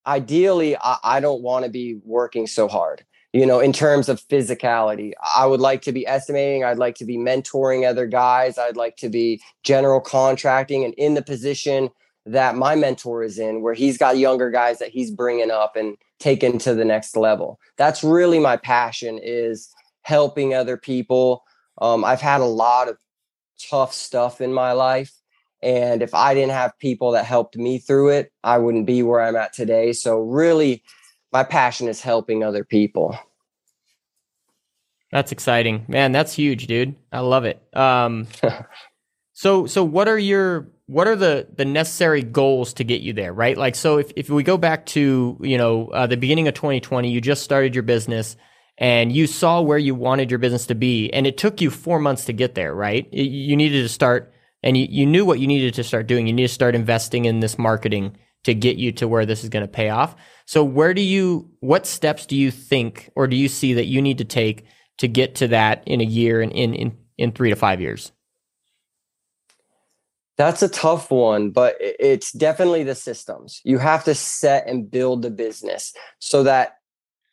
ideally, 0.05 0.77
I, 0.77 0.97
I 1.03 1.19
don't 1.19 1.41
want 1.41 1.65
to 1.65 1.71
be 1.71 1.99
working 2.03 2.45
so 2.45 2.67
hard 2.67 3.03
you 3.33 3.47
know, 3.47 3.59
in 3.59 3.73
terms 3.73 4.09
of 4.09 4.21
physicality. 4.21 5.11
I 5.35 5.47
would 5.47 5.59
like 5.59 5.81
to 5.83 5.91
be 5.91 6.05
estimating. 6.05 6.63
I'd 6.63 6.77
like 6.77 6.95
to 6.95 7.05
be 7.05 7.17
mentoring 7.17 7.87
other 7.87 8.05
guys. 8.05 8.59
I'd 8.59 8.77
like 8.77 8.95
to 8.97 9.09
be 9.09 9.41
general 9.63 9.99
contracting 9.99 10.85
and 10.85 10.93
in 10.93 11.15
the 11.15 11.23
position 11.23 11.89
that 12.25 12.55
my 12.55 12.75
mentor 12.75 13.23
is 13.23 13.37
in, 13.37 13.61
where 13.61 13.73
he's 13.73 13.97
got 13.97 14.17
younger 14.17 14.49
guys 14.49 14.79
that 14.79 14.89
he's 14.89 15.11
bringing 15.11 15.51
up 15.51 15.75
and 15.75 15.97
taking 16.19 16.57
to 16.59 16.73
the 16.73 16.85
next 16.85 17.17
level. 17.17 17.59
That's 17.75 18.03
really 18.03 18.39
my 18.39 18.55
passion 18.55 19.19
is 19.21 19.73
helping 20.03 20.53
other 20.53 20.77
people. 20.77 21.43
Um, 21.81 22.05
I've 22.05 22.21
had 22.21 22.39
a 22.39 22.45
lot 22.45 22.87
of 22.87 22.97
tough 23.69 23.93
stuff 23.93 24.41
in 24.41 24.53
my 24.53 24.71
life. 24.73 25.11
And 25.61 26.01
if 26.01 26.13
I 26.13 26.33
didn't 26.33 26.51
have 26.51 26.77
people 26.79 27.11
that 27.11 27.25
helped 27.25 27.57
me 27.57 27.79
through 27.79 28.09
it, 28.09 28.31
I 28.43 28.57
wouldn't 28.57 28.85
be 28.85 29.01
where 29.01 29.21
I'm 29.21 29.35
at 29.35 29.53
today. 29.53 29.93
So, 29.93 30.19
really, 30.19 30.83
my 31.33 31.43
passion 31.43 31.87
is 31.87 31.99
helping 31.99 32.43
other 32.43 32.63
people. 32.63 33.17
That's 35.11 35.31
exciting, 35.31 35.85
man. 35.87 36.11
That's 36.11 36.33
huge, 36.33 36.67
dude. 36.67 36.95
I 37.11 37.19
love 37.19 37.45
it. 37.45 37.61
Um, 37.75 38.27
so, 39.33 39.65
so 39.65 39.83
what 39.83 40.07
are 40.07 40.17
your 40.17 40.69
what 40.85 41.07
are 41.07 41.15
the 41.15 41.47
the 41.55 41.65
necessary 41.65 42.21
goals 42.21 42.73
to 42.75 42.83
get 42.83 43.01
you 43.01 43.13
there? 43.13 43.33
Right, 43.33 43.57
like 43.57 43.75
so. 43.75 43.97
If 43.97 44.11
if 44.15 44.29
we 44.29 44.43
go 44.43 44.57
back 44.57 44.85
to 44.87 45.37
you 45.41 45.57
know 45.57 45.87
uh, 45.89 46.07
the 46.07 46.17
beginning 46.17 46.47
of 46.47 46.53
2020, 46.53 47.09
you 47.09 47.19
just 47.19 47.43
started 47.43 47.75
your 47.75 47.83
business 47.83 48.35
and 48.79 49.11
you 49.11 49.27
saw 49.27 49.61
where 49.61 49.77
you 49.77 49.93
wanted 49.93 50.31
your 50.31 50.39
business 50.39 50.65
to 50.67 50.75
be, 50.75 51.11
and 51.13 51.27
it 51.27 51.37
took 51.37 51.61
you 51.61 51.69
four 51.69 51.99
months 51.99 52.25
to 52.25 52.33
get 52.33 52.55
there. 52.55 52.73
Right, 52.73 53.11
you 53.13 53.55
needed 53.55 53.83
to 53.83 53.89
start, 53.89 54.33
and 54.63 54.75
you, 54.75 54.87
you 54.89 55.05
knew 55.05 55.25
what 55.25 55.39
you 55.39 55.47
needed 55.47 55.75
to 55.75 55.83
start 55.83 56.07
doing. 56.07 56.25
You 56.25 56.33
need 56.33 56.47
to 56.47 56.53
start 56.53 56.75
investing 56.75 57.25
in 57.25 57.39
this 57.39 57.57
marketing 57.57 58.17
to 58.43 58.53
get 58.53 58.77
you 58.77 58.91
to 58.91 59.07
where 59.07 59.25
this 59.25 59.43
is 59.43 59.49
going 59.49 59.65
to 59.65 59.71
pay 59.71 59.89
off. 59.89 60.15
So 60.45 60.63
where 60.63 60.93
do 60.93 61.01
you 61.01 61.49
what 61.59 61.85
steps 61.85 62.25
do 62.25 62.35
you 62.35 62.51
think 62.51 63.09
or 63.15 63.27
do 63.27 63.35
you 63.35 63.47
see 63.47 63.73
that 63.73 63.85
you 63.85 64.01
need 64.01 64.17
to 64.17 64.25
take 64.25 64.65
to 64.97 65.07
get 65.07 65.35
to 65.35 65.47
that 65.49 65.83
in 65.85 66.01
a 66.01 66.05
year 66.05 66.41
and 66.41 66.51
in 66.51 66.73
in 66.73 66.97
in 67.17 67.31
3 67.31 67.49
to 67.51 67.55
5 67.55 67.81
years? 67.81 68.11
That's 70.35 70.63
a 70.63 70.67
tough 70.67 71.11
one, 71.11 71.51
but 71.51 71.75
it's 71.79 72.31
definitely 72.31 72.83
the 72.83 72.95
systems. 72.95 73.61
You 73.63 73.77
have 73.77 74.03
to 74.05 74.15
set 74.15 74.67
and 74.67 74.89
build 74.89 75.21
the 75.21 75.29
business 75.29 75.93
so 76.17 76.41
that 76.43 76.77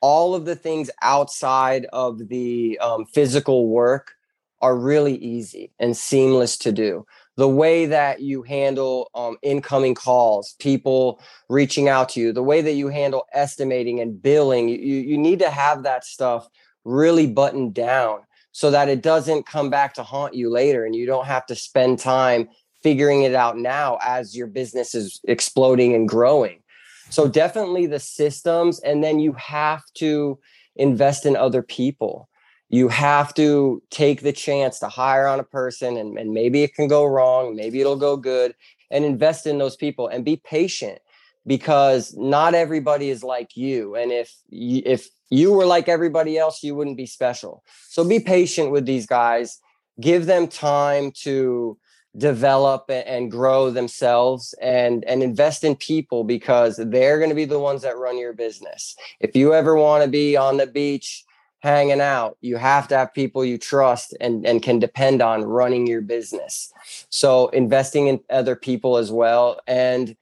all 0.03 0.35
of 0.35 0.45
the 0.45 0.57
things 0.57 0.91
outside 1.01 1.87
of 1.93 2.29
the 2.29 2.79
um, 2.81 3.07
physical 3.07 3.69
work 3.69 4.13
are 4.61 4.77
really 4.77 5.17
easy 5.17 5.73
and 5.79 5.97
seamless 5.97 6.59
to 6.59 6.73
do 6.73 7.07
the 7.41 7.49
way 7.49 7.87
that 7.87 8.21
you 8.21 8.43
handle 8.43 9.11
um, 9.15 9.39
incoming 9.41 9.95
calls, 9.95 10.57
people 10.59 11.23
reaching 11.49 11.89
out 11.89 12.11
to 12.11 12.21
you, 12.21 12.35
the 12.35 12.43
way 12.43 12.61
that 12.61 12.75
you 12.75 12.89
handle 12.89 13.25
estimating 13.33 13.99
and 13.99 14.21
billing, 14.21 14.69
you, 14.69 14.77
you 14.77 15.17
need 15.17 15.39
to 15.39 15.49
have 15.49 15.83
that 15.83 16.05
stuff 16.05 16.47
really 16.85 17.27
buttoned 17.27 17.73
down 17.73 18.21
so 18.53 18.71
that 18.71 18.91
it 18.91 19.01
doesn't 19.01 19.47
come 19.47 19.71
back 19.71 19.95
to 19.95 20.03
haunt 20.03 20.35
you 20.35 20.51
later 20.51 20.85
and 20.85 20.95
you 20.95 21.07
don't 21.07 21.25
have 21.25 21.47
to 21.47 21.55
spend 21.55 21.99
time 21.99 22.47
figuring 22.83 23.23
it 23.23 23.35
out 23.35 23.57
now 23.57 23.99
as 24.05 24.37
your 24.37 24.47
business 24.47 24.95
is 24.95 25.19
exploding 25.25 25.95
and 25.95 26.11
growing. 26.11 26.61
So 27.09 27.27
definitely 27.27 27.87
the 27.87 28.01
systems 28.01 28.81
and 28.81 29.03
then 29.03 29.19
you 29.19 29.33
have 29.33 29.83
to 29.95 30.39
invest 30.77 31.25
in 31.25 31.37
other 31.37 31.63
people 31.63 32.29
you 32.71 32.89
have 32.89 33.35
to 33.35 33.83
take 33.91 34.23
the 34.23 34.33
chance 34.33 34.79
to 34.79 34.89
hire 34.89 35.27
on 35.27 35.39
a 35.39 35.45
person 35.45 35.97
and, 35.97 36.17
and 36.19 36.33
maybe 36.33 36.63
it 36.63 36.75
can 36.75 36.89
go 36.89 37.05
wrong 37.05 37.55
maybe 37.55 37.81
it'll 37.81 37.97
go 37.97 38.17
good 38.17 38.55
and 38.91 39.05
invest 39.05 39.47
in 39.47 39.59
those 39.59 39.77
people 39.77 40.09
and 40.09 40.25
be 40.25 40.37
patient 40.37 40.99
because 41.47 42.15
not 42.17 42.55
everybody 42.55 43.11
is 43.11 43.23
like 43.23 43.57
you 43.57 43.95
and 43.95 44.13
if 44.13 44.35
you, 44.49 44.83
if 44.85 45.09
you 45.31 45.53
were 45.53 45.65
like 45.65 45.89
everybody 45.89 46.37
else 46.37 46.63
you 46.63 46.75
wouldn't 46.75 46.97
be 46.97 47.07
special. 47.07 47.65
So 47.89 48.07
be 48.07 48.21
patient 48.21 48.71
with 48.71 48.85
these 48.85 49.07
guys. 49.07 49.59
Give 50.01 50.27
them 50.27 50.49
time 50.49 51.13
to 51.23 51.79
develop 52.17 52.91
and 52.91 53.31
grow 53.31 53.71
themselves 53.71 54.53
and 54.61 55.05
and 55.05 55.23
invest 55.23 55.63
in 55.63 55.77
people 55.77 56.25
because 56.25 56.77
they're 56.77 57.19
going 57.19 57.31
to 57.31 57.37
be 57.37 57.45
the 57.45 57.61
ones 57.61 57.83
that 57.83 57.97
run 57.97 58.19
your 58.19 58.33
business. 58.33 58.97
If 59.21 59.37
you 59.37 59.55
ever 59.55 59.77
want 59.77 60.03
to 60.03 60.11
be 60.11 60.37
on 60.37 60.57
the 60.57 60.67
beach 60.67 61.25
hanging 61.61 62.01
out. 62.01 62.37
You 62.41 62.57
have 62.57 62.89
to 62.89 62.97
have 62.97 63.15
people 63.15 63.45
you 63.45 63.59
trust 63.59 64.17
and, 64.21 64.47
and 64.47 64.63
can 64.63 64.79
depend 64.79 65.23
on 65.23 65.45
running 65.45 65.87
your 65.87 66.01
business. 66.01 66.73
So 67.11 67.49
investing 67.49 68.09
in 68.09 68.21
other 68.31 68.57
people 68.57 68.97
as 68.97 69.13
well. 69.13 69.61
And 69.67 70.17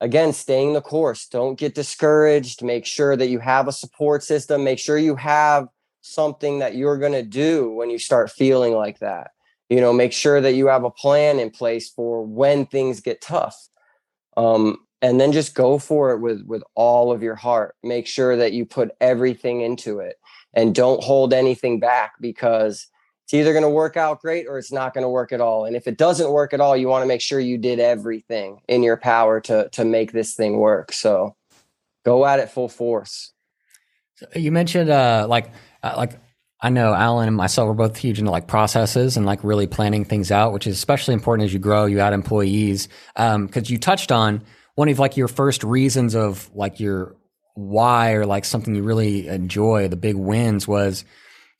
again, 0.00 0.32
staying 0.32 0.74
the 0.74 0.82
course. 0.82 1.26
Don't 1.26 1.58
get 1.58 1.74
discouraged. 1.74 2.62
Make 2.62 2.84
sure 2.84 3.16
that 3.16 3.28
you 3.28 3.38
have 3.38 3.66
a 3.66 3.72
support 3.72 4.22
system. 4.22 4.62
Make 4.62 4.78
sure 4.78 4.98
you 4.98 5.16
have 5.16 5.68
something 6.02 6.58
that 6.58 6.74
you're 6.74 6.98
going 6.98 7.12
to 7.12 7.22
do 7.22 7.70
when 7.70 7.88
you 7.88 7.98
start 7.98 8.30
feeling 8.30 8.74
like 8.74 8.98
that. 8.98 9.30
You 9.70 9.80
know, 9.80 9.92
make 9.92 10.12
sure 10.12 10.40
that 10.40 10.52
you 10.52 10.66
have 10.66 10.84
a 10.84 10.90
plan 10.90 11.38
in 11.38 11.50
place 11.50 11.88
for 11.88 12.22
when 12.22 12.66
things 12.66 13.00
get 13.00 13.22
tough. 13.22 13.56
Um, 14.36 14.78
and 15.00 15.20
then 15.20 15.32
just 15.32 15.54
go 15.54 15.78
for 15.78 16.12
it 16.12 16.20
with 16.20 16.42
with 16.46 16.62
all 16.74 17.10
of 17.10 17.22
your 17.22 17.34
heart. 17.34 17.74
Make 17.82 18.06
sure 18.06 18.36
that 18.36 18.52
you 18.52 18.64
put 18.64 18.92
everything 19.00 19.62
into 19.62 19.98
it 19.98 20.16
and 20.54 20.74
don't 20.74 21.02
hold 21.02 21.32
anything 21.32 21.80
back 21.80 22.12
because 22.20 22.86
it's 23.24 23.34
either 23.34 23.52
going 23.52 23.62
to 23.62 23.70
work 23.70 23.96
out 23.96 24.20
great 24.20 24.46
or 24.46 24.58
it's 24.58 24.72
not 24.72 24.92
going 24.94 25.02
to 25.02 25.08
work 25.08 25.32
at 25.32 25.40
all. 25.40 25.64
And 25.64 25.76
if 25.76 25.86
it 25.86 25.96
doesn't 25.96 26.30
work 26.30 26.52
at 26.52 26.60
all, 26.60 26.76
you 26.76 26.88
want 26.88 27.02
to 27.02 27.06
make 27.06 27.20
sure 27.20 27.40
you 27.40 27.56
did 27.56 27.80
everything 27.80 28.60
in 28.68 28.82
your 28.82 28.96
power 28.96 29.40
to 29.42 29.68
to 29.70 29.84
make 29.84 30.12
this 30.12 30.34
thing 30.34 30.58
work. 30.58 30.92
So 30.92 31.36
go 32.04 32.26
at 32.26 32.40
it 32.40 32.50
full 32.50 32.68
force. 32.68 33.32
You 34.34 34.52
mentioned 34.52 34.90
uh, 34.90 35.26
like 35.28 35.50
uh, 35.82 35.94
like 35.96 36.20
I 36.60 36.68
know 36.68 36.94
Alan 36.94 37.26
and 37.26 37.36
myself 37.36 37.68
are 37.68 37.74
both 37.74 37.96
huge 37.96 38.18
into 38.18 38.30
like 38.30 38.46
processes 38.46 39.16
and 39.16 39.26
like 39.26 39.42
really 39.42 39.66
planning 39.66 40.04
things 40.04 40.30
out, 40.30 40.52
which 40.52 40.66
is 40.66 40.76
especially 40.76 41.14
important 41.14 41.46
as 41.46 41.52
you 41.52 41.58
grow, 41.58 41.86
you 41.86 41.98
add 41.98 42.12
employees. 42.12 42.88
Um, 43.16 43.48
cause 43.48 43.68
you 43.68 43.78
touched 43.78 44.12
on 44.12 44.44
one 44.76 44.88
of 44.88 44.98
like 44.98 45.16
your 45.16 45.28
first 45.28 45.64
reasons 45.64 46.14
of 46.14 46.50
like 46.54 46.78
your 46.78 47.16
why 47.54 48.12
or 48.12 48.26
like 48.26 48.44
something 48.44 48.74
you 48.74 48.82
really 48.82 49.28
enjoy, 49.28 49.88
the 49.88 49.96
big 49.96 50.16
wins 50.16 50.66
was 50.66 51.04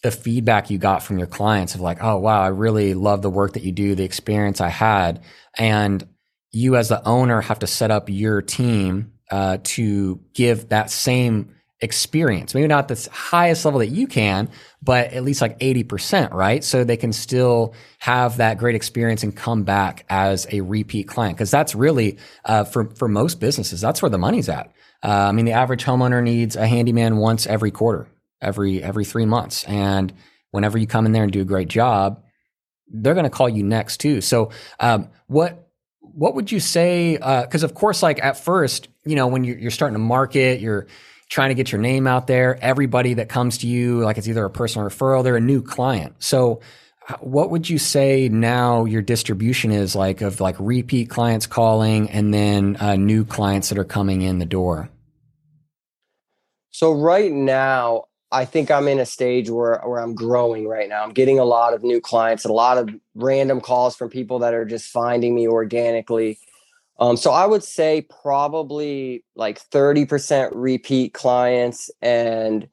the 0.03 0.11
feedback 0.11 0.71
you 0.71 0.79
got 0.79 1.03
from 1.03 1.19
your 1.19 1.27
clients 1.27 1.75
of 1.75 1.81
like, 1.81 2.03
oh, 2.03 2.19
wow, 2.19 2.43
I 2.43 2.49
really 2.49 2.95
love 2.95 3.23
the 3.23 3.31
work 3.31 3.53
that 3.53 3.63
you 3.63 3.73
do, 3.73 3.95
the 3.95 4.05
experience 4.05 4.61
I 4.61 4.69
had. 4.69 5.23
And 5.57 6.07
you 6.51 6.77
as 6.77 6.89
the 6.89 7.07
owner 7.07 7.41
have 7.41 7.61
to 7.61 7.67
set 7.67 7.91
up 7.91 8.09
your 8.11 8.43
team 8.43 9.13
uh, 9.31 9.59
to 9.63 10.21
give 10.35 10.69
that 10.71 10.91
same 10.91 11.55
experience. 11.81 12.55
Maybe 12.55 12.69
not 12.69 12.89
the 12.89 13.09
highest 13.13 13.65
level 13.65 13.81
that 13.81 13.89
you 13.89 14.07
can, 14.07 14.49
but 14.83 15.13
at 15.13 15.25
least 15.25 15.41
like 15.41 15.59
80%, 15.59 16.33
right? 16.33 16.63
So 16.63 16.85
they 16.85 16.97
can 16.97 17.13
still 17.13 17.75
have 17.99 18.37
that 18.37 18.59
great 18.59 18.77
experience 18.77 19.23
and 19.25 19.35
come 19.35 19.65
back 19.65 20.05
as 20.09 20.47
a 20.53 20.61
repeat 20.61 21.09
client. 21.09 21.37
Cause 21.39 21.51
that's 21.51 21.75
really, 21.75 22.19
uh, 22.45 22.65
for, 22.65 22.91
for 22.95 23.09
most 23.09 23.41
businesses, 23.41 23.81
that's 23.81 24.01
where 24.01 24.11
the 24.11 24.19
money's 24.19 24.49
at. 24.49 24.73
Uh, 25.03 25.29
I 25.29 25.33
mean, 25.33 25.45
the 25.45 25.53
average 25.53 25.85
homeowner 25.85 26.23
needs 26.23 26.57
a 26.57 26.67
handyman 26.67 27.17
once 27.17 27.47
every 27.47 27.71
quarter, 27.71 28.09
every, 28.41 28.83
every 28.83 29.05
three 29.05 29.27
months. 29.27 29.65
And 29.65 30.13
whenever 30.51 30.79
you 30.79 30.87
come 30.87 31.07
in 31.07 31.13
there 31.13 31.25
and 31.25 31.33
do 31.33 31.41
a 31.41 31.45
great 31.45 31.69
job, 31.69 32.23
they're 32.89 33.15
going 33.15 33.25
to 33.25 33.31
call 33.31 33.49
you 33.49 33.63
next 33.63 33.99
too. 33.99 34.21
So, 34.21 34.51
um, 34.79 35.09
what, 35.27 35.69
what 36.01 36.35
would 36.35 36.53
you 36.53 36.61
say? 36.61 37.17
Uh, 37.17 37.47
cause 37.47 37.63
of 37.63 37.75
course, 37.75 38.03
like 38.03 38.23
at 38.23 38.37
first, 38.37 38.89
you 39.05 39.17
know, 39.17 39.29
when 39.29 39.45
you're, 39.45 39.59
you're 39.59 39.71
starting 39.71 39.95
to 39.95 39.99
market, 39.99 40.61
you're, 40.61 40.87
trying 41.33 41.49
to 41.49 41.55
get 41.55 41.73
your 41.73 41.81
name 41.81 42.07
out 42.07 42.27
there. 42.27 42.59
Everybody 42.61 43.15
that 43.15 43.31
comes 43.31 43.59
to 43.59 43.67
you, 43.67 44.01
like 44.01 44.19
it's 44.19 44.29
either 44.29 44.45
a 44.45 44.51
personal 44.51 44.87
referral, 44.87 45.25
they're 45.25 45.37
a 45.37 45.41
new 45.41 45.63
client. 45.63 46.15
So, 46.19 46.61
what 47.21 47.51
would 47.51 47.69
you 47.69 47.79
say 47.79 48.29
now 48.29 48.85
your 48.85 49.03
distribution 49.03 49.71
is 49.71 49.95
like 49.97 50.21
of 50.21 50.41
like 50.41 50.57
repeat 50.59 51.11
clients 51.11 51.47
calling 51.47 52.11
and 52.11 52.33
then 52.33 52.77
uh, 52.81 52.97
new 52.97 53.25
clients 53.25 53.69
that 53.69 53.79
are 53.79 53.85
coming 53.85 54.23
in 54.23 54.39
the 54.39 54.47
door? 54.47 54.89
So 56.71 56.93
right 56.93 57.31
now, 57.31 58.05
I 58.31 58.47
think 58.47 58.71
I'm 58.71 58.89
in 58.89 58.99
a 58.99 59.07
stage 59.07 59.51
where 59.51 59.79
where 59.85 60.01
I'm 60.01 60.15
growing 60.15 60.67
right 60.67 60.89
now. 60.89 61.03
I'm 61.03 61.13
getting 61.13 61.39
a 61.39 61.45
lot 61.45 61.75
of 61.75 61.83
new 61.83 62.01
clients, 62.01 62.45
a 62.45 62.53
lot 62.53 62.79
of 62.79 62.89
random 63.15 63.61
calls 63.61 63.95
from 63.95 64.09
people 64.09 64.39
that 64.41 64.55
are 64.55 64.65
just 64.65 64.91
finding 64.91 65.35
me 65.35 65.47
organically. 65.47 66.39
Um, 66.99 67.17
so 67.17 67.33
I 67.33 67.47
would 67.47 67.65
say 67.65 68.07
probably 68.23 69.25
like 69.35 69.61
30% 69.71 70.51
repeat 70.55 71.13
clients 71.13 71.91
and 72.01 72.69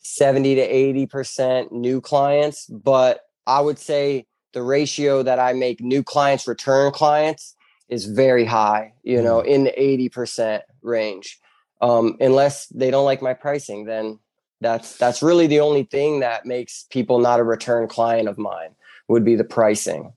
70 0.00 0.56
to 0.56 1.06
80% 1.06 1.72
new 1.72 2.00
clients. 2.00 2.66
But 2.66 3.27
I 3.48 3.60
would 3.60 3.78
say 3.78 4.26
the 4.52 4.62
ratio 4.62 5.22
that 5.22 5.38
I 5.38 5.54
make 5.54 5.80
new 5.80 6.04
clients, 6.04 6.46
return 6.46 6.92
clients 6.92 7.56
is 7.88 8.04
very 8.04 8.44
high, 8.44 8.92
you 9.02 9.22
know, 9.22 9.40
mm. 9.40 9.46
in 9.46 9.64
the 9.64 9.72
80% 10.10 10.60
range. 10.82 11.40
Um, 11.80 12.16
unless 12.20 12.66
they 12.66 12.90
don't 12.90 13.04
like 13.04 13.22
my 13.22 13.34
pricing, 13.34 13.86
then 13.86 14.18
that's 14.60 14.96
that's 14.98 15.22
really 15.22 15.46
the 15.46 15.60
only 15.60 15.84
thing 15.84 16.20
that 16.20 16.44
makes 16.44 16.86
people 16.90 17.20
not 17.20 17.40
a 17.40 17.44
return 17.44 17.86
client 17.86 18.28
of 18.28 18.36
mine 18.36 18.74
would 19.08 19.24
be 19.24 19.36
the 19.36 19.44
pricing. 19.44 20.12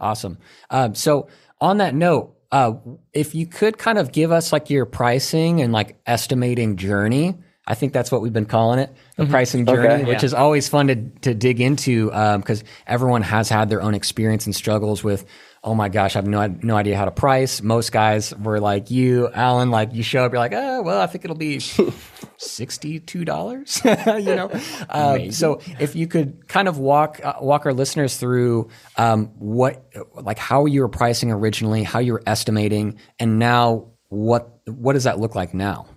Awesome. 0.00 0.38
Um, 0.70 0.94
so 0.94 1.28
on 1.60 1.76
that 1.78 1.94
note, 1.94 2.34
uh, 2.50 2.74
if 3.12 3.34
you 3.34 3.46
could 3.46 3.78
kind 3.78 3.98
of 3.98 4.12
give 4.12 4.32
us 4.32 4.52
like 4.52 4.70
your 4.70 4.86
pricing 4.86 5.60
and 5.60 5.72
like 5.72 5.98
estimating 6.06 6.76
journey, 6.76 7.34
I 7.66 7.74
think 7.74 7.92
that's 7.92 8.12
what 8.12 8.22
we've 8.22 8.32
been 8.32 8.46
calling 8.46 8.78
it, 8.78 8.94
the 9.16 9.24
mm-hmm. 9.24 9.32
pricing 9.32 9.66
journey, 9.66 9.88
okay, 9.88 10.04
which 10.04 10.22
yeah. 10.22 10.26
is 10.26 10.34
always 10.34 10.68
fun 10.68 10.86
to 10.88 10.96
to 11.22 11.34
dig 11.34 11.60
into 11.60 12.06
because 12.06 12.62
um, 12.62 12.68
everyone 12.86 13.22
has 13.22 13.48
had 13.48 13.68
their 13.68 13.82
own 13.82 13.94
experience 13.94 14.46
and 14.46 14.54
struggles 14.54 15.02
with 15.02 15.24
oh 15.66 15.74
my 15.74 15.88
gosh, 15.88 16.14
I 16.14 16.20
have 16.20 16.28
no, 16.28 16.46
no 16.46 16.76
idea 16.76 16.96
how 16.96 17.06
to 17.06 17.10
price. 17.10 17.60
Most 17.60 17.90
guys 17.90 18.32
were 18.36 18.60
like 18.60 18.88
you, 18.92 19.28
Alan, 19.34 19.70
like 19.72 19.92
you 19.92 20.04
show 20.04 20.24
up, 20.24 20.30
you're 20.32 20.38
like, 20.38 20.52
oh, 20.54 20.82
well, 20.82 21.00
I 21.00 21.08
think 21.08 21.24
it'll 21.24 21.36
be 21.36 21.56
$62, 22.38 24.24
you 24.24 24.36
know? 24.36 24.48
Um, 24.88 25.32
so 25.32 25.60
if 25.80 25.96
you 25.96 26.06
could 26.06 26.46
kind 26.46 26.68
of 26.68 26.78
walk, 26.78 27.20
uh, 27.22 27.34
walk 27.40 27.66
our 27.66 27.72
listeners 27.72 28.16
through 28.16 28.68
um, 28.96 29.32
what, 29.38 29.84
like 30.14 30.38
how 30.38 30.66
you 30.66 30.82
were 30.82 30.88
pricing 30.88 31.32
originally, 31.32 31.82
how 31.82 31.98
you 31.98 32.12
were 32.12 32.22
estimating, 32.26 33.00
and 33.18 33.40
now 33.40 33.88
what, 34.08 34.60
what 34.66 34.92
does 34.92 35.02
that 35.04 35.18
look 35.18 35.34
like 35.34 35.52
now? 35.52 35.88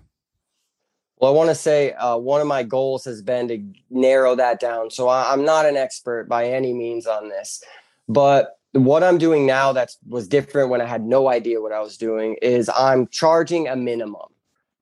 Well, 1.20 1.32
I 1.32 1.36
want 1.36 1.50
to 1.50 1.56
say 1.56 1.92
uh, 1.94 2.18
one 2.18 2.40
of 2.40 2.48
my 2.48 2.64
goals 2.64 3.04
has 3.06 3.22
been 3.22 3.48
to 3.50 3.62
narrow 3.90 4.36
that 4.36 4.60
down. 4.60 4.90
So 4.90 5.10
I, 5.10 5.34
I'm 5.34 5.44
not 5.44 5.66
an 5.66 5.76
expert 5.76 6.30
by 6.30 6.48
any 6.48 6.74
means 6.74 7.06
on 7.06 7.28
this, 7.28 7.62
but 8.08 8.58
what 8.72 9.04
I'm 9.04 9.18
doing 9.18 9.46
now 9.46 9.74
that 9.74 9.92
was 10.08 10.28
different 10.28 10.70
when 10.70 10.80
I 10.80 10.86
had 10.86 11.04
no 11.04 11.28
idea 11.28 11.62
what 11.62 11.72
I 11.72 11.82
was 11.82 11.98
doing 11.98 12.38
is 12.42 12.70
I'm 12.70 13.08
charging 13.08 13.68
a 13.68 13.76
minimum. 13.76 14.28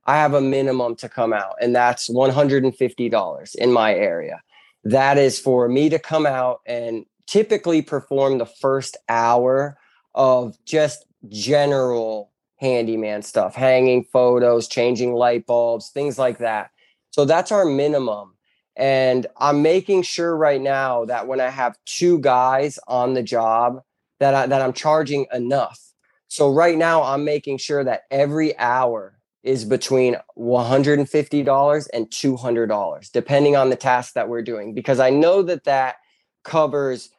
I 0.05 0.17
have 0.17 0.33
a 0.33 0.41
minimum 0.41 0.95
to 0.97 1.09
come 1.09 1.33
out, 1.33 1.55
and 1.61 1.75
that's 1.75 2.09
$150 2.09 3.55
in 3.55 3.71
my 3.71 3.93
area. 3.93 4.41
That 4.83 5.17
is 5.17 5.39
for 5.39 5.67
me 5.67 5.89
to 5.89 5.99
come 5.99 6.25
out 6.25 6.61
and 6.65 7.05
typically 7.25 7.81
perform 7.81 8.37
the 8.37 8.45
first 8.45 8.95
hour 9.09 9.77
of 10.15 10.57
just 10.65 11.05
general 11.29 12.31
handyman 12.57 13.21
stuff, 13.21 13.55
hanging 13.55 14.03
photos, 14.03 14.67
changing 14.67 15.13
light 15.13 15.45
bulbs, 15.45 15.89
things 15.89 16.17
like 16.17 16.39
that. 16.39 16.71
So 17.11 17.25
that's 17.25 17.51
our 17.51 17.65
minimum. 17.65 18.33
And 18.75 19.25
I'm 19.37 19.61
making 19.61 20.03
sure 20.03 20.35
right 20.35 20.61
now 20.61 21.05
that 21.05 21.27
when 21.27 21.41
I 21.41 21.49
have 21.49 21.77
two 21.85 22.19
guys 22.19 22.77
on 22.87 23.13
the 23.13 23.23
job, 23.23 23.81
that 24.19 24.33
I, 24.33 24.47
that 24.47 24.61
I'm 24.61 24.73
charging 24.73 25.25
enough. 25.33 25.79
So 26.27 26.51
right 26.51 26.77
now 26.77 27.03
I'm 27.03 27.23
making 27.23 27.57
sure 27.57 27.83
that 27.83 28.03
every 28.11 28.57
hour 28.57 29.17
is 29.43 29.63
between 29.63 30.17
$150 30.37 31.87
and 31.93 32.07
$200 32.07 33.11
depending 33.11 33.55
on 33.55 33.69
the 33.69 33.75
task 33.75 34.13
that 34.13 34.27
we're 34.27 34.41
doing 34.41 34.73
because 34.73 34.99
I 34.99 35.09
know 35.09 35.41
that 35.43 35.63
that 35.63 35.95
covers 36.43 37.09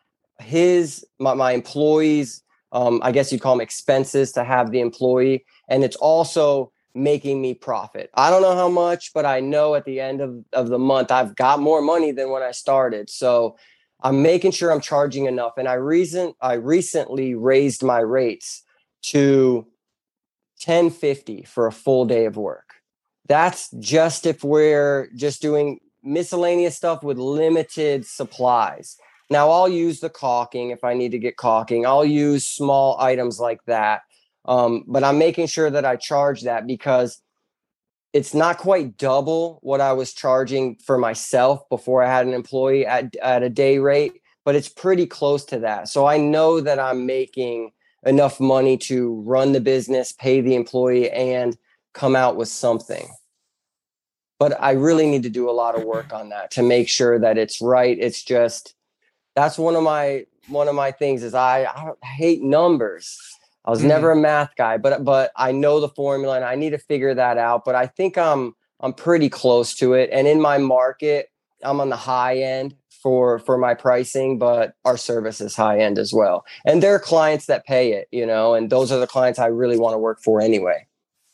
his 0.40 1.06
my, 1.18 1.34
my 1.34 1.52
employees 1.52 2.42
um, 2.72 3.00
I 3.02 3.12
guess 3.12 3.32
you'd 3.32 3.40
call 3.40 3.54
them 3.54 3.60
expenses 3.60 4.32
to 4.32 4.44
have 4.44 4.70
the 4.70 4.80
employee 4.80 5.44
and 5.68 5.84
it's 5.84 5.96
also 5.96 6.72
making 6.94 7.40
me 7.40 7.54
profit. 7.54 8.10
I 8.14 8.30
don't 8.30 8.42
know 8.42 8.56
how 8.56 8.68
much, 8.68 9.12
but 9.14 9.24
I 9.24 9.40
know 9.40 9.74
at 9.74 9.84
the 9.84 10.00
end 10.00 10.20
of, 10.20 10.44
of 10.52 10.68
the 10.68 10.78
month, 10.78 11.10
I've 11.10 11.36
got 11.36 11.60
more 11.60 11.80
money 11.80 12.12
than 12.12 12.30
when 12.30 12.42
I 12.42 12.50
started. 12.50 13.08
So 13.08 13.56
I'm 14.02 14.22
making 14.22 14.52
sure 14.52 14.70
I'm 14.70 14.80
charging 14.80 15.26
enough. 15.26 15.52
And 15.56 15.68
I 15.68 15.74
recent 15.74 16.36
I 16.40 16.54
recently 16.54 17.34
raised 17.34 17.82
my 17.82 17.98
rates 18.00 18.62
to 19.02 19.66
1050 20.64 21.44
for 21.44 21.66
a 21.66 21.72
full 21.72 22.04
day 22.04 22.24
of 22.24 22.36
work. 22.36 22.74
That's 23.28 23.70
just 23.78 24.26
if 24.26 24.42
we're 24.42 25.10
just 25.14 25.42
doing 25.42 25.80
miscellaneous 26.02 26.76
stuff 26.76 27.02
with 27.02 27.18
limited 27.18 28.06
supplies. 28.06 28.96
Now 29.30 29.50
I'll 29.50 29.68
use 29.68 30.00
the 30.00 30.08
caulking 30.08 30.70
if 30.70 30.84
I 30.84 30.94
need 30.94 31.12
to 31.12 31.18
get 31.18 31.36
caulking. 31.36 31.86
I'll 31.86 32.04
use 32.04 32.46
small 32.46 32.98
items 33.00 33.38
like 33.38 33.64
that. 33.66 34.02
Um, 34.44 34.84
but 34.86 35.04
I'm 35.04 35.18
making 35.18 35.48
sure 35.48 35.68
that 35.70 35.84
I 35.84 35.96
charge 35.96 36.42
that 36.42 36.66
because 36.66 37.20
it's 38.14 38.32
not 38.32 38.56
quite 38.56 38.96
double 38.96 39.58
what 39.62 39.80
I 39.80 39.92
was 39.92 40.14
charging 40.14 40.76
for 40.76 40.96
myself 40.96 41.68
before 41.68 42.02
I 42.02 42.08
had 42.08 42.26
an 42.26 42.32
employee 42.32 42.86
at, 42.86 43.14
at 43.16 43.42
a 43.42 43.50
day 43.50 43.78
rate, 43.78 44.22
but 44.44 44.54
it's 44.54 44.68
pretty 44.68 45.06
close 45.06 45.44
to 45.46 45.58
that. 45.60 45.88
So 45.88 46.06
I 46.06 46.16
know 46.16 46.60
that 46.60 46.78
I'm 46.78 47.04
making 47.04 47.72
enough 48.06 48.40
money 48.40 48.78
to 48.78 49.20
run 49.26 49.52
the 49.52 49.60
business, 49.60 50.12
pay 50.12 50.40
the 50.40 50.54
employee, 50.54 51.10
and 51.10 51.56
come 51.92 52.16
out 52.16 52.36
with 52.36 52.48
something. 52.48 53.08
But 54.38 54.58
I 54.60 54.72
really 54.72 55.06
need 55.06 55.24
to 55.24 55.30
do 55.30 55.50
a 55.50 55.52
lot 55.52 55.76
of 55.76 55.84
work 55.84 56.12
on 56.12 56.30
that 56.30 56.52
to 56.52 56.62
make 56.62 56.88
sure 56.88 57.18
that 57.18 57.36
it's 57.36 57.60
right. 57.60 57.98
It's 57.98 58.22
just 58.22 58.74
that's 59.38 59.58
one 59.58 59.76
of 59.76 59.82
my 59.82 60.26
one 60.48 60.68
of 60.68 60.74
my 60.74 60.90
things 60.90 61.22
is 61.22 61.34
I, 61.34 61.64
I 61.64 62.06
hate 62.06 62.42
numbers 62.42 63.18
I 63.68 63.70
was 63.70 63.80
mm-hmm. 63.80 63.88
never 63.88 64.10
a 64.12 64.16
math 64.16 64.56
guy, 64.56 64.78
but 64.78 65.04
but 65.04 65.30
I 65.36 65.52
know 65.52 65.78
the 65.78 65.90
formula 65.90 66.36
and 66.36 66.44
I 66.44 66.54
need 66.54 66.70
to 66.70 66.78
figure 66.78 67.14
that 67.14 67.36
out. 67.36 67.66
But 67.66 67.74
I 67.74 67.86
think 67.86 68.16
I'm 68.16 68.56
I'm 68.80 68.94
pretty 68.94 69.28
close 69.28 69.74
to 69.74 69.92
it. 69.92 70.08
And 70.10 70.26
in 70.26 70.40
my 70.40 70.56
market, 70.56 71.30
I'm 71.62 71.78
on 71.78 71.90
the 71.90 71.96
high 71.96 72.38
end 72.38 72.74
for 73.02 73.38
for 73.40 73.58
my 73.58 73.74
pricing, 73.74 74.38
but 74.38 74.72
our 74.86 74.96
service 74.96 75.42
is 75.42 75.54
high 75.54 75.80
end 75.80 75.98
as 75.98 76.14
well. 76.14 76.46
And 76.64 76.82
there 76.82 76.94
are 76.94 76.98
clients 76.98 77.44
that 77.46 77.66
pay 77.66 77.92
it, 77.92 78.08
you 78.10 78.24
know, 78.24 78.54
and 78.54 78.70
those 78.70 78.90
are 78.90 78.98
the 78.98 79.06
clients 79.06 79.38
I 79.38 79.48
really 79.48 79.78
want 79.78 79.92
to 79.92 79.98
work 79.98 80.20
for 80.24 80.40
anyway. 80.40 80.86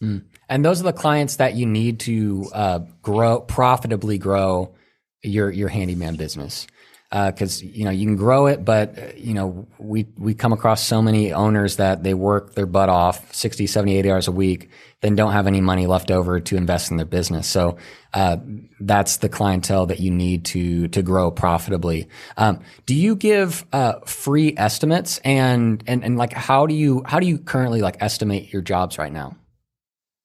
Mm. 0.03 0.25
And 0.49 0.65
those 0.65 0.81
are 0.81 0.85
the 0.85 0.93
clients 0.93 1.37
that 1.37 1.55
you 1.55 1.67
need 1.67 2.01
to 2.01 2.51
uh, 2.53 2.79
grow 3.01 3.43
profitably 3.43 4.19
grow 4.19 4.75
your 5.23 5.53
your 5.53 5.69
handyman 5.69 6.17
business. 6.17 6.67
Because 7.15 7.63
uh, 7.63 7.67
you 7.67 7.85
know 7.85 7.93
you 7.93 8.07
can 8.07 8.17
grow 8.17 8.47
it, 8.47 8.65
but 8.65 9.17
you 9.17 9.35
know 9.35 9.69
we 9.79 10.07
we 10.19 10.35
come 10.35 10.53
across 10.53 10.85
so 10.85 11.01
many 11.01 11.33
owners 11.33 11.77
that 11.77 12.03
they 12.03 12.13
work 12.13 12.55
their 12.55 12.67
butt 12.67 12.89
off 12.89 13.33
60, 13.33 13.69
70, 13.69 13.97
80 13.99 14.11
hours 14.11 14.29
a 14.29 14.33
week, 14.33 14.69
then 15.01 15.15
don't 15.15 15.31
have 15.31 15.47
any 15.47 15.61
money 15.61 15.87
left 15.87 16.11
over 16.11 16.41
to 16.41 16.57
invest 16.57 16.91
in 16.91 16.97
their 16.97 17.07
business. 17.07 17.47
So 17.47 17.77
uh, 18.15 18.39
that's 18.81 19.19
the 19.19 19.29
clientele 19.29 19.87
that 19.87 20.01
you 20.01 20.11
need 20.11 20.45
to 20.47 20.89
to 20.89 21.03
grow 21.03 21.31
profitably. 21.31 22.09
Um, 22.37 22.61
do 22.85 22.97
you 22.97 23.15
give 23.15 23.65
uh, 23.73 24.01
free 24.07 24.55
estimates 24.57 25.19
and 25.19 25.85
and 25.87 26.03
and 26.03 26.19
like 26.19 26.33
how 26.33 26.67
do 26.67 26.75
you 26.75 27.05
how 27.07 27.21
do 27.21 27.29
you 27.29 27.39
currently 27.39 27.81
like 27.81 27.97
estimate 28.01 28.53
your 28.53 28.63
jobs 28.63 28.99
right 28.99 29.13
now? 29.13 29.37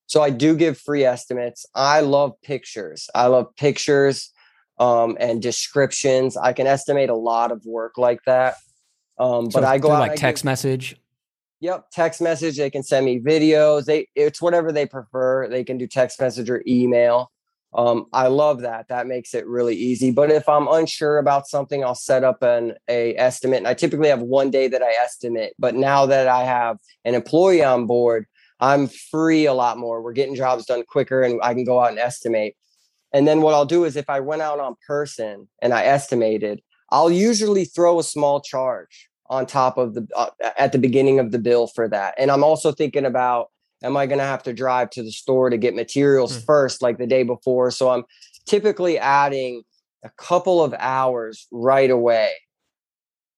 So 0.07 0.23
I 0.23 0.31
do 0.31 0.55
give 0.55 0.79
free 0.79 1.03
estimates. 1.03 1.67
I 1.75 2.01
love 2.01 2.33
pictures. 2.41 3.11
I 3.13 3.27
love 3.27 3.55
pictures 3.55 4.33
um, 4.80 5.17
and 5.19 5.41
descriptions. 5.41 6.38
I 6.38 6.53
can 6.53 6.67
estimate 6.67 7.09
a 7.09 7.15
lot 7.15 7.51
of 7.51 7.65
work 7.65 7.97
like 7.97 8.23
that. 8.25 8.55
Um, 9.17 9.51
so 9.51 9.59
but 9.59 9.67
I 9.67 9.77
go 9.77 9.91
out 9.91 9.99
like 9.99 10.15
text 10.15 10.45
message. 10.45 10.95
Yep, 11.59 11.91
text 11.91 12.21
message. 12.21 12.57
They 12.57 12.69
can 12.69 12.84
send 12.84 13.05
me 13.05 13.19
videos. 13.19 13.86
They 13.86 14.07
it's 14.15 14.41
whatever 14.41 14.71
they 14.71 14.86
prefer. 14.86 15.49
They 15.49 15.63
can 15.63 15.77
do 15.77 15.88
text 15.88 16.19
message 16.21 16.49
or 16.49 16.63
email. 16.65 17.32
Um, 17.73 18.05
I 18.13 18.27
love 18.27 18.61
that. 18.61 18.88
That 18.88 19.05
makes 19.05 19.36
it 19.36 19.45
really 19.45 19.75
easy. 19.75 20.09
But 20.09 20.32
if 20.32 20.49
I'm 20.49 20.67
unsure 20.67 21.19
about 21.19 21.47
something, 21.47 21.84
I'll 21.84 21.93
set 21.93 22.23
up 22.23 22.41
an 22.41 22.73
a 22.88 23.15
estimate. 23.15 23.57
And 23.59 23.67
I 23.67 23.73
typically 23.73 24.09
have 24.09 24.21
one 24.21 24.49
day 24.49 24.67
that 24.69 24.82
I 24.82 24.93
estimate. 24.93 25.53
But 25.59 25.75
now 25.75 26.05
that 26.07 26.27
I 26.27 26.45
have 26.45 26.77
an 27.05 27.13
employee 27.13 27.63
on 27.63 27.86
board, 27.86 28.25
I'm 28.59 28.88
free 28.88 29.45
a 29.45 29.53
lot 29.53 29.77
more. 29.77 30.01
We're 30.01 30.13
getting 30.13 30.36
jobs 30.36 30.65
done 30.65 30.84
quicker, 30.88 31.21
and 31.21 31.39
I 31.43 31.53
can 31.53 31.63
go 31.63 31.80
out 31.80 31.91
and 31.91 31.99
estimate. 31.99 32.55
And 33.14 33.28
then 33.28 33.41
what 33.41 33.53
I'll 33.53 33.66
do 33.66 33.86
is 33.86 33.95
if 33.95 34.10
I 34.10 34.20
went 34.20 34.41
out 34.41 34.60
on 34.60 34.76
person 34.86 35.47
and 35.62 35.74
I 35.74 35.86
estimated, 35.86 36.62
I'll 36.91 37.12
usually 37.12 37.66
throw 37.66 37.99
a 37.99 38.03
small 38.03 38.41
charge 38.41 39.10
on 39.30 39.45
top 39.45 39.78
of 39.78 39.93
the 39.93 40.07
uh, 40.16 40.30
at 40.57 40.72
the 40.72 40.80
beginning 40.80 41.20
of 41.20 41.32
the 41.32 41.39
bill 41.39 41.68
for 41.68 41.88
that. 41.88 42.16
And 42.18 42.32
I'm 42.32 42.43
also 42.43 42.72
thinking 42.72 43.05
about 43.05 43.49
am 43.84 43.95
I 43.95 44.05
going 44.05 44.20
to 44.20 44.26
have 44.26 44.43
to 44.43 44.53
drive 44.53 44.89
to 44.91 45.03
the 45.03 45.12
store 45.12 45.49
to 45.49 45.57
get 45.57 45.76
materials 45.76 46.38
mm. 46.38 46.45
first 46.45 46.82
like 46.82 46.97
the 46.97 47.07
day 47.07 47.24
before? 47.24 47.72
So 47.72 47.89
I'm 47.89 48.03
typically 48.45 48.97
adding 48.97 49.64
a 50.03 50.10
couple 50.18 50.64
of 50.64 50.74
hours 50.78 51.47
right 51.51 51.89
away 51.89 52.32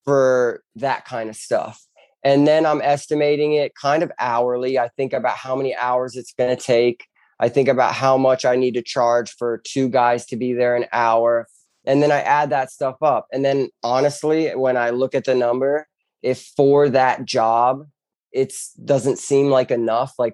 for 0.04 0.64
that 0.76 1.06
kind 1.06 1.30
of 1.30 1.36
stuff. 1.36 1.86
And 2.24 2.48
then 2.48 2.66
I'm 2.66 2.82
estimating 2.82 3.54
it 3.54 3.74
kind 3.76 4.04
of 4.04 4.12
hourly. 4.20 4.78
I 4.78 4.90
think 4.90 5.14
about 5.14 5.38
how 5.38 5.56
many 5.56 5.76
hours 5.76 6.16
it's 6.16 6.34
going 6.34 6.56
to 6.56 6.62
take 6.62 7.06
I 7.42 7.50
think 7.50 7.68
about 7.68 7.96
how 7.96 8.18
much 8.18 8.46
I 8.46 8.56
need 8.56 8.76
to 8.76 8.84
charge 8.84 9.36
for 9.36 9.62
two 9.66 9.90
guys 9.90 10.26
to 10.28 10.38
be 10.38 10.54
there 10.54 10.76
an 10.76 10.86
hour. 10.94 11.48
And 11.86 12.04
then 12.04 12.12
I 12.12 12.22
add 12.22 12.52
that 12.52 12.72
stuff 12.72 12.98
up. 13.02 13.26
And 13.34 13.44
then 13.44 13.70
honestly, 13.82 14.52
when 14.52 14.78
I 14.78 14.92
look 14.92 15.16
at 15.16 15.26
the 15.26 15.34
number, 15.34 15.88
if 16.22 16.52
for 16.56 16.88
that 16.90 17.26
job, 17.26 17.88
it 18.32 18.54
doesn't 18.86 19.18
seem 19.18 19.50
like 19.50 19.72
enough, 19.72 20.14
like 20.20 20.34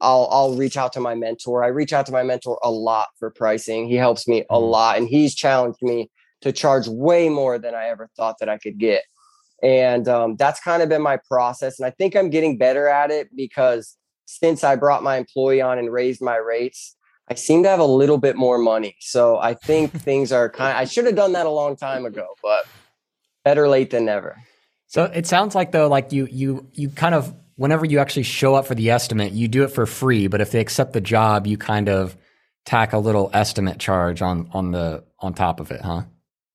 I'll 0.00 0.28
I'll 0.30 0.56
reach 0.56 0.76
out 0.76 0.92
to 0.94 1.00
my 1.00 1.14
mentor. 1.14 1.62
I 1.62 1.68
reach 1.68 1.92
out 1.92 2.06
to 2.06 2.12
my 2.12 2.24
mentor 2.24 2.58
a 2.64 2.70
lot 2.70 3.08
for 3.18 3.30
pricing. 3.30 3.88
He 3.88 3.94
helps 3.94 4.26
me 4.26 4.40
a 4.40 4.44
mm-hmm. 4.44 4.64
lot 4.64 4.98
and 4.98 5.08
he's 5.08 5.34
challenged 5.34 5.82
me 5.82 6.10
to 6.40 6.52
charge 6.52 6.88
way 6.88 7.28
more 7.28 7.58
than 7.58 7.74
I 7.74 7.86
ever 7.86 8.08
thought 8.16 8.36
that 8.40 8.48
I 8.48 8.58
could 8.58 8.78
get. 8.78 9.02
And 9.62 10.08
um, 10.08 10.36
that's 10.36 10.58
kind 10.58 10.82
of 10.82 10.88
been 10.88 11.02
my 11.02 11.18
process. 11.28 11.78
And 11.78 11.86
I 11.86 11.90
think 11.90 12.16
I'm 12.16 12.30
getting 12.30 12.56
better 12.56 12.88
at 12.88 13.10
it 13.10 13.28
because 13.36 13.96
since 14.38 14.62
I 14.62 14.76
brought 14.76 15.02
my 15.02 15.16
employee 15.16 15.60
on 15.60 15.78
and 15.78 15.92
raised 15.92 16.22
my 16.22 16.36
rates, 16.36 16.94
I 17.28 17.34
seem 17.34 17.64
to 17.64 17.68
have 17.68 17.80
a 17.80 17.84
little 17.84 18.18
bit 18.18 18.36
more 18.36 18.58
money. 18.58 18.94
So 19.00 19.38
I 19.38 19.54
think 19.54 19.92
things 20.02 20.30
are 20.30 20.48
kind 20.48 20.70
of, 20.70 20.80
I 20.80 20.84
should 20.84 21.06
have 21.06 21.16
done 21.16 21.32
that 21.32 21.46
a 21.46 21.50
long 21.50 21.76
time 21.76 22.04
ago, 22.04 22.28
but 22.40 22.64
better 23.44 23.68
late 23.68 23.90
than 23.90 24.04
never. 24.04 24.40
So 24.86 25.04
it 25.04 25.26
sounds 25.26 25.54
like 25.54 25.72
though, 25.72 25.88
like 25.88 26.12
you, 26.12 26.28
you, 26.30 26.68
you 26.74 26.90
kind 26.90 27.14
of, 27.14 27.34
whenever 27.56 27.84
you 27.84 27.98
actually 27.98 28.22
show 28.22 28.54
up 28.54 28.66
for 28.66 28.74
the 28.74 28.90
estimate, 28.90 29.32
you 29.32 29.48
do 29.48 29.64
it 29.64 29.68
for 29.68 29.84
free, 29.84 30.28
but 30.28 30.40
if 30.40 30.52
they 30.52 30.60
accept 30.60 30.92
the 30.92 31.00
job, 31.00 31.46
you 31.46 31.58
kind 31.58 31.88
of 31.88 32.16
tack 32.64 32.92
a 32.92 32.98
little 32.98 33.30
estimate 33.32 33.78
charge 33.78 34.22
on, 34.22 34.48
on 34.52 34.70
the, 34.70 35.02
on 35.18 35.34
top 35.34 35.58
of 35.58 35.72
it, 35.72 35.80
huh? 35.80 36.02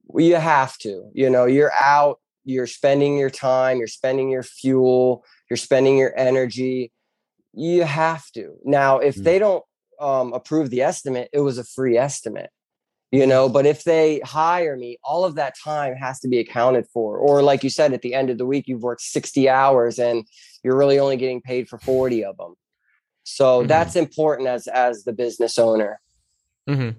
Well, 0.05 0.23
you 0.23 0.35
have 0.35 0.77
to, 0.79 1.09
you 1.13 1.29
know, 1.29 1.45
you're 1.45 1.73
out, 1.81 2.19
you're 2.45 2.67
spending 2.67 3.17
your 3.17 3.29
time, 3.29 3.79
you're 3.79 3.87
spending 3.87 4.29
your 4.29 4.43
fuel, 4.43 5.25
you're 5.49 5.57
spending 5.57 5.97
your 5.97 6.17
energy 6.17 6.91
you 7.55 7.83
have 7.83 8.29
to. 8.31 8.55
Now, 8.63 8.99
if 8.99 9.15
mm. 9.15 9.23
they 9.23 9.39
don't 9.39 9.63
um, 9.99 10.33
approve 10.33 10.69
the 10.69 10.81
estimate, 10.81 11.29
it 11.33 11.39
was 11.39 11.57
a 11.57 11.63
free 11.63 11.97
estimate, 11.97 12.49
you 13.11 13.25
know. 13.25 13.49
But 13.49 13.65
if 13.65 13.83
they 13.83 14.19
hire 14.19 14.75
me, 14.75 14.97
all 15.03 15.25
of 15.25 15.35
that 15.35 15.55
time 15.63 15.95
has 15.95 16.19
to 16.21 16.27
be 16.27 16.39
accounted 16.39 16.85
for. 16.93 17.17
Or, 17.17 17.41
like 17.41 17.63
you 17.63 17.69
said, 17.69 17.93
at 17.93 18.01
the 18.01 18.13
end 18.13 18.29
of 18.29 18.37
the 18.37 18.45
week, 18.45 18.67
you've 18.67 18.83
worked 18.83 19.01
60 19.01 19.49
hours 19.49 19.99
and 19.99 20.25
you're 20.63 20.77
really 20.77 20.99
only 20.99 21.17
getting 21.17 21.41
paid 21.41 21.69
for 21.69 21.77
40 21.79 22.25
of 22.25 22.37
them. 22.37 22.55
So 23.23 23.59
mm-hmm. 23.59 23.67
that's 23.67 23.95
important 23.95 24.47
as 24.47 24.67
as 24.67 25.03
the 25.03 25.13
business 25.13 25.57
owner. 25.57 25.99
Mm-hmm. 26.69 26.97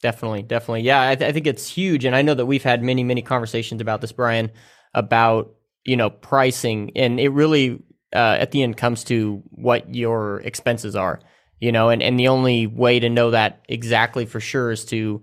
Definitely, 0.00 0.42
definitely. 0.42 0.82
Yeah, 0.82 1.08
I, 1.08 1.14
th- 1.14 1.28
I 1.28 1.32
think 1.32 1.46
it's 1.46 1.66
huge, 1.66 2.04
and 2.04 2.14
I 2.14 2.22
know 2.22 2.34
that 2.34 2.44
we've 2.44 2.62
had 2.62 2.82
many, 2.82 3.02
many 3.02 3.22
conversations 3.22 3.80
about 3.80 4.00
this, 4.02 4.12
Brian, 4.12 4.50
about 4.92 5.54
you 5.84 5.96
know 5.96 6.10
pricing, 6.10 6.92
and 6.94 7.18
it 7.18 7.30
really 7.30 7.82
uh, 8.14 8.36
at 8.38 8.50
the 8.52 8.62
end 8.62 8.76
comes 8.76 9.04
to 9.04 9.42
what 9.50 9.94
your 9.94 10.40
expenses 10.40 10.94
are, 10.94 11.20
you 11.60 11.72
know, 11.72 11.88
and, 11.88 12.02
and 12.02 12.18
the 12.18 12.28
only 12.28 12.66
way 12.66 13.00
to 13.00 13.08
know 13.08 13.30
that 13.32 13.64
exactly 13.68 14.26
for 14.26 14.40
sure 14.40 14.70
is 14.70 14.84
to, 14.86 15.22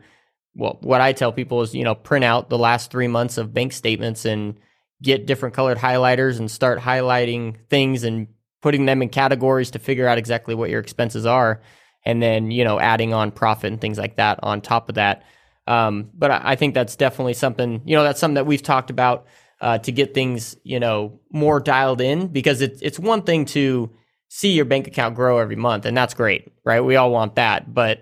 well, 0.55 0.77
what 0.81 1.01
I 1.01 1.13
tell 1.13 1.31
people 1.31 1.61
is, 1.61 1.73
you 1.73 1.83
know, 1.83 1.95
print 1.95 2.25
out 2.25 2.49
the 2.49 2.57
last 2.57 2.91
three 2.91 3.07
months 3.07 3.37
of 3.37 3.53
bank 3.53 3.73
statements 3.73 4.25
and 4.25 4.55
get 5.01 5.25
different 5.25 5.55
colored 5.55 5.77
highlighters 5.77 6.39
and 6.39 6.51
start 6.51 6.79
highlighting 6.79 7.55
things 7.69 8.03
and 8.03 8.27
putting 8.61 8.85
them 8.85 9.01
in 9.01 9.09
categories 9.09 9.71
to 9.71 9.79
figure 9.79 10.07
out 10.07 10.17
exactly 10.17 10.53
what 10.53 10.69
your 10.69 10.79
expenses 10.79 11.25
are. 11.25 11.61
And 12.05 12.21
then, 12.21 12.51
you 12.51 12.63
know, 12.63 12.79
adding 12.79 13.13
on 13.13 13.31
profit 13.31 13.71
and 13.71 13.79
things 13.79 13.97
like 13.97 14.17
that 14.17 14.39
on 14.43 14.61
top 14.61 14.89
of 14.89 14.95
that. 14.95 15.23
Um, 15.67 16.09
but 16.13 16.31
I, 16.31 16.41
I 16.43 16.55
think 16.55 16.73
that's 16.73 16.95
definitely 16.95 17.33
something, 17.33 17.81
you 17.85 17.95
know, 17.95 18.03
that's 18.03 18.19
something 18.19 18.35
that 18.35 18.45
we've 18.45 18.61
talked 18.61 18.89
about 18.89 19.25
uh, 19.62 19.78
to 19.78 19.91
get 19.91 20.14
things, 20.14 20.57
you 20.64 20.80
know, 20.80 21.20
more 21.32 21.59
dialed 21.59 22.01
in 22.01 22.28
because 22.28 22.62
it's 22.62 22.82
it's 22.82 22.99
one 22.99 23.22
thing 23.22 23.45
to 23.45 23.89
see 24.28 24.53
your 24.53 24.66
bank 24.66 24.88
account 24.88 25.16
grow 25.16 25.38
every 25.38 25.55
month, 25.55 25.86
and 25.86 25.95
that's 25.95 26.14
great, 26.14 26.51
right? 26.66 26.82
We 26.82 26.95
all 26.95 27.12
want 27.12 27.36
that, 27.36 27.74
but 27.74 27.99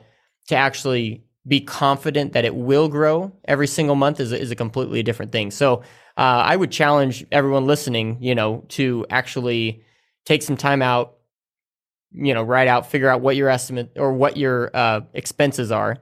to 0.48 0.56
actually 0.56 1.24
be 1.48 1.62
confident 1.62 2.34
that 2.34 2.46
it 2.46 2.56
will 2.56 2.88
grow 2.88 3.32
every 3.46 3.68
single 3.68 3.96
month 3.96 4.20
is 4.20 4.32
is 4.32 4.52
a 4.52 4.56
completely 4.56 5.04
different 5.04 5.32
thing. 5.32 5.52
So 5.52 5.84
uh, 6.18 6.44
I 6.46 6.56
would 6.56 6.72
challenge 6.72 7.26
everyone 7.32 7.66
listening, 7.66 8.18
you 8.22 8.36
know, 8.36 8.64
to 8.70 9.06
actually 9.10 9.84
take 10.26 10.44
some 10.44 10.58
time 10.58 10.82
out, 10.82 11.16
you 12.12 12.34
know, 12.34 12.44
write 12.44 12.68
out, 12.68 12.88
figure 12.88 13.10
out 13.10 13.22
what 13.22 13.36
your 13.36 13.50
estimate 13.50 13.92
or 13.98 14.14
what 14.14 14.38
your 14.38 14.72
uh, 14.74 15.02
expenses 15.14 15.72
are. 15.72 15.98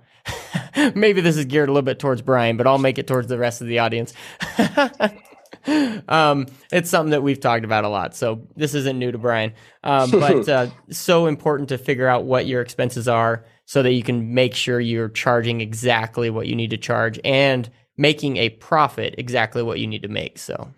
Maybe 0.95 1.21
this 1.21 1.37
is 1.37 1.45
geared 1.45 1.69
a 1.69 1.71
little 1.71 1.83
bit 1.83 1.99
towards 1.99 2.21
Brian, 2.21 2.57
but 2.57 2.67
I'll 2.67 2.77
make 2.77 2.97
it 2.97 3.07
towards 3.07 3.27
the 3.27 3.37
rest 3.37 3.61
of 3.61 3.67
the 3.67 3.79
audience. 3.79 4.13
um, 6.07 6.47
it's 6.71 6.89
something 6.89 7.11
that 7.11 7.23
we've 7.23 7.39
talked 7.39 7.65
about 7.65 7.83
a 7.83 7.89
lot. 7.89 8.15
So 8.15 8.47
this 8.55 8.73
isn't 8.73 8.97
new 8.97 9.11
to 9.11 9.17
Brian. 9.17 9.53
Um, 9.83 10.11
but 10.11 10.49
uh, 10.49 10.67
so 10.89 11.27
important 11.27 11.69
to 11.69 11.77
figure 11.77 12.07
out 12.07 12.25
what 12.25 12.47
your 12.47 12.61
expenses 12.61 13.07
are 13.07 13.45
so 13.65 13.83
that 13.83 13.91
you 13.93 14.03
can 14.03 14.33
make 14.33 14.55
sure 14.55 14.79
you're 14.79 15.09
charging 15.09 15.61
exactly 15.61 16.29
what 16.29 16.47
you 16.47 16.55
need 16.55 16.69
to 16.69 16.77
charge 16.77 17.19
and 17.23 17.69
making 17.97 18.37
a 18.37 18.49
profit 18.49 19.15
exactly 19.17 19.61
what 19.61 19.79
you 19.79 19.87
need 19.87 20.03
to 20.03 20.07
make. 20.07 20.37
So 20.37 20.71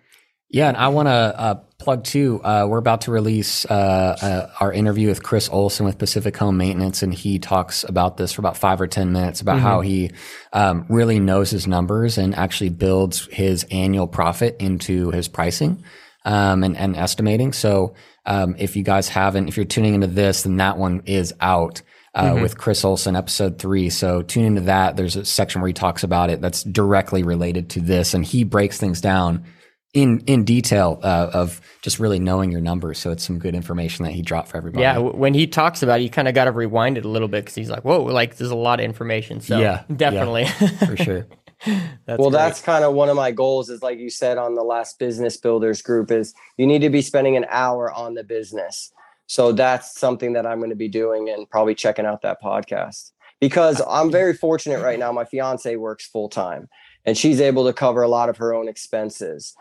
yeah, 0.52 0.66
and 0.66 0.76
I 0.76 0.88
want 0.88 1.06
to 1.06 1.12
uh, 1.12 1.54
plug 1.78 2.02
too. 2.02 2.42
Uh, 2.42 2.66
we're 2.68 2.78
about 2.78 3.02
to 3.02 3.12
release 3.12 3.64
uh, 3.66 4.16
uh, 4.20 4.50
our 4.58 4.72
interview 4.72 5.06
with 5.06 5.22
Chris 5.22 5.48
Olson 5.48 5.86
with 5.86 5.96
Pacific 5.96 6.36
Home 6.38 6.56
Maintenance, 6.56 7.04
and 7.04 7.14
he 7.14 7.38
talks 7.38 7.84
about 7.84 8.16
this 8.16 8.32
for 8.32 8.40
about 8.40 8.56
five 8.56 8.80
or 8.80 8.88
ten 8.88 9.12
minutes 9.12 9.40
about 9.40 9.56
mm-hmm. 9.56 9.66
how 9.66 9.80
he 9.80 10.10
um, 10.52 10.86
really 10.88 11.20
knows 11.20 11.50
his 11.50 11.68
numbers 11.68 12.18
and 12.18 12.34
actually 12.34 12.70
builds 12.70 13.26
his 13.26 13.64
annual 13.70 14.08
profit 14.08 14.56
into 14.58 15.10
his 15.12 15.28
pricing 15.28 15.84
um, 16.24 16.64
and, 16.64 16.76
and, 16.76 16.96
estimating. 16.96 17.52
So, 17.52 17.94
um, 18.26 18.56
if 18.58 18.74
you 18.74 18.82
guys 18.82 19.08
haven't, 19.08 19.46
if 19.46 19.56
you're 19.56 19.64
tuning 19.66 19.94
into 19.94 20.08
this, 20.08 20.42
then 20.42 20.56
that 20.56 20.78
one 20.78 21.02
is 21.06 21.32
out. 21.40 21.82
Uh, 22.12 22.32
mm-hmm. 22.32 22.42
With 22.42 22.58
Chris 22.58 22.84
Olson, 22.84 23.14
episode 23.14 23.60
three. 23.60 23.88
So 23.88 24.22
tune 24.22 24.44
into 24.44 24.62
that. 24.62 24.96
There's 24.96 25.14
a 25.14 25.24
section 25.24 25.60
where 25.60 25.68
he 25.68 25.72
talks 25.72 26.02
about 26.02 26.28
it 26.28 26.40
that's 26.40 26.64
directly 26.64 27.22
related 27.22 27.70
to 27.70 27.80
this, 27.80 28.14
and 28.14 28.24
he 28.24 28.42
breaks 28.42 28.78
things 28.78 29.00
down 29.00 29.44
in 29.92 30.20
in 30.26 30.44
detail 30.44 31.00
uh, 31.02 31.30
of 31.32 31.60
just 31.82 31.98
really 31.98 32.18
knowing 32.18 32.52
your 32.52 32.60
numbers. 32.60 32.98
So 32.98 33.10
it's 33.10 33.24
some 33.24 33.38
good 33.38 33.54
information 33.54 34.04
that 34.04 34.12
he 34.12 34.22
dropped 34.22 34.48
for 34.48 34.56
everybody. 34.56 34.82
Yeah, 34.82 34.98
when 34.98 35.34
he 35.34 35.46
talks 35.46 35.82
about 35.82 36.00
it, 36.00 36.04
you 36.04 36.10
kind 36.10 36.28
of 36.28 36.34
got 36.34 36.44
to 36.44 36.52
rewind 36.52 36.96
it 36.96 37.04
a 37.04 37.08
little 37.08 37.28
bit 37.28 37.44
because 37.44 37.54
he's 37.54 37.70
like, 37.70 37.84
"Whoa, 37.84 38.02
like 38.02 38.36
there's 38.36 38.50
a 38.50 38.56
lot 38.56 38.80
of 38.80 38.84
information." 38.84 39.40
So 39.40 39.58
yeah, 39.58 39.82
definitely 39.94 40.42
yeah, 40.42 40.68
for 40.86 40.96
sure. 40.96 41.26
that's 41.66 42.18
well, 42.18 42.30
great. 42.30 42.32
that's 42.32 42.62
kind 42.62 42.84
of 42.84 42.94
one 42.94 43.08
of 43.08 43.16
my 43.16 43.32
goals. 43.32 43.68
Is 43.68 43.82
like 43.82 43.98
you 43.98 44.10
said 44.10 44.38
on 44.38 44.54
the 44.54 44.62
last 44.62 44.98
business 44.98 45.36
builders 45.36 45.82
group, 45.82 46.10
is 46.10 46.34
you 46.56 46.66
need 46.66 46.82
to 46.82 46.90
be 46.90 47.02
spending 47.02 47.36
an 47.36 47.46
hour 47.48 47.92
on 47.92 48.14
the 48.14 48.24
business. 48.24 48.92
So 49.26 49.52
that's 49.52 49.98
something 49.98 50.32
that 50.32 50.44
I'm 50.44 50.58
going 50.58 50.70
to 50.70 50.76
be 50.76 50.88
doing 50.88 51.28
and 51.28 51.48
probably 51.48 51.74
checking 51.74 52.04
out 52.04 52.22
that 52.22 52.42
podcast 52.42 53.12
because 53.40 53.80
I'm 53.88 54.10
very 54.10 54.34
fortunate 54.34 54.82
right 54.82 54.98
now. 54.98 55.12
My 55.12 55.24
fiance 55.24 55.76
works 55.76 56.04
full 56.06 56.28
time 56.28 56.68
and 57.04 57.16
she's 57.16 57.40
able 57.40 57.64
to 57.66 57.72
cover 57.72 58.02
a 58.02 58.08
lot 58.08 58.28
of 58.28 58.36
her 58.36 58.54
own 58.54 58.68
expenses. 58.68 59.54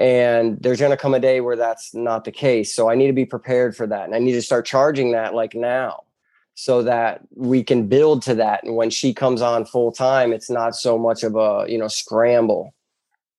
And 0.00 0.56
there's 0.62 0.80
going 0.80 0.92
to 0.92 0.96
come 0.96 1.12
a 1.12 1.20
day 1.20 1.42
where 1.42 1.56
that's 1.56 1.94
not 1.94 2.24
the 2.24 2.32
case. 2.32 2.74
So 2.74 2.88
I 2.88 2.94
need 2.94 3.08
to 3.08 3.12
be 3.12 3.26
prepared 3.26 3.76
for 3.76 3.86
that. 3.86 4.06
And 4.06 4.14
I 4.14 4.18
need 4.18 4.32
to 4.32 4.42
start 4.42 4.64
charging 4.64 5.12
that 5.12 5.34
like 5.34 5.54
now 5.54 6.04
so 6.54 6.82
that 6.84 7.20
we 7.34 7.62
can 7.62 7.86
build 7.86 8.22
to 8.22 8.34
that. 8.36 8.64
And 8.64 8.76
when 8.76 8.88
she 8.88 9.12
comes 9.12 9.42
on 9.42 9.66
full 9.66 9.92
time, 9.92 10.32
it's 10.32 10.48
not 10.48 10.74
so 10.74 10.98
much 10.98 11.22
of 11.22 11.36
a, 11.36 11.66
you 11.68 11.76
know, 11.76 11.88
scramble. 11.88 12.74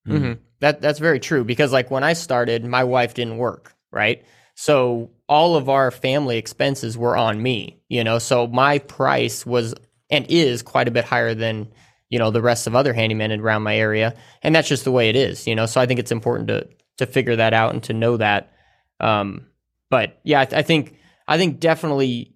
Mm-hmm. 0.07 0.33
That 0.59 0.81
that's 0.81 0.99
very 0.99 1.19
true 1.19 1.43
because 1.43 1.73
like 1.73 1.89
when 1.89 2.03
I 2.03 2.13
started, 2.13 2.63
my 2.63 2.83
wife 2.83 3.15
didn't 3.15 3.37
work, 3.37 3.75
right? 3.89 4.23
So 4.53 5.09
all 5.27 5.55
of 5.55 5.67
our 5.67 5.89
family 5.89 6.37
expenses 6.37 6.95
were 6.95 7.17
on 7.17 7.41
me, 7.41 7.81
you 7.89 8.03
know. 8.03 8.19
So 8.19 8.45
my 8.45 8.77
price 8.77 9.45
was 9.47 9.73
and 10.11 10.27
is 10.29 10.61
quite 10.61 10.87
a 10.87 10.91
bit 10.91 11.05
higher 11.05 11.33
than 11.33 11.71
you 12.11 12.19
know 12.19 12.29
the 12.29 12.41
rest 12.41 12.67
of 12.67 12.75
other 12.75 12.93
handymen 12.93 13.39
around 13.39 13.63
my 13.63 13.75
area, 13.75 14.13
and 14.43 14.53
that's 14.53 14.67
just 14.67 14.83
the 14.83 14.91
way 14.91 15.09
it 15.09 15.15
is, 15.15 15.47
you 15.47 15.55
know. 15.55 15.65
So 15.65 15.81
I 15.81 15.87
think 15.87 15.99
it's 15.99 16.11
important 16.11 16.49
to 16.49 16.67
to 16.97 17.07
figure 17.07 17.37
that 17.37 17.53
out 17.55 17.73
and 17.73 17.81
to 17.83 17.93
know 17.93 18.17
that. 18.17 18.53
Um, 18.99 19.47
but 19.89 20.19
yeah, 20.23 20.41
I, 20.41 20.45
th- 20.45 20.59
I 20.59 20.61
think 20.61 20.99
I 21.27 21.37
think 21.39 21.59
definitely 21.59 22.35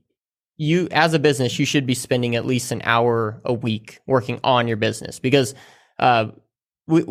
you 0.57 0.88
as 0.89 1.13
a 1.13 1.19
business 1.19 1.59
you 1.59 1.65
should 1.65 1.86
be 1.86 1.93
spending 1.93 2.36
at 2.36 2.45
least 2.45 2.71
an 2.71 2.82
hour 2.86 3.41
a 3.45 3.53
week 3.53 3.99
working 4.07 4.39
on 4.43 4.67
your 4.67 4.78
business 4.78 5.19
because 5.19 5.53
uh, 5.99 6.28
we 6.88 7.03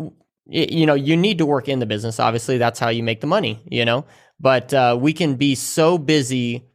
you 0.47 0.85
know, 0.85 0.93
you 0.93 1.17
need 1.17 1.39
to 1.39 1.45
work 1.45 1.67
in 1.67 1.79
the 1.79 1.85
business. 1.85 2.19
Obviously, 2.19 2.57
that's 2.57 2.79
how 2.79 2.89
you 2.89 3.03
make 3.03 3.21
the 3.21 3.27
money, 3.27 3.61
you 3.69 3.83
know. 3.83 4.05
But 4.39 4.73
uh, 4.73 4.97
we 4.99 5.13
can 5.13 5.35
be 5.35 5.55
so 5.55 5.97
busy 5.97 6.65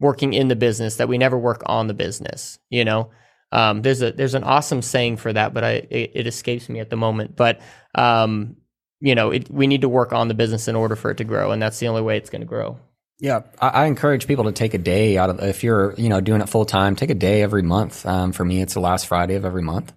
working 0.00 0.32
in 0.32 0.48
the 0.48 0.56
business 0.56 0.96
that 0.96 1.08
we 1.08 1.18
never 1.18 1.38
work 1.38 1.62
on 1.66 1.86
the 1.86 1.94
business, 1.94 2.58
you 2.70 2.84
know. 2.84 3.10
Um, 3.54 3.82
there's 3.82 4.02
a 4.02 4.12
there's 4.12 4.34
an 4.34 4.44
awesome 4.44 4.82
saying 4.82 5.18
for 5.18 5.32
that, 5.32 5.54
but 5.54 5.64
I 5.64 5.70
it, 5.90 6.12
it 6.14 6.26
escapes 6.26 6.68
me 6.68 6.80
at 6.80 6.90
the 6.90 6.96
moment. 6.96 7.36
But 7.36 7.60
um, 7.94 8.56
you 9.00 9.14
know, 9.14 9.30
it, 9.30 9.50
we 9.50 9.66
need 9.66 9.82
to 9.82 9.88
work 9.88 10.12
on 10.12 10.28
the 10.28 10.34
business 10.34 10.68
in 10.68 10.76
order 10.76 10.96
for 10.96 11.10
it 11.10 11.18
to 11.18 11.24
grow, 11.24 11.52
and 11.52 11.62
that's 11.62 11.78
the 11.78 11.88
only 11.88 12.02
way 12.02 12.16
it's 12.16 12.30
going 12.30 12.42
to 12.42 12.46
grow. 12.46 12.78
Yeah, 13.20 13.42
I, 13.60 13.68
I, 13.68 13.84
encourage 13.86 14.26
people 14.26 14.44
to 14.44 14.52
take 14.52 14.74
a 14.74 14.78
day 14.78 15.16
out 15.16 15.30
of 15.30 15.40
if 15.40 15.62
you're 15.62 15.94
you 15.94 16.08
know 16.08 16.20
doing 16.20 16.40
it 16.40 16.48
full 16.48 16.66
time, 16.66 16.96
take 16.96 17.10
a 17.10 17.14
day 17.14 17.42
every 17.42 17.62
month. 17.62 18.04
Um, 18.04 18.32
for 18.32 18.44
me, 18.44 18.60
it's 18.60 18.74
the 18.74 18.80
last 18.80 19.06
Friday 19.06 19.36
of 19.36 19.44
every 19.44 19.62
month 19.62 19.92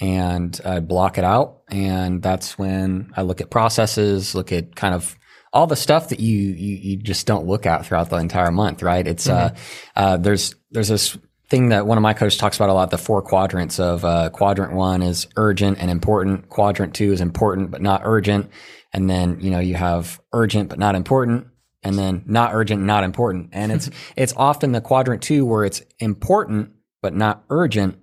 and 0.00 0.58
I 0.64 0.80
block 0.80 1.18
it 1.18 1.24
out. 1.24 1.62
And 1.68 2.22
that's 2.22 2.58
when 2.58 3.12
I 3.16 3.22
look 3.22 3.40
at 3.40 3.50
processes, 3.50 4.34
look 4.34 4.52
at 4.52 4.74
kind 4.74 4.94
of 4.94 5.16
all 5.52 5.66
the 5.66 5.76
stuff 5.76 6.08
that 6.08 6.20
you, 6.20 6.36
you, 6.36 6.76
you 6.76 6.96
just 6.96 7.26
don't 7.26 7.46
look 7.46 7.64
at 7.64 7.86
throughout 7.86 8.10
the 8.10 8.16
entire 8.16 8.50
month, 8.50 8.82
right? 8.82 9.06
It's, 9.06 9.28
uh, 9.28 9.50
mm-hmm. 9.50 9.58
uh, 9.96 10.00
uh, 10.00 10.16
there's, 10.16 10.54
there's 10.70 10.88
this 10.88 11.16
thing 11.48 11.68
that 11.68 11.86
one 11.86 11.98
of 11.98 12.02
my 12.02 12.14
coaches 12.14 12.38
talks 12.38 12.56
about 12.56 12.68
a 12.68 12.72
lot, 12.72 12.90
the 12.90 12.98
four 12.98 13.22
quadrants 13.22 13.78
of, 13.78 14.04
uh, 14.04 14.30
quadrant 14.30 14.72
one 14.72 15.02
is 15.02 15.26
urgent 15.36 15.78
and 15.78 15.90
important. 15.90 16.48
Quadrant 16.48 16.94
two 16.94 17.12
is 17.12 17.20
important, 17.20 17.70
but 17.70 17.82
not 17.82 18.02
urgent. 18.04 18.50
And 18.92 19.10
then, 19.10 19.40
you 19.40 19.50
know, 19.50 19.60
you 19.60 19.74
have 19.74 20.20
urgent, 20.32 20.68
but 20.68 20.78
not 20.78 20.94
important. 20.94 21.48
And 21.82 21.98
then 21.98 22.22
not 22.26 22.54
urgent, 22.54 22.82
not 22.82 23.04
important. 23.04 23.50
And 23.52 23.70
it's, 23.70 23.90
it's 24.16 24.32
often 24.36 24.72
the 24.72 24.80
quadrant 24.80 25.22
two 25.22 25.44
where 25.44 25.64
it's 25.64 25.82
important, 25.98 26.70
but 27.02 27.14
not 27.14 27.44
urgent 27.50 27.98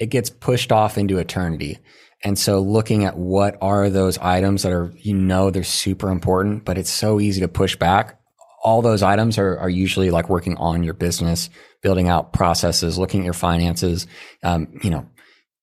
it 0.00 0.06
gets 0.06 0.30
pushed 0.30 0.72
off 0.72 0.98
into 0.98 1.18
eternity. 1.18 1.78
And 2.24 2.38
so 2.38 2.60
looking 2.60 3.04
at 3.04 3.16
what 3.16 3.56
are 3.60 3.88
those 3.88 4.18
items 4.18 4.62
that 4.62 4.72
are, 4.72 4.92
you 4.96 5.14
know, 5.14 5.50
they're 5.50 5.62
super 5.62 6.10
important, 6.10 6.64
but 6.64 6.76
it's 6.76 6.90
so 6.90 7.20
easy 7.20 7.40
to 7.42 7.48
push 7.48 7.76
back. 7.76 8.19
All 8.62 8.82
those 8.82 9.02
items 9.02 9.38
are, 9.38 9.58
are 9.58 9.70
usually 9.70 10.10
like 10.10 10.28
working 10.28 10.56
on 10.58 10.82
your 10.82 10.94
business, 10.94 11.48
building 11.82 12.08
out 12.08 12.32
processes, 12.32 12.98
looking 12.98 13.20
at 13.20 13.24
your 13.24 13.34
finances, 13.34 14.06
um, 14.42 14.68
you 14.82 14.90
know, 14.90 15.06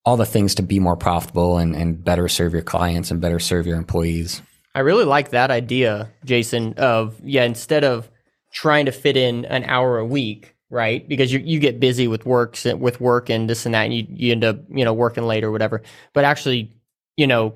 all 0.04 0.16
the 0.16 0.26
things 0.26 0.54
to 0.56 0.62
be 0.62 0.80
more 0.80 0.96
profitable 0.96 1.58
and, 1.58 1.76
and 1.76 2.02
better 2.02 2.28
serve 2.28 2.52
your 2.52 2.62
clients 2.62 3.10
and 3.10 3.20
better 3.20 3.38
serve 3.38 3.66
your 3.66 3.76
employees. 3.76 4.42
I 4.74 4.80
really 4.80 5.04
like 5.04 5.30
that 5.30 5.50
idea, 5.50 6.10
Jason, 6.24 6.74
of, 6.74 7.20
yeah, 7.22 7.44
instead 7.44 7.84
of 7.84 8.10
trying 8.52 8.86
to 8.86 8.92
fit 8.92 9.16
in 9.16 9.44
an 9.46 9.64
hour 9.64 9.98
a 9.98 10.06
week, 10.06 10.54
right? 10.70 11.06
Because 11.08 11.32
you 11.32 11.40
you 11.40 11.58
get 11.58 11.80
busy 11.80 12.08
with 12.08 12.26
work 12.26 12.58
with 12.76 13.00
work 13.00 13.30
and 13.30 13.48
this 13.48 13.66
and 13.66 13.74
that, 13.74 13.84
and 13.84 13.94
you 13.94 14.06
you 14.08 14.32
end 14.32 14.44
up 14.44 14.58
you 14.70 14.84
know 14.84 14.92
working 14.92 15.24
late 15.24 15.44
or 15.44 15.50
whatever. 15.50 15.82
But 16.12 16.24
actually, 16.24 16.72
you 17.16 17.26
know, 17.26 17.54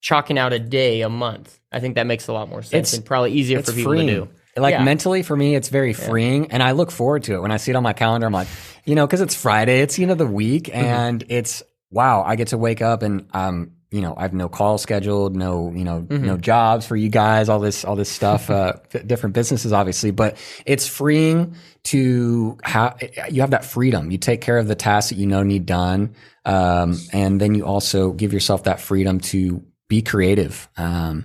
chalking 0.00 0.38
out 0.38 0.52
a 0.52 0.58
day 0.58 1.02
a 1.02 1.08
month, 1.08 1.58
I 1.72 1.80
think 1.80 1.94
that 1.96 2.06
makes 2.06 2.28
a 2.28 2.32
lot 2.32 2.48
more 2.48 2.62
sense 2.62 2.88
it's, 2.88 2.98
and 2.98 3.04
probably 3.04 3.32
easier 3.32 3.62
for 3.62 3.72
people 3.72 3.92
freeing. 3.92 4.06
to 4.06 4.14
do. 4.14 4.28
Like 4.60 4.72
yeah. 4.72 4.84
mentally 4.84 5.22
for 5.22 5.36
me, 5.36 5.54
it's 5.54 5.68
very 5.68 5.92
freeing, 5.92 6.44
yeah. 6.44 6.50
and 6.52 6.62
I 6.62 6.72
look 6.72 6.90
forward 6.90 7.24
to 7.24 7.34
it. 7.34 7.40
When 7.40 7.50
I 7.50 7.56
see 7.56 7.70
it 7.70 7.76
on 7.76 7.82
my 7.82 7.92
calendar, 7.92 8.26
I'm 8.26 8.32
like, 8.32 8.48
you 8.84 8.94
know, 8.94 9.06
because 9.06 9.20
it's 9.20 9.34
Friday, 9.34 9.80
it's 9.80 9.96
the 9.96 10.02
end 10.02 10.12
of 10.12 10.18
the 10.18 10.26
week, 10.26 10.64
mm-hmm. 10.64 10.76
and 10.78 11.20
mm-hmm. 11.20 11.32
it's 11.32 11.62
wow, 11.90 12.22
I 12.22 12.36
get 12.36 12.48
to 12.48 12.58
wake 12.58 12.82
up 12.82 13.02
and 13.02 13.26
um, 13.32 13.72
you 13.90 14.02
know, 14.02 14.14
I 14.16 14.22
have 14.22 14.34
no 14.34 14.48
calls 14.48 14.82
scheduled, 14.82 15.34
no, 15.34 15.72
you 15.74 15.84
know, 15.84 16.02
mm-hmm. 16.02 16.26
no 16.26 16.36
jobs 16.36 16.86
for 16.86 16.94
you 16.94 17.08
guys, 17.08 17.48
all 17.48 17.58
this, 17.58 17.84
all 17.84 17.96
this 17.96 18.10
stuff, 18.10 18.50
uh, 18.50 18.74
different 19.06 19.34
businesses, 19.34 19.72
obviously, 19.72 20.10
but 20.10 20.36
it's 20.66 20.86
freeing 20.86 21.54
to 21.84 22.58
have, 22.62 23.02
you 23.30 23.40
have 23.40 23.52
that 23.52 23.64
freedom. 23.64 24.10
You 24.10 24.18
take 24.18 24.42
care 24.42 24.58
of 24.58 24.68
the 24.68 24.74
tasks 24.74 25.10
that 25.10 25.16
you 25.16 25.26
know 25.26 25.42
need 25.42 25.64
done. 25.64 26.14
Um, 26.44 26.98
and 27.12 27.40
then 27.40 27.54
you 27.54 27.64
also 27.64 28.12
give 28.12 28.32
yourself 28.32 28.64
that 28.64 28.80
freedom 28.80 29.20
to 29.20 29.64
be 29.88 30.02
creative. 30.02 30.68
Um, 30.76 31.24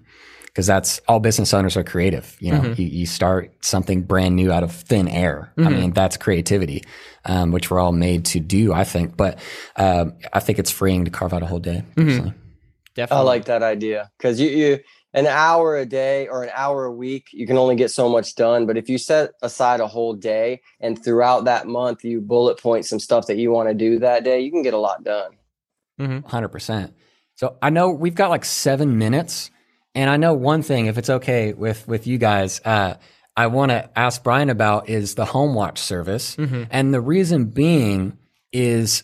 because 0.53 0.67
that's 0.67 1.01
all 1.07 1.19
business 1.19 1.53
owners 1.53 1.75
are 1.75 1.83
creative. 1.83 2.37
You 2.39 2.51
know, 2.51 2.61
mm-hmm. 2.61 2.81
you, 2.81 2.87
you, 2.87 3.05
start 3.07 3.51
something 3.65 4.03
brand 4.03 4.35
new 4.35 4.51
out 4.51 4.63
of 4.63 4.71
thin 4.71 5.07
air. 5.07 5.51
Mm-hmm. 5.57 5.67
I 5.67 5.71
mean, 5.71 5.91
that's 5.91 6.15
creativity, 6.15 6.83
um, 7.25 7.51
which 7.51 7.71
we're 7.71 7.79
all 7.79 7.91
made 7.91 8.25
to 8.25 8.39
do, 8.39 8.71
I 8.71 8.83
think. 8.83 9.17
But 9.17 9.39
uh, 9.77 10.05
I 10.31 10.39
think 10.39 10.59
it's 10.59 10.69
freeing 10.69 11.05
to 11.05 11.11
carve 11.11 11.33
out 11.33 11.41
a 11.41 11.47
whole 11.47 11.59
day. 11.59 11.83
Mm-hmm. 11.95 12.29
Definitely. 12.95 13.21
I 13.21 13.21
like 13.21 13.45
that 13.45 13.63
idea 13.63 14.11
because 14.17 14.39
you, 14.39 14.49
you 14.49 14.79
an 15.13 15.27
hour 15.27 15.77
a 15.77 15.85
day 15.85 16.27
or 16.27 16.43
an 16.43 16.51
hour 16.53 16.85
a 16.85 16.91
week, 16.91 17.29
you 17.31 17.45
can 17.45 17.57
only 17.57 17.75
get 17.75 17.91
so 17.91 18.09
much 18.09 18.35
done. 18.35 18.65
But 18.65 18.77
if 18.77 18.89
you 18.89 18.97
set 18.97 19.31
aside 19.41 19.79
a 19.79 19.87
whole 19.87 20.13
day 20.13 20.61
and 20.79 21.01
throughout 21.03 21.45
that 21.45 21.67
month 21.67 22.03
you 22.03 22.21
bullet 22.21 22.59
point 22.59 22.85
some 22.85 22.99
stuff 22.99 23.27
that 23.27 23.37
you 23.37 23.51
want 23.51 23.69
to 23.69 23.75
do 23.75 23.99
that 23.99 24.23
day, 24.23 24.39
you 24.41 24.51
can 24.51 24.61
get 24.63 24.73
a 24.73 24.79
lot 24.79 25.03
done. 25.03 25.31
100 25.97 26.23
mm-hmm. 26.23 26.51
percent. 26.51 26.93
So 27.35 27.57
I 27.61 27.69
know 27.69 27.89
we've 27.89 28.15
got 28.15 28.29
like 28.29 28.45
seven 28.45 28.97
minutes, 28.97 29.49
and 29.95 30.09
I 30.09 30.17
know 30.17 30.33
one 30.33 30.61
thing. 30.61 30.87
If 30.87 30.97
it's 30.97 31.09
okay 31.09 31.53
with 31.53 31.87
with 31.87 32.07
you 32.07 32.17
guys, 32.17 32.61
uh, 32.63 32.95
I 33.35 33.47
want 33.47 33.71
to 33.71 33.89
ask 33.97 34.23
Brian 34.23 34.49
about 34.49 34.89
is 34.89 35.15
the 35.15 35.25
home 35.25 35.53
watch 35.53 35.79
service, 35.79 36.35
mm-hmm. 36.35 36.63
and 36.69 36.93
the 36.93 37.01
reason 37.01 37.45
being 37.45 38.17
is 38.51 39.03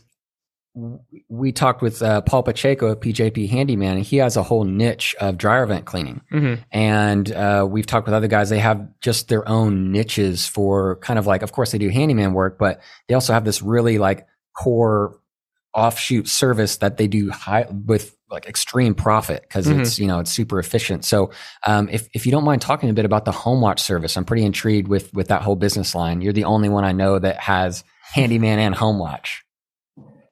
we 1.28 1.52
talked 1.52 1.82
with 1.82 2.02
uh, 2.02 2.22
Paul 2.22 2.44
Pacheco 2.44 2.92
at 2.92 3.02
PJP 3.02 3.50
Handyman, 3.50 3.98
and 3.98 4.06
he 4.06 4.18
has 4.18 4.38
a 4.38 4.44
whole 4.44 4.64
niche 4.64 5.16
of 5.20 5.38
dryer 5.38 5.66
vent 5.66 5.86
cleaning. 5.86 6.22
Mm-hmm. 6.32 6.62
And 6.72 7.32
uh, 7.32 7.68
we've 7.70 7.86
talked 7.86 8.08
with 8.08 8.14
other 8.14 8.28
guys; 8.28 8.50
they 8.50 8.60
have 8.60 8.88
just 9.02 9.28
their 9.28 9.48
own 9.48 9.92
niches 9.92 10.48
for 10.48 10.98
kind 10.98 11.20
of 11.20 11.28
like, 11.28 11.42
of 11.42 11.52
course, 11.52 11.72
they 11.72 11.78
do 11.78 11.90
handyman 11.90 12.34
work, 12.34 12.58
but 12.58 12.82
they 13.08 13.16
also 13.16 13.34
have 13.34 13.46
this 13.46 13.62
really 13.62 13.98
like 13.98 14.28
core 14.56 15.20
offshoot 15.74 16.28
service 16.28 16.78
that 16.78 16.98
they 16.98 17.08
do 17.08 17.30
high 17.30 17.68
with 17.86 18.16
like 18.32 18.46
extreme 18.48 18.94
profit 18.94 19.42
because 19.44 19.68
mm-hmm. 19.68 19.82
it's 19.82 20.00
you 20.00 20.08
know 20.08 20.20
it's 20.20 20.32
super 20.32 20.60
efficient. 20.60 21.06
So 21.06 21.32
um, 21.66 21.90
if 21.90 22.08
if 22.14 22.26
you 22.26 22.32
don't 22.32 22.44
mind 22.44 22.62
talking 22.62 22.90
a 22.90 22.94
bit 22.94 23.06
about 23.06 23.26
the 23.26 23.32
home 23.32 23.62
watch 23.62 23.82
service, 23.82 24.16
I'm 24.18 24.26
pretty 24.26 24.44
intrigued 24.44 24.88
with 24.88 25.14
with 25.14 25.28
that 25.28 25.42
whole 25.42 25.56
business 25.56 25.96
line. 25.96 26.22
You're 26.22 26.34
the 26.34 26.46
only 26.46 26.70
one 26.70 26.84
I 26.84 26.92
know 26.92 27.20
that 27.20 27.38
has 27.40 27.84
handyman 28.02 28.60
and 28.60 28.76
home 28.76 29.00
watch. 29.00 29.44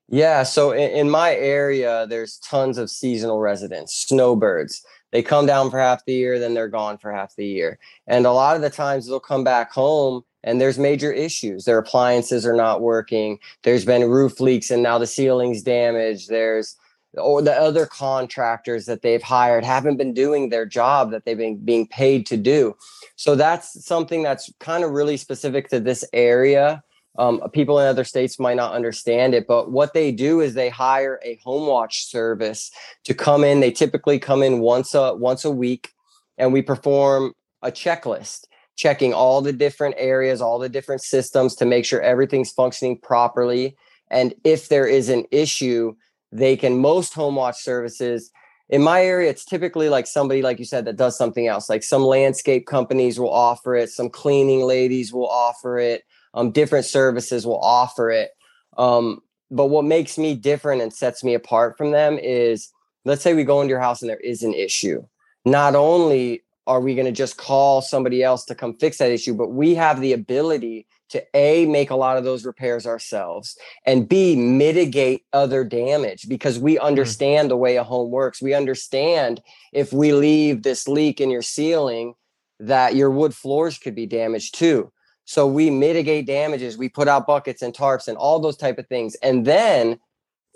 Yeah, 0.10 0.44
so 0.44 0.72
in, 0.72 0.90
in, 0.92 1.10
my 1.10 1.36
area, 1.36 2.08
there's 2.08 2.38
tons 2.38 2.78
of 2.78 2.90
seasonal 2.90 3.42
residents, 3.42 3.94
snowbirds. 3.94 4.82
They 5.12 5.22
come 5.22 5.46
down 5.46 5.70
for 5.70 5.80
half 5.80 6.06
the 6.06 6.14
year, 6.14 6.40
then 6.40 6.54
they're 6.54 6.70
gone 6.70 6.98
for 6.98 7.12
half 7.12 7.36
the 7.36 7.46
year. 7.46 7.78
And 8.08 8.26
a 8.26 8.32
lot 8.32 8.56
of 8.56 8.62
the 8.62 8.70
times 8.70 9.06
they'll 9.06 9.20
come 9.20 9.44
back 9.44 9.72
home 9.74 10.24
and 10.48 10.62
there's 10.62 10.80
major 10.80 11.12
issues. 11.12 11.66
Their 11.66 11.78
appliances 11.78 12.46
are 12.46 12.56
not 12.56 12.82
working. 12.82 13.40
There's 13.64 13.86
been 13.86 14.10
roof 14.10 14.40
leaks 14.40 14.72
and 14.72 14.82
now 14.82 14.98
the 14.98 15.08
ceiling's 15.08 15.62
damaged. 15.62 16.30
There's 16.30 16.76
or 17.14 17.42
the 17.42 17.54
other 17.54 17.86
contractors 17.86 18.86
that 18.86 19.02
they've 19.02 19.24
hired 19.24 19.64
haven't 19.64 19.98
been 19.98 20.14
doing 20.14 20.50
their 20.50 20.66
job 20.66 21.12
that 21.12 21.26
they've 21.26 21.38
been 21.38 21.58
being 21.58 21.88
paid 21.88 22.26
to 22.28 22.38
do. 22.38 22.76
So 23.16 23.36
that's 23.36 23.86
something 23.86 24.24
that's 24.24 24.52
kind 24.60 24.84
of 24.84 24.92
really 24.92 25.18
specific 25.18 25.70
to 25.70 25.80
this 25.80 26.06
area 26.14 26.84
um, 27.18 27.42
people 27.52 27.80
in 27.80 27.88
other 27.88 28.04
states 28.04 28.40
might 28.40 28.58
not 28.58 28.74
understand 28.74 29.34
it, 29.34 29.48
but 29.48 29.72
what 29.72 29.94
they 29.94 30.12
do 30.12 30.40
is 30.40 30.54
they 30.54 30.70
hire 30.70 31.20
a 31.24 31.40
home 31.44 31.68
watch 31.68 32.06
service 32.06 32.72
to 33.06 33.14
come 33.14 33.44
in. 33.44 33.60
They 33.60 33.72
typically 33.72 34.20
come 34.20 34.44
in 34.44 34.60
once 34.60 34.94
a 34.94 35.16
once 35.16 35.44
a 35.44 35.52
week, 35.52 35.94
and 36.38 36.54
we 36.54 36.62
perform 36.62 37.34
a 37.64 37.72
checklist, 37.72 38.46
checking 38.78 39.14
all 39.14 39.42
the 39.42 39.52
different 39.52 39.96
areas, 39.98 40.42
all 40.42 40.60
the 40.60 40.70
different 40.70 41.02
systems 41.02 41.56
to 41.56 41.66
make 41.66 41.84
sure 41.84 42.02
everything's 42.02 42.52
functioning 42.52 42.98
properly. 43.00 43.76
And 44.10 44.34
if 44.46 44.70
there 44.70 44.88
is 44.88 45.10
an 45.10 45.26
issue, 45.32 45.96
they 46.32 46.56
can 46.56 46.78
most 46.80 47.14
home 47.14 47.36
watch 47.36 47.62
services 47.62 48.32
in 48.70 48.84
my 48.84 49.02
area 49.02 49.30
it's 49.30 49.46
typically 49.46 49.88
like 49.88 50.06
somebody 50.06 50.42
like 50.42 50.60
you 50.60 50.66
said 50.66 50.84
that 50.84 50.98
does 50.98 51.18
something 51.18 51.48
else 51.48 51.70
like 51.70 51.84
some 51.84 52.02
landscape 52.02 52.68
companies 52.68 53.18
will 53.18 53.32
offer 53.32 53.76
it 53.76 53.90
some 53.90 54.10
cleaning 54.10 54.60
ladies 54.60 55.14
will 55.14 55.30
offer 55.30 55.80
it 55.80 56.04
um, 56.38 56.52
different 56.52 56.86
services 56.86 57.46
will 57.46 57.60
offer 57.60 58.12
it. 58.12 58.30
Um, 58.78 59.22
but 59.50 59.68
what 59.68 59.86
makes 59.86 60.18
me 60.18 60.36
different 60.36 60.82
and 60.82 60.94
sets 60.94 61.24
me 61.24 61.34
apart 61.34 61.78
from 61.78 61.92
them 61.92 62.20
is 62.20 62.72
let's 63.06 63.24
say 63.24 63.34
we 63.34 63.44
go 63.44 63.62
into 63.62 63.72
your 63.72 63.80
house 63.80 64.02
and 64.02 64.10
there 64.10 64.18
is 64.18 64.44
an 64.44 64.54
issue. 64.54 65.04
Not 65.46 65.76
only 65.76 66.44
are 66.68 66.82
we 66.82 66.94
going 66.94 67.06
to 67.06 67.12
just 67.12 67.38
call 67.38 67.82
somebody 67.82 68.22
else 68.22 68.46
to 68.46 68.56
come 68.56 68.76
fix 68.78 68.98
that 68.98 69.12
issue, 69.12 69.34
but 69.34 69.50
we 69.50 69.74
have 69.74 70.02
the 70.02 70.14
ability 70.14 70.86
to 71.10 71.24
A, 71.34 71.66
make 71.66 71.90
a 71.90 71.96
lot 71.96 72.18
of 72.18 72.26
those 72.26 72.46
repairs 72.46 72.86
ourselves, 72.86 73.58
and 73.86 74.08
B, 74.08 74.36
mitigate 74.36 75.24
other 75.32 75.64
damage 75.64 76.28
because 76.28 76.60
we 76.60 76.76
hmm. 76.76 76.86
understand 76.86 77.46
mm. 77.46 77.50
the 77.50 77.58
way 77.58 77.78
a 77.78 77.84
home 77.84 78.12
works. 78.12 78.42
We 78.42 78.54
understand 78.54 79.42
if 79.72 79.94
we 79.94 80.12
leave 80.12 80.64
this 80.64 80.88
leak 80.88 81.22
in 81.22 81.30
your 81.30 81.42
ceiling, 81.42 82.14
that 82.60 82.96
your 82.96 83.10
wood 83.10 83.34
floors 83.34 83.78
could 83.78 83.96
be 83.96 84.06
damaged 84.06 84.56
too. 84.56 84.92
So 85.26 85.46
we 85.46 85.70
mitigate 85.70 86.26
damages, 86.26 86.78
we 86.78 86.90
put 86.90 87.08
out 87.08 87.28
buckets 87.28 87.62
and 87.62 87.74
tarps 87.74 88.08
and 88.08 88.18
all 88.18 88.40
those 88.40 88.58
type 88.58 88.78
of 88.78 88.88
things. 88.88 89.16
And 89.16 89.46
then 89.46 90.00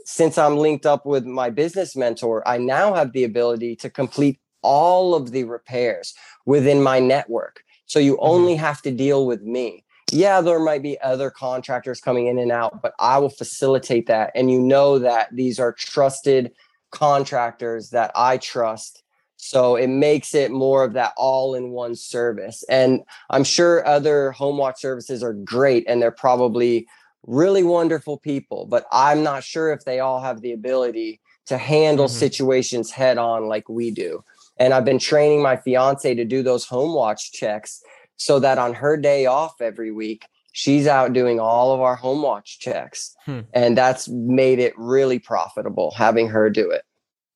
since 0.06 0.38
I'm 0.38 0.58
linked 0.58 0.86
up 0.86 1.06
with 1.06 1.26
my 1.26 1.50
business 1.50 1.96
mentor, 1.96 2.46
I 2.48 2.58
now 2.58 2.94
have 2.94 3.12
the 3.12 3.24
ability 3.24 3.76
to 3.78 3.90
complete 3.90 4.40
all 4.62 5.16
of 5.16 5.32
the 5.32 5.44
repairs 5.44 6.14
within 6.46 6.82
my 6.82 7.00
network. 7.00 7.64
So 7.86 8.00
you 8.00 8.14
mm-hmm. 8.14 8.26
only 8.26 8.56
have 8.56 8.82
to 8.84 8.92
deal 8.92 9.26
with 9.26 9.42
me 9.42 9.84
yeah, 10.12 10.42
there 10.42 10.60
might 10.60 10.84
be 10.84 11.00
other 11.02 11.30
contractors 11.30 12.02
coming 12.02 12.28
in 12.28 12.38
and 12.38 12.52
out, 12.52 12.82
but 12.82 12.94
I 13.00 13.18
will 13.18 13.30
facilitate 13.30 14.08
that. 14.08 14.32
And 14.36 14.52
you 14.52 14.60
know 14.60 15.00
that 15.00 15.34
these 15.34 15.60
are 15.60 15.72
trusted 15.72 16.52
contractors 16.92 17.92
that 17.92 18.12
I 18.14 18.38
trust. 18.38 19.04
So 19.38 19.76
it 19.76 19.88
makes 19.88 20.36
it 20.36 20.52
more 20.52 20.84
of 20.84 20.94
that 20.94 21.14
all 21.18 21.56
in 21.56 21.72
one 21.72 21.96
service. 21.96 22.64
And 22.70 23.02
I'm 23.30 23.44
sure 23.44 23.88
other 23.88 24.32
home 24.32 24.58
watch 24.58 24.82
services 24.82 25.24
are 25.24 25.34
great 25.34 25.86
and 25.88 26.02
they're 26.02 26.12
probably 26.12 26.88
really 27.26 27.64
wonderful 27.64 28.18
people, 28.18 28.66
but 28.66 28.86
I'm 28.92 29.24
not 29.24 29.44
sure 29.44 29.72
if 29.72 29.86
they 29.86 30.00
all 30.00 30.20
have 30.20 30.42
the 30.42 30.52
ability 30.52 31.22
to 31.48 31.58
handle 31.58 32.06
mm-hmm. 32.06 32.20
situations 32.20 32.92
head 32.92 33.18
on 33.18 33.48
like 33.48 33.68
we 33.70 33.92
do. 33.92 34.24
And 34.58 34.74
I've 34.74 34.86
been 34.86 35.00
training 35.00 35.42
my 35.42 35.56
fiance 35.56 36.14
to 36.14 36.26
do 36.26 36.44
those 36.44 36.66
home 36.66 36.94
watch 36.94 37.32
checks 37.32 37.82
so 38.18 38.40
that 38.40 38.58
on 38.58 38.74
her 38.74 38.98
day 38.98 39.26
off 39.26 39.62
every 39.62 39.92
week, 39.92 40.28
she's 40.52 40.88
out 40.88 41.14
doing 41.14 41.40
all 41.40 41.74
of 41.74 41.82
our 41.82 41.96
home 41.96 42.22
watch 42.22 42.60
checks. 42.60 43.16
Hmm. 43.26 43.42
And 43.54 43.78
that's 43.78 44.08
made 44.10 44.60
it 44.60 44.74
really 44.78 45.20
profitable 45.20 45.92
having 45.96 46.28
her 46.28 46.50
do 46.50 46.70
it. 46.70 46.84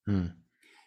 Hmm. 0.06 0.28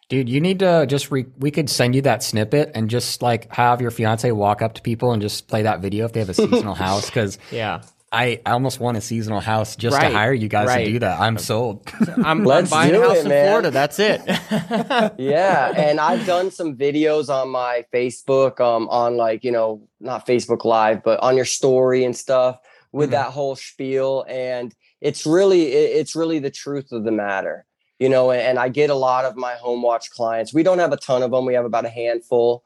Dude, 0.09 0.27
you 0.27 0.41
need 0.41 0.59
to 0.59 0.87
just 0.87 1.11
re- 1.11 1.27
we 1.37 1.51
could 1.51 1.69
send 1.69 1.93
you 1.93 2.01
that 2.01 2.23
snippet 2.23 2.71
and 2.73 2.89
just 2.89 3.21
like 3.21 3.51
have 3.53 3.79
your 3.79 3.91
fiance 3.91 4.31
walk 4.31 4.63
up 4.63 4.73
to 4.73 4.81
people 4.81 5.11
and 5.11 5.21
just 5.21 5.47
play 5.47 5.61
that 5.61 5.81
video 5.81 6.05
if 6.05 6.13
they 6.13 6.19
have 6.19 6.29
a 6.29 6.33
seasonal 6.33 6.73
house 6.73 7.05
because 7.05 7.37
yeah, 7.51 7.83
I, 8.11 8.41
I 8.45 8.51
almost 8.51 8.79
want 8.79 8.97
a 8.97 9.01
seasonal 9.01 9.39
house 9.39 9.75
just 9.75 9.95
right, 9.95 10.09
to 10.09 10.13
hire 10.13 10.33
you 10.33 10.47
guys 10.47 10.67
right. 10.67 10.85
to 10.85 10.91
do 10.93 10.99
that. 10.99 11.19
I'm 11.19 11.37
sold. 11.37 11.87
I'm, 12.23 12.43
Let's 12.43 12.71
I'm 12.71 12.91
buying 12.91 12.95
a 12.95 13.07
house 13.07 13.17
it, 13.17 13.21
in 13.23 13.29
man. 13.29 13.47
Florida. 13.47 13.71
That's 13.71 13.99
it. 13.99 14.21
yeah, 15.19 15.71
and 15.75 15.99
I've 15.99 16.25
done 16.25 16.49
some 16.49 16.75
videos 16.75 17.29
on 17.29 17.49
my 17.49 17.85
Facebook, 17.93 18.59
um, 18.59 18.89
on 18.89 19.15
like 19.15 19.43
you 19.43 19.51
know 19.51 19.87
not 19.99 20.25
Facebook 20.25 20.65
Live, 20.65 21.03
but 21.03 21.19
on 21.19 21.35
your 21.35 21.45
story 21.45 22.03
and 22.03 22.15
stuff 22.15 22.59
with 22.91 23.07
mm-hmm. 23.07 23.13
that 23.13 23.31
whole 23.31 23.55
spiel, 23.55 24.25
and 24.27 24.73
it's 25.01 25.25
really 25.25 25.67
it's 25.67 26.15
really 26.15 26.39
the 26.39 26.51
truth 26.51 26.91
of 26.91 27.03
the 27.03 27.11
matter, 27.11 27.65
you 27.99 28.09
know. 28.09 28.31
And, 28.31 28.41
and 28.41 28.59
I 28.59 28.69
get 28.69 28.89
a 28.89 28.95
lot 28.95 29.25
of 29.25 29.35
my 29.35 29.53
home 29.53 29.83
watch 29.83 30.09
clients. 30.09 30.51
We 30.51 30.63
don't 30.63 30.79
have 30.79 30.93
a 30.93 30.97
ton 30.97 31.21
of 31.21 31.29
them. 31.29 31.45
We 31.45 31.53
have 31.53 31.65
about 31.65 31.85
a 31.85 31.89
handful. 31.89 32.63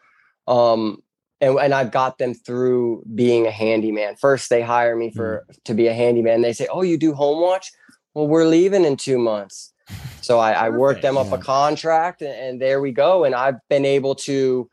Um, 0.47 1.03
and, 1.43 1.59
and 1.59 1.73
I've 1.73 1.91
got 1.91 2.17
them 2.17 2.33
through 2.33 3.03
being 3.13 3.45
a 3.45 3.51
handyman. 3.51 4.15
First, 4.15 4.49
they 4.49 4.61
hire 4.61 4.95
me 4.95 5.11
for 5.11 5.45
mm. 5.49 5.63
to 5.65 5.73
be 5.73 5.87
a 5.87 5.93
handyman. 5.93 6.41
They 6.41 6.53
say, 6.53 6.67
"Oh, 6.71 6.81
you 6.81 6.97
do 6.97 7.13
home 7.13 7.41
watch? 7.41 7.71
Well, 8.13 8.27
we're 8.27 8.45
leaving 8.45 8.85
in 8.85 8.95
two 8.95 9.17
months." 9.17 9.73
So 10.21 10.39
I, 10.39 10.53
I 10.53 10.69
work 10.69 11.01
them 11.01 11.17
up 11.17 11.27
yeah. 11.27 11.35
a 11.35 11.37
contract, 11.39 12.21
and, 12.21 12.33
and 12.33 12.61
there 12.61 12.79
we 12.79 12.91
go. 12.91 13.25
And 13.25 13.35
I've 13.35 13.57
been 13.69 13.83
able 13.83 14.15
to 14.15 14.69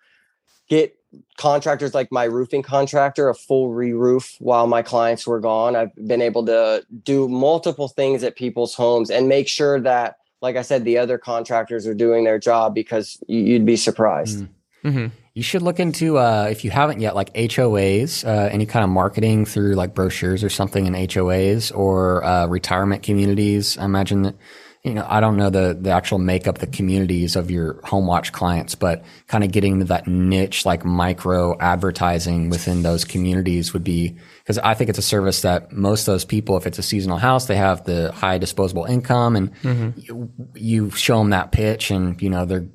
get 0.68 0.96
contractors 1.36 1.92
like 1.92 2.12
my 2.12 2.22
roofing 2.22 2.62
contractor 2.62 3.28
a 3.28 3.34
full 3.34 3.70
re-roof 3.70 4.36
while 4.38 4.68
my 4.68 4.80
clients 4.80 5.26
were 5.26 5.40
gone. 5.40 5.74
I've 5.74 5.94
been 6.06 6.22
able 6.22 6.46
to 6.46 6.84
do 7.02 7.28
multiple 7.28 7.88
things 7.88 8.22
at 8.22 8.36
people's 8.36 8.74
homes 8.74 9.10
and 9.10 9.28
make 9.28 9.48
sure 9.48 9.80
that, 9.80 10.18
like 10.40 10.54
I 10.54 10.62
said, 10.62 10.84
the 10.84 10.98
other 10.98 11.18
contractors 11.18 11.84
are 11.88 11.94
doing 11.94 12.22
their 12.22 12.38
job 12.38 12.76
because 12.76 13.18
you'd 13.26 13.66
be 13.66 13.74
surprised. 13.74 14.44
Mm. 14.44 14.48
Mm-hmm. 14.84 15.08
You 15.34 15.42
should 15.42 15.62
look 15.62 15.78
into 15.78 16.18
uh, 16.18 16.48
if 16.50 16.64
you 16.64 16.70
haven't 16.70 17.00
yet, 17.00 17.14
like 17.14 17.32
HOAs, 17.34 18.26
uh, 18.26 18.48
any 18.50 18.66
kind 18.66 18.84
of 18.84 18.90
marketing 18.90 19.44
through 19.44 19.74
like 19.74 19.94
brochures 19.94 20.42
or 20.42 20.48
something 20.48 20.86
in 20.86 20.94
HOAs 20.94 21.74
or 21.76 22.24
uh, 22.24 22.46
retirement 22.46 23.02
communities. 23.02 23.78
I 23.78 23.84
imagine 23.84 24.22
that 24.22 24.36
you 24.82 24.94
know 24.94 25.06
I 25.08 25.20
don't 25.20 25.36
know 25.36 25.50
the 25.50 25.76
the 25.78 25.90
actual 25.90 26.18
makeup, 26.18 26.58
the 26.58 26.66
communities 26.66 27.36
of 27.36 27.50
your 27.50 27.80
home 27.84 28.06
watch 28.06 28.32
clients, 28.32 28.74
but 28.74 29.04
kind 29.28 29.44
of 29.44 29.52
getting 29.52 29.78
to 29.78 29.84
that 29.86 30.08
niche, 30.08 30.66
like 30.66 30.84
micro 30.84 31.56
advertising 31.58 32.48
within 32.48 32.82
those 32.82 33.04
communities 33.04 33.72
would 33.72 33.84
be 33.84 34.16
because 34.42 34.58
I 34.58 34.74
think 34.74 34.90
it's 34.90 34.98
a 34.98 35.02
service 35.02 35.42
that 35.42 35.70
most 35.70 36.08
of 36.08 36.14
those 36.14 36.24
people, 36.24 36.56
if 36.56 36.66
it's 36.66 36.78
a 36.78 36.82
seasonal 36.82 37.18
house, 37.18 37.46
they 37.46 37.56
have 37.56 37.84
the 37.84 38.10
high 38.12 38.38
disposable 38.38 38.84
income, 38.84 39.36
and 39.36 39.54
mm-hmm. 39.62 40.00
you, 40.00 40.32
you 40.54 40.90
show 40.90 41.18
them 41.18 41.30
that 41.30 41.52
pitch, 41.52 41.92
and 41.92 42.20
you 42.20 42.30
know 42.30 42.46
they're 42.46 42.66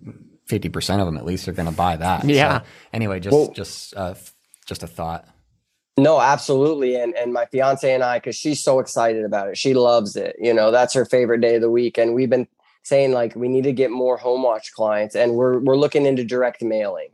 fifty 0.45 0.69
percent 0.69 1.01
of 1.01 1.07
them 1.07 1.17
at 1.17 1.25
least 1.25 1.47
are 1.47 1.53
going 1.53 1.69
to 1.69 1.75
buy 1.75 1.95
that. 1.97 2.25
Yeah. 2.25 2.59
So, 2.59 2.65
anyway, 2.93 3.19
just 3.19 3.33
well, 3.33 3.51
just 3.51 3.95
uh, 3.95 4.15
just 4.65 4.83
a 4.83 4.87
thought. 4.87 5.27
No, 5.97 6.19
absolutely, 6.19 6.95
and 6.95 7.15
and 7.15 7.31
my 7.31 7.45
fiance 7.45 7.91
and 7.91 8.03
I, 8.03 8.19
because 8.19 8.35
she's 8.35 8.61
so 8.61 8.79
excited 8.79 9.23
about 9.23 9.49
it, 9.49 9.57
she 9.57 9.73
loves 9.73 10.15
it. 10.15 10.35
You 10.39 10.53
know, 10.53 10.71
that's 10.71 10.93
her 10.93 11.05
favorite 11.05 11.41
day 11.41 11.55
of 11.55 11.61
the 11.61 11.69
week, 11.69 11.97
and 11.97 12.13
we've 12.13 12.29
been 12.29 12.47
saying 12.83 13.13
like 13.13 13.35
we 13.35 13.47
need 13.47 13.63
to 13.63 13.73
get 13.73 13.91
more 13.91 14.17
home 14.17 14.43
watch 14.43 14.73
clients, 14.73 15.15
and 15.15 15.35
we're 15.35 15.59
we're 15.59 15.77
looking 15.77 16.05
into 16.05 16.23
direct 16.23 16.61
mailing 16.61 17.09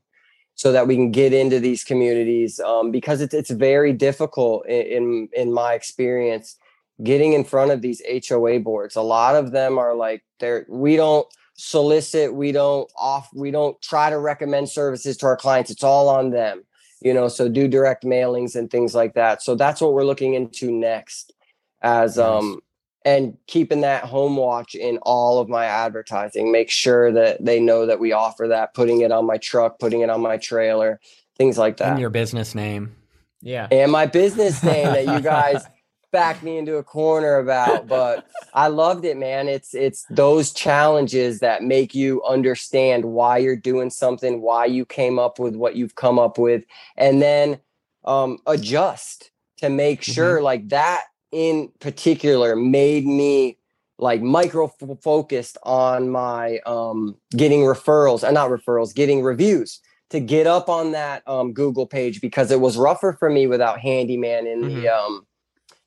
so 0.56 0.72
that 0.72 0.88
we 0.88 0.96
can 0.96 1.12
get 1.12 1.34
into 1.34 1.60
these 1.60 1.84
communities 1.84 2.60
um, 2.60 2.92
because 2.92 3.22
it's 3.22 3.34
it's 3.34 3.52
very 3.52 3.94
difficult 3.94 4.66
in, 4.68 4.82
in 4.86 5.30
in 5.34 5.54
my 5.54 5.74
experience 5.74 6.58
getting 7.04 7.34
in 7.34 7.44
front 7.44 7.72
of 7.72 7.82
these 7.82 8.02
HOA 8.28 8.60
boards. 8.60 8.96
A 8.96 9.02
lot 9.02 9.36
of 9.36 9.52
them 9.52 9.78
are 9.78 9.96
like 9.96 10.24
they're 10.40 10.66
we 10.70 10.96
don't 10.96 11.28
solicit 11.62 12.34
we 12.34 12.52
don't 12.52 12.90
off 12.96 13.30
we 13.34 13.52
don't 13.52 13.80
try 13.82 14.10
to 14.10 14.18
recommend 14.18 14.68
services 14.68 15.16
to 15.18 15.26
our 15.26 15.38
clients 15.38 15.70
it's 15.70 15.84
all 15.84 16.10
on 16.10 16.32
them 16.32 16.64
you 17.02 17.14
know 17.14 17.28
so 17.28 17.48
do 17.48 17.68
direct 17.68 18.04
mailings 18.04 18.56
and 18.56 18.72
things 18.72 18.96
like 18.96 19.14
that 19.14 19.42
so 19.44 19.54
that's 19.56 19.80
what 19.80 19.94
we're 19.94 20.04
looking 20.04 20.34
into 20.34 20.72
next 20.72 21.34
as 21.82 22.18
nice. 22.18 22.26
um 22.26 22.60
and 23.04 23.38
keeping 23.48 23.82
that 23.82 24.04
home 24.04 24.38
watch 24.38 24.76
in 24.76 24.98
all 25.04 25.40
of 25.40 25.50
my 25.50 25.66
advertising 25.66 26.52
make 26.52 26.72
sure 26.72 27.12
that 27.12 27.44
they 27.44 27.60
know 27.60 27.86
that 27.86 28.00
we 28.00 28.12
offer 28.12 28.48
that 28.48 28.74
putting 28.74 29.02
it 29.02 29.12
on 29.12 29.26
my 29.26 29.38
truck 29.38 29.78
putting 29.78 30.02
it 30.02 30.10
on 30.10 30.20
my 30.20 30.38
trailer 30.38 31.00
things 31.42 31.58
like 31.58 31.78
that. 31.78 31.92
and 31.92 32.00
your 32.00 32.10
business 32.10 32.54
name. 32.54 32.96
Yeah. 33.42 33.68
And 33.72 33.92
my 33.92 34.06
business 34.06 34.62
name 34.64 34.86
that 34.86 35.06
you 35.08 35.22
guys 35.22 35.66
backed 36.12 36.44
me 36.44 36.58
into 36.58 36.78
a 36.78 36.84
corner 36.84 37.38
about, 37.38 37.88
but 37.88 38.28
I 38.54 38.68
loved 38.68 39.06
it, 39.06 39.18
man. 39.18 39.48
It's 39.48 39.74
it's 39.74 40.06
those 40.10 40.52
challenges 40.52 41.40
that 41.40 41.64
make 41.64 41.96
you 41.96 42.24
understand 42.24 43.06
why 43.06 43.38
you're 43.38 43.56
doing 43.56 43.90
something, 43.90 44.42
why 44.42 44.66
you 44.66 44.86
came 44.86 45.20
up 45.20 45.40
with 45.40 45.56
what 45.56 45.76
you've 45.76 45.96
come 45.96 46.20
up 46.20 46.38
with, 46.38 46.64
and 46.98 47.22
then 47.22 47.60
um, 48.06 48.40
adjust 48.48 49.32
to 49.58 49.70
make 49.70 50.02
mm-hmm. 50.02 50.12
sure 50.12 50.42
like 50.42 50.68
that 50.70 51.04
in 51.32 51.72
particular 51.80 52.56
made 52.56 53.06
me 53.06 53.58
like 53.98 54.22
micro 54.22 54.68
focused 55.02 55.58
on 55.64 56.10
my 56.10 56.60
um, 56.66 57.16
getting 57.38 57.62
referrals 57.62 58.28
and 58.28 58.36
uh, 58.36 58.48
not 58.48 58.50
referrals, 58.50 58.94
getting 58.96 59.22
reviews 59.22 59.80
to 60.10 60.20
get 60.20 60.48
up 60.48 60.70
on 60.70 60.92
that 60.92 61.26
um, 61.28 61.54
Google 61.54 61.86
page 61.86 62.20
because 62.20 62.52
it 62.52 62.60
was 62.60 62.78
rougher 62.78 63.16
for 63.18 63.30
me 63.30 63.48
without 63.48 63.80
handyman 63.80 64.46
in 64.48 64.62
mm-hmm. 64.62 64.82
the 64.82 64.90
um, 64.90 65.26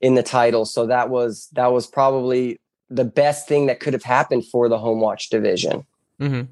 in 0.05 0.17
the 0.17 0.23
title. 0.23 0.67
So 0.67 0.87
that 0.87 1.09
was 1.09 1.49
that 1.55 1.73
was 1.73 1.87
probably 1.87 2.61
the 2.91 3.07
best 3.07 3.49
thing 3.49 3.67
that 3.67 3.81
could 3.81 3.95
have 3.95 4.03
happened 4.03 4.45
for 4.47 4.69
the 4.69 4.79
home 4.79 5.01
watch 5.01 5.31
division. 5.31 5.87
Mm-hmm. 6.21 6.43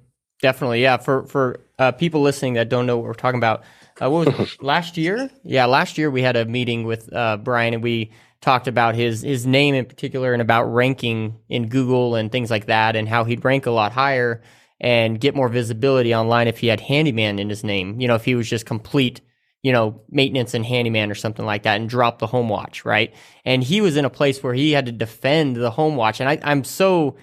Definitely, 0.41 0.81
yeah. 0.81 0.97
For 0.97 1.27
for 1.27 1.61
uh, 1.79 1.93
people 1.93 2.23
listening 2.23 2.55
that 2.55 2.71
don't 2.71 2.87
know 2.87 2.97
what 2.97 3.05
we're 3.05 3.13
talking 3.13 3.37
about, 3.37 3.63
uh, 4.01 4.09
what 4.09 4.27
was 4.27 4.41
it, 4.41 4.63
last 4.63 4.97
year? 4.97 5.29
Yeah, 5.45 5.67
last 5.67 5.99
year 5.99 6.11
we 6.11 6.23
had 6.23 6.35
a 6.35 6.47
meeting 6.47 6.85
with 6.85 7.13
uh, 7.13 7.37
Brian 7.37 7.75
and 7.75 7.83
we 7.83 8.11
talked 8.41 8.69
about 8.69 8.95
his 8.95 9.21
his 9.21 9.47
name 9.47 9.75
in 9.75 9.85
particular 9.85 10.33
and 10.33 10.41
about 10.41 10.65
ranking 10.65 11.37
in 11.51 11.69
Google 11.69 12.15
and 12.15 12.33
things 12.33 12.51
like 12.51 12.67
that, 12.67 12.97
and 12.97 13.07
how 13.07 13.25
he'd 13.25 13.45
rank 13.45 13.67
a 13.67 13.71
lot 13.71 13.93
higher 13.93 14.41
and 14.81 15.21
get 15.21 15.35
more 15.37 15.51
visibility 15.51 16.15
online 16.15 16.49
if 16.49 16.59
he 16.59 16.69
had 16.69 16.81
handyman 16.81 17.39
in 17.39 17.51
his 17.51 17.63
name. 17.63 18.01
You 18.01 18.09
know, 18.09 18.15
if 18.15 18.25
he 18.25 18.35
was 18.35 18.49
just 18.49 18.65
complete 18.65 19.21
you 19.63 19.73
know, 19.73 20.01
maintenance 20.11 20.55
and 20.55 20.67
handyman 20.67 21.11
or 21.11 21.15
something 21.15 21.47
like 21.47 21.63
that 21.63 21.81
and 21.81 21.89
drop 21.89 22.19
the 22.19 22.27
home 22.27 22.49
watch, 22.49 22.85
right? 22.85 23.15
And 23.45 23.63
he 23.63 23.81
was 23.81 23.97
in 23.97 24.05
a 24.05 24.11
place 24.11 24.43
where 24.43 24.55
he 24.55 24.73
had 24.73 24.87
to 24.87 24.93
defend 24.93 25.57
the 25.57 25.71
home 25.71 25.95
watch. 25.97 26.21
And 26.21 26.29
I, 26.29 26.39
I'm 26.43 26.65
so 26.65 27.17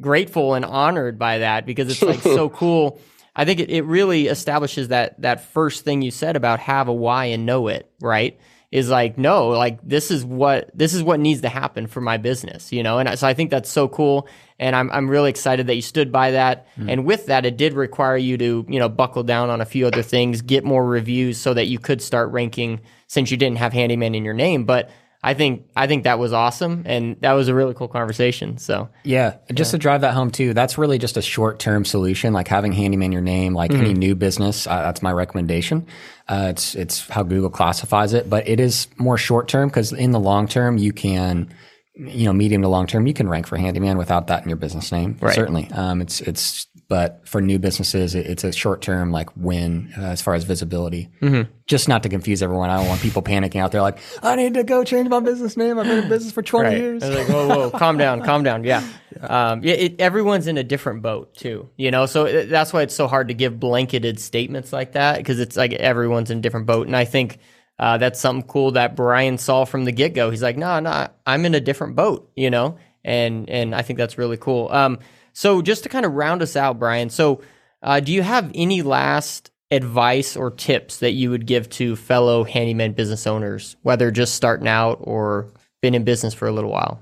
grateful 0.00 0.54
and 0.54 0.64
honored 0.64 1.18
by 1.18 1.38
that 1.38 1.66
because 1.66 1.90
it's 1.90 2.02
like 2.02 2.20
so 2.20 2.48
cool. 2.50 3.00
I 3.34 3.44
think 3.44 3.60
it, 3.60 3.70
it 3.70 3.82
really 3.82 4.26
establishes 4.26 4.88
that 4.88 5.20
that 5.22 5.40
first 5.52 5.84
thing 5.84 6.02
you 6.02 6.10
said 6.10 6.36
about 6.36 6.60
have 6.60 6.88
a 6.88 6.92
why 6.92 7.26
and 7.26 7.46
know 7.46 7.68
it, 7.68 7.90
right? 8.00 8.38
Is 8.70 8.90
like 8.90 9.16
no 9.16 9.48
like 9.48 9.78
this 9.82 10.10
is 10.10 10.24
what 10.24 10.70
this 10.74 10.92
is 10.92 11.02
what 11.02 11.18
needs 11.18 11.40
to 11.40 11.48
happen 11.48 11.86
for 11.86 12.02
my 12.02 12.18
business 12.18 12.70
you 12.70 12.82
know 12.82 12.98
and 12.98 13.18
so 13.18 13.26
i 13.26 13.32
think 13.32 13.50
that's 13.50 13.70
so 13.70 13.88
cool 13.88 14.28
and 14.58 14.76
i'm, 14.76 14.90
I'm 14.90 15.08
really 15.08 15.30
excited 15.30 15.68
that 15.68 15.74
you 15.74 15.82
stood 15.82 16.12
by 16.12 16.32
that 16.32 16.66
mm. 16.76 16.90
and 16.90 17.06
with 17.06 17.26
that 17.26 17.46
it 17.46 17.56
did 17.56 17.72
require 17.72 18.16
you 18.16 18.36
to 18.36 18.66
you 18.68 18.78
know 18.78 18.90
buckle 18.90 19.22
down 19.22 19.48
on 19.48 19.62
a 19.62 19.64
few 19.64 19.86
other 19.86 20.02
things 20.02 20.42
get 20.42 20.64
more 20.64 20.84
reviews 20.84 21.38
so 21.38 21.54
that 21.54 21.66
you 21.66 21.78
could 21.78 22.02
start 22.02 22.30
ranking 22.30 22.80
since 23.06 23.30
you 23.30 23.38
didn't 23.38 23.58
have 23.58 23.72
handyman 23.72 24.14
in 24.14 24.24
your 24.24 24.34
name 24.34 24.64
but 24.64 24.90
I 25.22 25.34
think 25.34 25.68
I 25.74 25.88
think 25.88 26.04
that 26.04 26.18
was 26.18 26.32
awesome, 26.32 26.84
and 26.86 27.16
that 27.20 27.32
was 27.32 27.48
a 27.48 27.54
really 27.54 27.74
cool 27.74 27.88
conversation. 27.88 28.58
So 28.58 28.88
yeah, 29.02 29.36
just 29.52 29.70
yeah. 29.70 29.72
to 29.72 29.78
drive 29.78 30.00
that 30.02 30.14
home 30.14 30.30
too, 30.30 30.54
that's 30.54 30.78
really 30.78 30.98
just 30.98 31.16
a 31.16 31.22
short 31.22 31.58
term 31.58 31.84
solution. 31.84 32.32
Like 32.32 32.46
having 32.46 32.72
handyman 32.72 33.10
your 33.10 33.20
name, 33.20 33.52
like 33.52 33.72
mm-hmm. 33.72 33.80
any 33.80 33.94
new 33.94 34.14
business, 34.14 34.66
uh, 34.66 34.82
that's 34.82 35.02
my 35.02 35.12
recommendation. 35.12 35.86
Uh, 36.28 36.48
it's 36.50 36.76
it's 36.76 37.08
how 37.08 37.24
Google 37.24 37.50
classifies 37.50 38.12
it, 38.12 38.30
but 38.30 38.46
it 38.46 38.60
is 38.60 38.86
more 38.96 39.18
short 39.18 39.48
term 39.48 39.68
because 39.68 39.92
in 39.92 40.12
the 40.12 40.20
long 40.20 40.46
term 40.46 40.78
you 40.78 40.92
can 40.92 41.52
you 41.98 42.26
know, 42.26 42.32
medium 42.32 42.62
to 42.62 42.68
long 42.68 42.86
term, 42.86 43.06
you 43.06 43.14
can 43.14 43.28
rank 43.28 43.46
for 43.46 43.56
handyman 43.56 43.98
without 43.98 44.28
that 44.28 44.42
in 44.44 44.48
your 44.48 44.56
business 44.56 44.92
name. 44.92 45.16
Right. 45.20 45.34
Certainly. 45.34 45.68
Um, 45.72 46.00
it's, 46.00 46.20
it's, 46.20 46.66
but 46.88 47.20
for 47.28 47.42
new 47.42 47.58
businesses, 47.58 48.14
it, 48.14 48.26
it's 48.26 48.44
a 48.44 48.52
short 48.52 48.80
term 48.80 49.12
like 49.12 49.28
win 49.36 49.92
uh, 49.96 50.02
as 50.02 50.22
far 50.22 50.34
as 50.34 50.44
visibility. 50.44 51.10
Mm-hmm. 51.20 51.50
Just 51.66 51.86
not 51.86 52.02
to 52.04 52.08
confuse 52.08 52.42
everyone. 52.42 52.70
I 52.70 52.78
don't 52.78 52.88
want 52.88 53.02
people 53.02 53.20
panicking 53.20 53.60
out 53.60 53.72
there 53.72 53.82
like, 53.82 53.98
I 54.22 54.36
need 54.36 54.54
to 54.54 54.64
go 54.64 54.84
change 54.84 55.08
my 55.10 55.20
business 55.20 55.54
name. 55.56 55.78
I've 55.78 55.86
been 55.86 56.04
in 56.04 56.08
business 56.08 56.32
for 56.32 56.42
20 56.42 56.66
right. 56.66 56.78
years. 56.78 57.04
like, 57.04 57.28
whoa, 57.28 57.46
whoa, 57.46 57.70
calm 57.70 57.98
down, 57.98 58.22
calm 58.24 58.42
down. 58.42 58.64
Yeah. 58.64 58.82
Um, 59.20 59.62
yeah 59.62 59.74
it, 59.74 60.00
everyone's 60.00 60.46
in 60.46 60.56
a 60.56 60.64
different 60.64 61.02
boat 61.02 61.34
too, 61.34 61.68
you 61.76 61.90
know, 61.90 62.06
so 62.06 62.24
it, 62.24 62.46
that's 62.46 62.72
why 62.72 62.82
it's 62.82 62.94
so 62.94 63.06
hard 63.06 63.28
to 63.28 63.34
give 63.34 63.60
blanketed 63.60 64.18
statements 64.18 64.72
like 64.72 64.92
that 64.92 65.18
because 65.18 65.40
it's 65.40 65.56
like 65.56 65.74
everyone's 65.74 66.30
in 66.30 66.38
a 66.38 66.40
different 66.40 66.66
boat. 66.66 66.86
And 66.86 66.96
I 66.96 67.04
think, 67.04 67.38
uh, 67.78 67.98
that's 67.98 68.18
something 68.18 68.48
cool 68.48 68.72
that 68.72 68.96
Brian 68.96 69.38
saw 69.38 69.64
from 69.64 69.84
the 69.84 69.92
get 69.92 70.14
go. 70.14 70.30
He's 70.30 70.42
like, 70.42 70.56
no, 70.56 70.80
no, 70.80 71.08
I'm 71.26 71.44
in 71.44 71.54
a 71.54 71.60
different 71.60 71.94
boat, 71.94 72.28
you 72.34 72.50
know, 72.50 72.76
and 73.04 73.48
and 73.48 73.74
I 73.74 73.82
think 73.82 73.98
that's 73.98 74.18
really 74.18 74.36
cool. 74.36 74.68
Um, 74.72 74.98
so 75.38 75.62
just 75.62 75.84
to 75.84 75.88
kind 75.88 76.04
of 76.04 76.14
round 76.14 76.42
us 76.42 76.56
out, 76.56 76.80
Brian. 76.80 77.10
So, 77.10 77.42
uh, 77.80 78.00
do 78.00 78.12
you 78.12 78.22
have 78.22 78.50
any 78.56 78.82
last 78.82 79.52
advice 79.70 80.36
or 80.36 80.50
tips 80.50 80.98
that 80.98 81.12
you 81.12 81.30
would 81.30 81.46
give 81.46 81.70
to 81.70 81.94
fellow 81.94 82.42
handyman 82.42 82.90
business 82.90 83.24
owners, 83.24 83.76
whether 83.82 84.10
just 84.10 84.34
starting 84.34 84.66
out 84.66 84.98
or 85.00 85.48
been 85.80 85.94
in 85.94 86.02
business 86.02 86.34
for 86.34 86.48
a 86.48 86.50
little 86.50 86.72
while? 86.72 87.00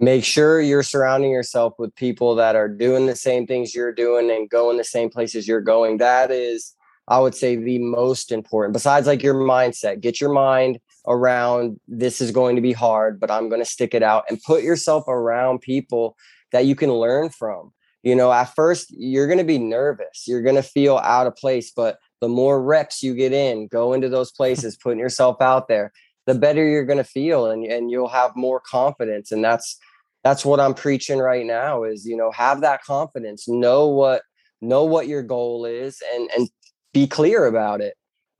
Make 0.00 0.24
sure 0.24 0.62
you're 0.62 0.82
surrounding 0.82 1.30
yourself 1.30 1.74
with 1.78 1.94
people 1.94 2.36
that 2.36 2.56
are 2.56 2.70
doing 2.70 3.04
the 3.04 3.16
same 3.16 3.46
things 3.46 3.74
you're 3.74 3.92
doing 3.92 4.30
and 4.30 4.48
going 4.48 4.78
the 4.78 4.82
same 4.82 5.10
places 5.10 5.46
you're 5.46 5.60
going. 5.60 5.98
That 5.98 6.30
is 6.30 6.74
I 7.06 7.18
would 7.18 7.34
say 7.34 7.56
the 7.56 7.80
most 7.80 8.32
important, 8.32 8.72
besides 8.72 9.06
like 9.06 9.22
your 9.22 9.34
mindset, 9.34 10.00
get 10.00 10.22
your 10.22 10.32
mind 10.32 10.80
around 11.06 11.78
this 11.86 12.22
is 12.22 12.30
going 12.30 12.56
to 12.56 12.62
be 12.62 12.72
hard, 12.72 13.20
but 13.20 13.30
I'm 13.30 13.50
going 13.50 13.60
to 13.60 13.66
stick 13.66 13.92
it 13.92 14.02
out 14.02 14.24
and 14.30 14.42
put 14.42 14.62
yourself 14.62 15.06
around 15.06 15.60
people 15.60 16.16
that 16.54 16.66
you 16.66 16.76
can 16.76 16.92
learn 16.92 17.30
from. 17.30 17.72
You 18.04 18.14
know, 18.14 18.32
at 18.32 18.54
first 18.54 18.86
you're 18.90 19.26
going 19.26 19.38
to 19.38 19.44
be 19.44 19.58
nervous, 19.58 20.24
you're 20.26 20.42
going 20.42 20.54
to 20.54 20.62
feel 20.62 20.98
out 20.98 21.26
of 21.26 21.34
place, 21.34 21.72
but 21.74 21.98
the 22.20 22.28
more 22.28 22.62
reps 22.62 23.02
you 23.02 23.12
get 23.12 23.32
in, 23.32 23.66
go 23.66 23.92
into 23.92 24.08
those 24.08 24.30
places, 24.38 24.76
putting 24.76 25.00
yourself 25.00 25.42
out 25.42 25.68
there, 25.68 25.92
the 26.26 26.34
better 26.34 26.66
you're 26.66 26.86
going 26.86 26.98
to 26.98 27.04
feel 27.04 27.46
and, 27.46 27.64
and 27.64 27.90
you'll 27.90 28.08
have 28.08 28.36
more 28.36 28.60
confidence. 28.60 29.32
And 29.32 29.44
that's, 29.44 29.78
that's 30.22 30.44
what 30.44 30.60
I'm 30.60 30.74
preaching 30.74 31.18
right 31.18 31.44
now 31.44 31.82
is, 31.82 32.06
you 32.06 32.16
know, 32.16 32.30
have 32.30 32.60
that 32.60 32.84
confidence, 32.84 33.48
know 33.48 33.88
what, 33.88 34.22
know 34.62 34.84
what 34.84 35.08
your 35.08 35.22
goal 35.22 35.64
is 35.64 36.00
and, 36.14 36.30
and 36.36 36.48
be 36.92 37.08
clear 37.08 37.46
about 37.46 37.80
it. 37.80 37.94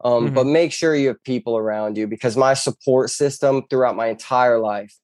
Um, 0.04 0.26
mm-hmm. 0.26 0.34
But 0.34 0.46
make 0.46 0.72
sure 0.72 0.94
you 0.94 1.08
have 1.08 1.24
people 1.24 1.56
around 1.56 1.98
you 1.98 2.06
because 2.06 2.36
my 2.36 2.54
support 2.54 3.10
system 3.10 3.64
throughout 3.68 3.96
my 3.96 4.06
entire 4.06 4.60
life 4.60 4.94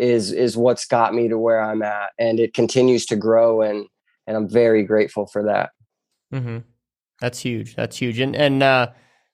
is 0.00 0.32
is 0.32 0.56
what's 0.56 0.86
got 0.86 1.14
me 1.14 1.28
to 1.28 1.38
where 1.38 1.60
I'm 1.60 1.82
at, 1.82 2.10
and 2.18 2.40
it 2.40 2.54
continues 2.54 3.06
to 3.06 3.16
grow, 3.16 3.60
and 3.60 3.86
and 4.26 4.36
I'm 4.36 4.48
very 4.48 4.82
grateful 4.82 5.26
for 5.26 5.44
that. 5.44 5.70
Mm-hmm. 6.32 6.58
That's 7.20 7.38
huge. 7.38 7.76
That's 7.76 7.96
huge. 7.96 8.18
And 8.18 8.34
and 8.34 8.62
uh, 8.62 8.88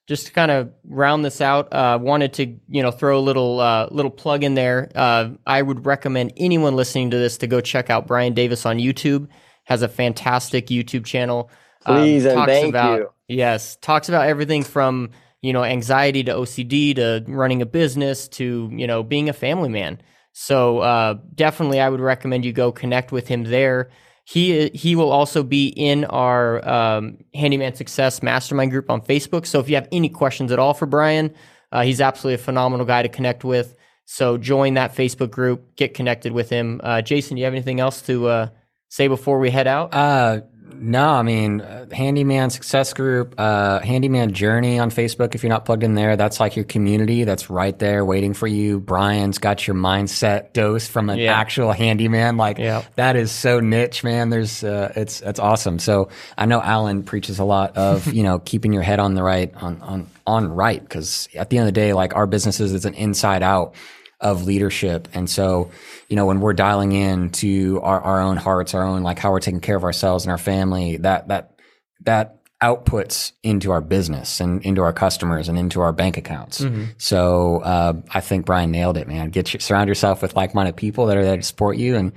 just 0.08 0.26
to 0.26 0.32
kind 0.32 0.50
of 0.50 0.72
round 0.84 1.24
this 1.24 1.40
out, 1.40 1.72
uh, 1.72 1.98
wanted 2.02 2.32
to 2.34 2.56
you 2.68 2.82
know 2.82 2.90
throw 2.90 3.18
a 3.18 3.20
little 3.20 3.60
uh, 3.60 3.88
little 3.90 4.10
plug 4.10 4.42
in 4.42 4.54
there. 4.54 4.90
Uh, 4.94 5.30
I 5.46 5.62
would 5.62 5.86
recommend 5.86 6.32
anyone 6.36 6.74
listening 6.74 7.10
to 7.12 7.16
this 7.16 7.38
to 7.38 7.46
go 7.46 7.60
check 7.60 7.88
out 7.88 8.08
Brian 8.08 8.34
Davis 8.34 8.66
on 8.66 8.78
YouTube. 8.78 9.28
Has 9.64 9.82
a 9.82 9.88
fantastic 9.88 10.66
YouTube 10.66 11.04
channel. 11.04 11.50
Please 11.84 12.26
um, 12.26 12.38
and 12.38 12.46
thank 12.46 12.68
about, 12.70 12.98
you. 12.98 13.08
Yes, 13.28 13.76
talks 13.76 14.08
about 14.08 14.26
everything 14.26 14.64
from 14.64 15.10
you 15.42 15.52
know 15.52 15.62
anxiety 15.62 16.24
to 16.24 16.32
OCD 16.32 16.96
to 16.96 17.24
running 17.28 17.62
a 17.62 17.66
business 17.66 18.26
to 18.28 18.68
you 18.72 18.88
know 18.88 19.04
being 19.04 19.28
a 19.28 19.32
family 19.32 19.68
man. 19.68 20.00
So 20.38 20.80
uh, 20.80 21.14
definitely, 21.34 21.80
I 21.80 21.88
would 21.88 21.98
recommend 21.98 22.44
you 22.44 22.52
go 22.52 22.70
connect 22.70 23.10
with 23.10 23.26
him 23.26 23.44
there. 23.44 23.88
He 24.24 24.68
he 24.74 24.94
will 24.94 25.10
also 25.10 25.42
be 25.42 25.68
in 25.68 26.04
our 26.04 26.68
um, 26.68 27.16
Handyman 27.34 27.74
Success 27.74 28.22
Mastermind 28.22 28.70
group 28.70 28.90
on 28.90 29.00
Facebook. 29.00 29.46
So 29.46 29.60
if 29.60 29.70
you 29.70 29.76
have 29.76 29.88
any 29.90 30.10
questions 30.10 30.52
at 30.52 30.58
all 30.58 30.74
for 30.74 30.84
Brian, 30.84 31.34
uh, 31.72 31.84
he's 31.84 32.02
absolutely 32.02 32.34
a 32.34 32.44
phenomenal 32.44 32.84
guy 32.84 33.00
to 33.00 33.08
connect 33.08 33.44
with. 33.44 33.76
So 34.04 34.36
join 34.36 34.74
that 34.74 34.94
Facebook 34.94 35.30
group, 35.30 35.74
get 35.74 35.94
connected 35.94 36.32
with 36.32 36.50
him. 36.50 36.82
Uh, 36.84 37.00
Jason, 37.00 37.36
do 37.36 37.40
you 37.40 37.46
have 37.46 37.54
anything 37.54 37.80
else 37.80 38.02
to 38.02 38.28
uh, 38.28 38.48
say 38.90 39.08
before 39.08 39.38
we 39.38 39.48
head 39.48 39.66
out? 39.66 39.94
No, 40.78 41.08
I 41.08 41.22
mean, 41.22 41.60
uh, 41.60 41.86
Handyman 41.92 42.50
Success 42.50 42.92
Group, 42.92 43.34
uh, 43.38 43.80
Handyman 43.80 44.32
Journey 44.32 44.78
on 44.78 44.90
Facebook. 44.90 45.34
If 45.34 45.42
you're 45.42 45.50
not 45.50 45.64
plugged 45.64 45.82
in 45.82 45.94
there, 45.94 46.16
that's 46.16 46.40
like 46.40 46.56
your 46.56 46.64
community 46.64 47.24
that's 47.24 47.50
right 47.50 47.78
there 47.78 48.04
waiting 48.04 48.34
for 48.34 48.46
you. 48.46 48.80
Brian's 48.80 49.38
got 49.38 49.66
your 49.66 49.76
mindset 49.76 50.52
dose 50.52 50.86
from 50.86 51.10
an 51.10 51.18
yeah. 51.18 51.38
actual 51.38 51.72
handyman. 51.72 52.36
Like 52.36 52.58
yeah. 52.58 52.82
that 52.96 53.16
is 53.16 53.30
so 53.32 53.60
niche, 53.60 54.04
man. 54.04 54.30
There's, 54.30 54.62
uh, 54.62 54.92
it's, 54.96 55.20
it's 55.22 55.40
awesome. 55.40 55.78
So 55.78 56.10
I 56.36 56.46
know 56.46 56.60
Alan 56.60 57.02
preaches 57.02 57.38
a 57.38 57.44
lot 57.44 57.76
of, 57.76 58.06
you 58.12 58.22
know, 58.22 58.38
keeping 58.38 58.72
your 58.72 58.82
head 58.82 59.00
on 59.00 59.14
the 59.14 59.22
right, 59.22 59.54
on, 59.56 59.80
on, 59.82 60.06
on 60.26 60.48
right. 60.48 60.86
Cause 60.88 61.28
at 61.34 61.50
the 61.50 61.58
end 61.58 61.68
of 61.68 61.74
the 61.74 61.80
day, 61.80 61.92
like 61.92 62.14
our 62.14 62.26
businesses, 62.26 62.72
it's 62.74 62.84
an 62.84 62.94
inside 62.94 63.42
out 63.42 63.74
of 64.20 64.44
leadership. 64.44 65.08
And 65.12 65.28
so, 65.28 65.70
you 66.08 66.16
know, 66.16 66.26
when 66.26 66.40
we're 66.40 66.54
dialing 66.54 66.92
in 66.92 67.30
to 67.30 67.80
our, 67.82 68.00
our 68.00 68.20
own 68.22 68.36
hearts, 68.36 68.74
our 68.74 68.82
own, 68.82 69.02
like 69.02 69.18
how 69.18 69.30
we're 69.30 69.40
taking 69.40 69.60
care 69.60 69.76
of 69.76 69.84
ourselves 69.84 70.24
and 70.24 70.30
our 70.30 70.38
family, 70.38 70.96
that, 70.98 71.28
that, 71.28 71.58
that 72.04 72.40
outputs 72.62 73.32
into 73.42 73.70
our 73.70 73.82
business 73.82 74.40
and 74.40 74.62
into 74.62 74.80
our 74.80 74.92
customers 74.92 75.50
and 75.50 75.58
into 75.58 75.82
our 75.82 75.92
bank 75.92 76.16
accounts. 76.16 76.62
Mm-hmm. 76.62 76.84
So, 76.96 77.60
uh, 77.60 78.00
I 78.10 78.20
think 78.20 78.46
Brian 78.46 78.70
nailed 78.70 78.96
it, 78.96 79.06
man. 79.06 79.28
Get 79.28 79.52
you, 79.52 79.60
surround 79.60 79.88
yourself 79.88 80.22
with 80.22 80.34
like-minded 80.34 80.76
people 80.76 81.06
that 81.06 81.18
are 81.18 81.24
there 81.24 81.36
to 81.36 81.42
support 81.42 81.76
you 81.76 81.96
and 81.96 82.12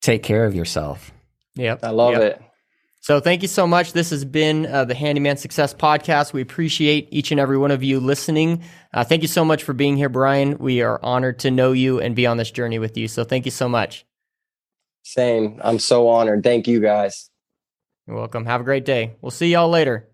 take 0.00 0.22
care 0.22 0.44
of 0.44 0.54
yourself. 0.54 1.12
Yep. 1.56 1.80
I 1.82 1.90
love 1.90 2.12
yep. 2.12 2.22
it. 2.22 2.42
So 3.02 3.18
thank 3.18 3.42
you 3.42 3.48
so 3.48 3.66
much. 3.66 3.94
This 3.94 4.10
has 4.10 4.24
been 4.24 4.64
uh, 4.64 4.84
the 4.84 4.94
Handyman 4.94 5.36
Success 5.36 5.74
Podcast. 5.74 6.32
We 6.32 6.40
appreciate 6.40 7.08
each 7.10 7.32
and 7.32 7.40
every 7.40 7.58
one 7.58 7.72
of 7.72 7.82
you 7.82 7.98
listening. 7.98 8.62
Uh, 8.94 9.02
thank 9.02 9.22
you 9.22 9.28
so 9.28 9.44
much 9.44 9.64
for 9.64 9.72
being 9.72 9.96
here, 9.96 10.08
Brian. 10.08 10.56
We 10.58 10.82
are 10.82 11.00
honored 11.02 11.40
to 11.40 11.50
know 11.50 11.72
you 11.72 12.00
and 12.00 12.14
be 12.14 12.26
on 12.26 12.36
this 12.36 12.52
journey 12.52 12.78
with 12.78 12.96
you. 12.96 13.08
So 13.08 13.24
thank 13.24 13.44
you 13.44 13.50
so 13.50 13.68
much. 13.68 14.06
Same. 15.02 15.60
I'm 15.64 15.80
so 15.80 16.08
honored. 16.08 16.44
Thank 16.44 16.68
you 16.68 16.78
guys. 16.78 17.28
You're 18.06 18.16
welcome. 18.16 18.46
Have 18.46 18.60
a 18.60 18.64
great 18.64 18.84
day. 18.84 19.16
We'll 19.20 19.32
see 19.32 19.50
y'all 19.50 19.68
later. 19.68 20.08